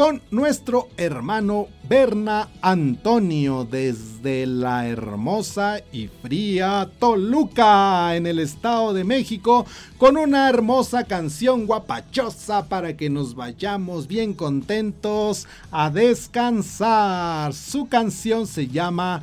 con 0.00 0.22
nuestro 0.30 0.88
hermano 0.96 1.68
Berna 1.86 2.48
Antonio 2.62 3.68
desde 3.70 4.46
la 4.46 4.88
hermosa 4.88 5.82
y 5.92 6.08
fría 6.22 6.90
Toluca 6.98 8.16
en 8.16 8.26
el 8.26 8.38
Estado 8.38 8.94
de 8.94 9.04
México 9.04 9.66
con 9.98 10.16
una 10.16 10.48
hermosa 10.48 11.04
canción 11.04 11.66
guapachosa 11.66 12.66
para 12.66 12.96
que 12.96 13.10
nos 13.10 13.34
vayamos 13.34 14.06
bien 14.06 14.32
contentos 14.32 15.46
a 15.70 15.90
descansar. 15.90 17.52
Su 17.52 17.86
canción 17.86 18.46
se 18.46 18.68
llama 18.68 19.22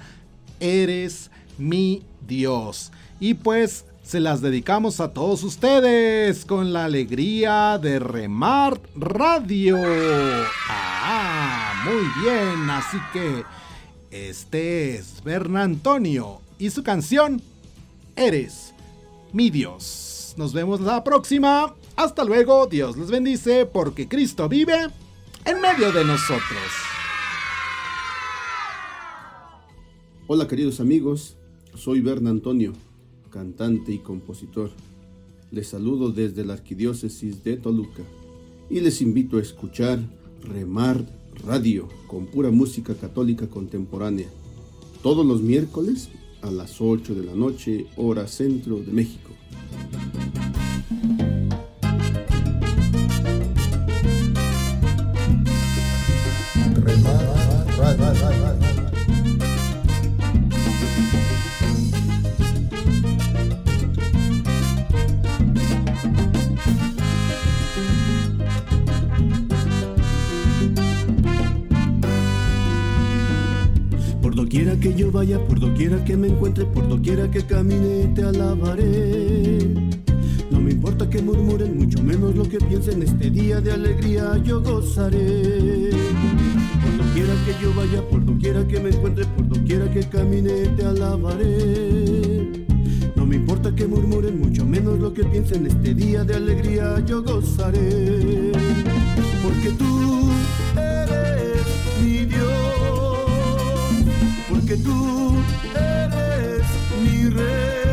Eres 0.59 1.31
mi 1.57 2.03
Dios. 2.27 2.91
Y 3.19 3.33
pues 3.33 3.86
se 4.07 4.21
las 4.21 4.39
dedicamos 4.39 5.01
a 5.01 5.11
todos 5.11 5.43
ustedes 5.43 6.45
con 6.45 6.71
la 6.71 6.85
alegría 6.85 7.77
de 7.77 7.99
Remar 7.99 8.79
Radio. 8.95 9.77
Ah, 10.69 11.73
muy 11.83 12.23
bien, 12.23 12.69
así 12.69 12.97
que 13.11 13.43
este 14.09 14.95
es 14.95 15.21
Berna 15.25 15.63
Antonio 15.63 16.39
y 16.57 16.69
su 16.69 16.83
canción 16.83 17.41
Eres 18.15 18.73
mi 19.33 19.49
Dios. 19.49 20.35
Nos 20.37 20.53
vemos 20.53 20.79
la 20.79 21.03
próxima. 21.03 21.75
Hasta 21.97 22.23
luego, 22.23 22.65
Dios 22.65 22.95
les 22.95 23.11
bendice 23.11 23.65
porque 23.65 24.07
Cristo 24.07 24.47
vive 24.47 24.87
en 25.43 25.59
medio 25.59 25.91
de 25.91 26.05
nosotros. 26.05 26.61
Hola 30.27 30.47
queridos 30.47 30.79
amigos, 30.79 31.35
soy 31.75 31.99
Berna 31.99 32.29
Antonio, 32.29 32.71
cantante 33.29 33.91
y 33.93 33.99
compositor. 33.99 34.71
Les 35.51 35.67
saludo 35.67 36.11
desde 36.11 36.45
la 36.45 36.53
Arquidiócesis 36.53 37.43
de 37.43 37.57
Toluca 37.57 38.03
y 38.69 38.79
les 38.79 39.01
invito 39.01 39.37
a 39.37 39.41
escuchar 39.41 39.99
Remar 40.43 41.05
Radio 41.45 41.87
con 42.07 42.25
pura 42.25 42.51
música 42.51 42.95
católica 42.95 43.47
contemporánea, 43.47 44.27
todos 45.03 45.25
los 45.25 45.41
miércoles 45.41 46.09
a 46.41 46.51
las 46.51 46.81
8 46.81 47.15
de 47.15 47.23
la 47.23 47.35
noche, 47.35 47.85
hora 47.95 48.27
centro 48.27 48.79
de 48.79 48.91
México. 48.91 49.31
Que 74.75 74.93
yo 74.93 75.11
vaya, 75.11 75.39
por 75.45 75.59
doquiera 75.59 76.03
que 76.03 76.17
me 76.17 76.27
encuentre, 76.27 76.65
por 76.65 76.87
doquiera 76.87 77.31
que 77.31 77.41
camine, 77.45 78.11
te 78.13 78.23
alabaré. 78.23 79.59
No 80.51 80.59
me 80.59 80.71
importa 80.71 81.09
que 81.09 81.21
murmuren, 81.21 81.77
mucho 81.77 82.03
menos 82.03 82.35
lo 82.35 82.43
que 82.43 82.57
piensen, 82.57 83.01
este 83.01 83.29
día 83.29 83.61
de 83.61 83.71
alegría 83.71 84.37
yo 84.43 84.61
gozaré. 84.61 85.91
Por 86.83 86.97
doquiera 86.97 87.33
que 87.45 87.63
yo 87.63 87.73
vaya, 87.75 88.01
por 88.09 88.25
doquiera 88.25 88.67
que 88.67 88.79
me 88.79 88.89
encuentre, 88.89 89.25
por 89.25 89.47
doquiera 89.47 89.89
que 89.89 90.01
camine, 90.01 90.67
te 90.75 90.83
alabaré. 90.83 92.65
No 93.15 93.25
me 93.25 93.37
importa 93.37 93.73
que 93.73 93.87
murmuren, 93.87 94.39
mucho 94.39 94.65
menos 94.65 94.99
lo 94.99 95.13
que 95.13 95.23
piensen, 95.23 95.65
este 95.65 95.93
día 95.93 96.23
de 96.23 96.35
alegría 96.35 97.01
yo 97.05 97.23
gozaré. 97.23 98.51
Porque 99.43 99.69
tú 99.77 100.26
porque 104.67 104.83
tú 104.83 105.35
eres 105.75 106.65
mi 107.01 107.29
rey, 107.29 107.86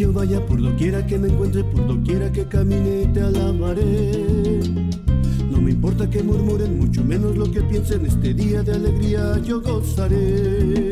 yo 0.00 0.14
vaya, 0.14 0.40
por 0.46 0.58
doquiera 0.62 1.06
que 1.06 1.18
me 1.18 1.28
encuentre, 1.28 1.62
por 1.62 1.86
doquiera 1.86 2.32
que 2.32 2.46
camine, 2.46 3.04
te 3.12 3.20
alabaré. 3.20 4.58
No 5.50 5.60
me 5.60 5.72
importa 5.72 6.08
que 6.08 6.22
murmuren, 6.22 6.78
mucho 6.78 7.04
menos 7.04 7.36
lo 7.36 7.50
que 7.52 7.60
piensen, 7.60 8.06
este 8.06 8.32
día 8.32 8.62
de 8.62 8.72
alegría 8.72 9.38
yo 9.44 9.60
gozaré. 9.60 10.88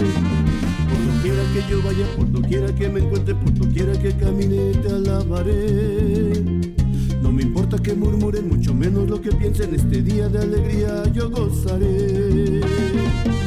Por 0.90 1.00
doquiera 1.14 1.42
que 1.54 1.70
yo 1.70 1.82
vaya, 1.82 2.06
por 2.18 2.30
doquiera 2.30 2.74
que 2.74 2.88
me 2.90 3.00
encuentre, 3.00 3.34
por 3.34 3.54
doquiera 3.54 3.98
que 3.98 4.12
camine, 4.14 4.72
te 4.72 4.88
alabaré. 4.88 6.42
No 7.22 7.32
me 7.32 7.44
importa 7.44 7.78
que 7.78 7.94
murmuren, 7.94 8.46
mucho 8.46 8.74
menos 8.74 9.08
lo 9.08 9.22
que 9.22 9.32
piensen, 9.32 9.74
este 9.74 10.02
día 10.02 10.28
de 10.28 10.38
alegría 10.38 11.04
yo 11.14 11.30
gozaré. 11.30 12.60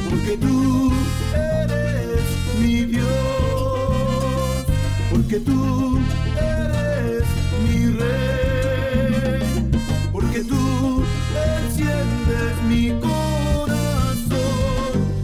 Porque 0.10 0.38
tú 0.40 0.92
eres 1.36 2.20
mi 2.60 2.86
Dios 2.86 3.41
porque 5.32 5.46
tú 5.46 5.98
eres 6.36 7.24
mi 7.64 7.86
rey, 7.98 9.70
porque 10.12 10.44
tú 10.44 11.04
enciendes 11.64 12.64
mi 12.68 12.90
corazón 13.00 14.28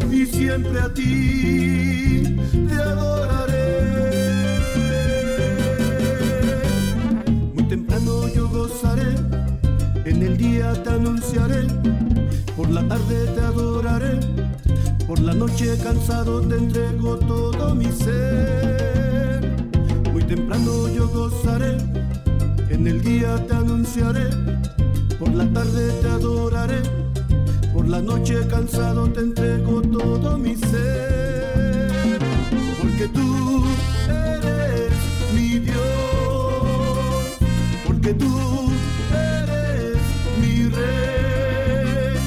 y 0.10 0.26
siempre 0.26 0.80
a 0.80 0.94
ti 0.94 2.24
te 2.70 2.76
adoraré. 2.76 3.82
Muy 7.54 7.64
temprano 7.68 8.30
yo 8.30 8.48
gozaré, 8.48 9.14
en 10.06 10.24
el 10.24 10.38
día 10.38 10.72
te 10.84 10.90
anunciaré, 10.90 11.68
por 12.56 12.70
la 12.70 12.88
tarde 12.88 13.26
te 13.36 13.42
adoraré, 13.42 14.22
por 15.06 15.20
la 15.20 15.34
noche 15.34 15.78
cansado 15.84 16.40
te 16.48 16.56
entrego 16.56 17.18
todo 17.18 17.76
mi 17.76 17.92
ser. 17.92 19.17
Temprano 20.28 20.90
yo 20.90 21.08
gozaré, 21.08 21.78
en 22.70 22.86
el 22.86 23.02
día 23.02 23.38
te 23.48 23.54
anunciaré, 23.54 24.30
por 25.18 25.34
la 25.34 25.48
tarde 25.54 25.90
te 26.02 26.08
adoraré, 26.10 26.82
por 27.74 27.88
la 27.88 28.02
noche 28.02 28.46
cansado 28.50 29.10
te 29.10 29.22
entrego 29.22 29.82
todo 29.82 30.38
mi 30.38 30.58
ser. 30.58 32.20
Porque 32.82 33.08
tú 33.08 33.64
eres 34.10 34.92
mi 35.34 35.60
Dios, 35.60 35.78
porque 37.86 38.14
tú 38.14 38.70
eres 39.14 39.98
mi 40.42 40.68
rey, 40.68 42.18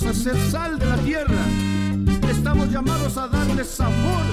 llamados 0.00 0.04
a 0.04 0.12
ser 0.22 0.50
sal 0.50 0.78
de 0.78 0.86
la 0.86 0.96
tierra, 0.98 1.44
estamos 2.30 2.70
llamados 2.70 3.16
a 3.16 3.28
darle 3.28 3.64
sabor 3.64 4.24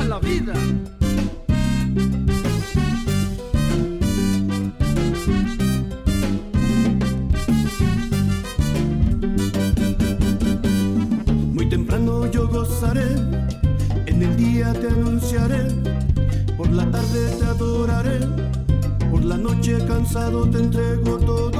a 0.00 0.04
la 0.04 0.18
vida. 0.18 0.54
Muy 11.52 11.68
temprano 11.68 12.30
yo 12.30 12.48
gozaré, 12.48 13.06
en 14.06 14.22
el 14.22 14.36
día 14.36 14.72
te 14.72 14.88
anunciaré, 14.88 15.66
por 16.56 16.70
la 16.70 16.90
tarde 16.90 17.36
te 17.38 17.44
adoraré, 17.44 18.20
por 19.10 19.24
la 19.24 19.36
noche 19.36 19.78
cansado 19.86 20.48
te 20.48 20.58
entrego 20.58 21.18
todo 21.18 21.55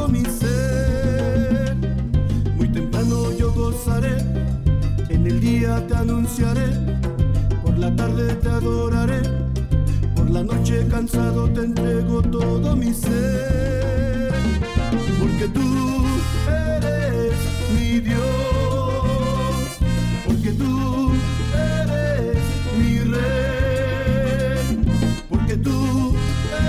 por 6.39 7.79
la 7.79 7.97
tarde 7.97 8.35
te 8.35 8.49
adoraré, 8.49 9.23
por 10.15 10.29
la 10.29 10.43
noche 10.43 10.87
cansado 10.91 11.49
te 11.49 11.61
entrego 11.61 12.21
todo 12.21 12.77
mi 12.77 12.93
ser. 12.93 14.35
Porque 15.19 15.49
tú 15.49 16.05
eres 16.47 17.33
mi 17.75 18.01
Dios 18.01 18.21
porque 20.27 20.53
tú 20.53 21.13
eres 21.55 22.37
mi 22.79 22.99
rey, 22.99 24.85
porque 25.31 25.57
tú 25.57 26.15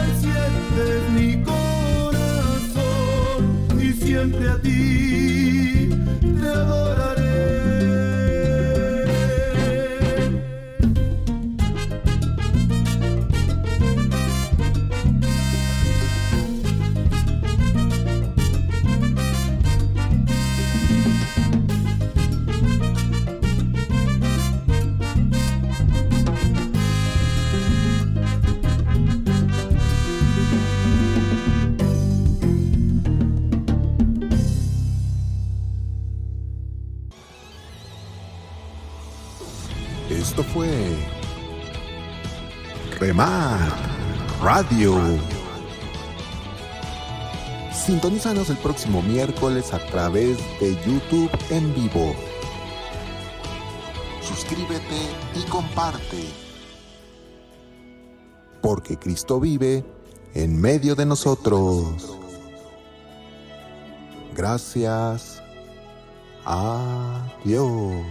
enciendes 0.05 1.09
mi 1.13 1.43
corazón 1.43 2.71
y 3.81 3.91
siempre 3.91 4.49
a 4.49 4.61
ti 4.61 5.06
El 48.37 48.57
próximo 48.57 49.01
miércoles 49.01 49.73
a 49.73 49.83
través 49.87 50.37
de 50.59 50.75
YouTube 50.85 51.31
en 51.49 51.73
vivo. 51.73 52.13
Suscríbete 54.21 54.95
y 55.35 55.41
comparte. 55.49 56.23
Porque 58.61 58.95
Cristo 58.95 59.39
vive 59.39 59.83
en 60.35 60.61
medio 60.61 60.93
de 60.93 61.07
nosotros. 61.07 62.15
Gracias. 64.35 65.41
Adiós. 66.45 68.05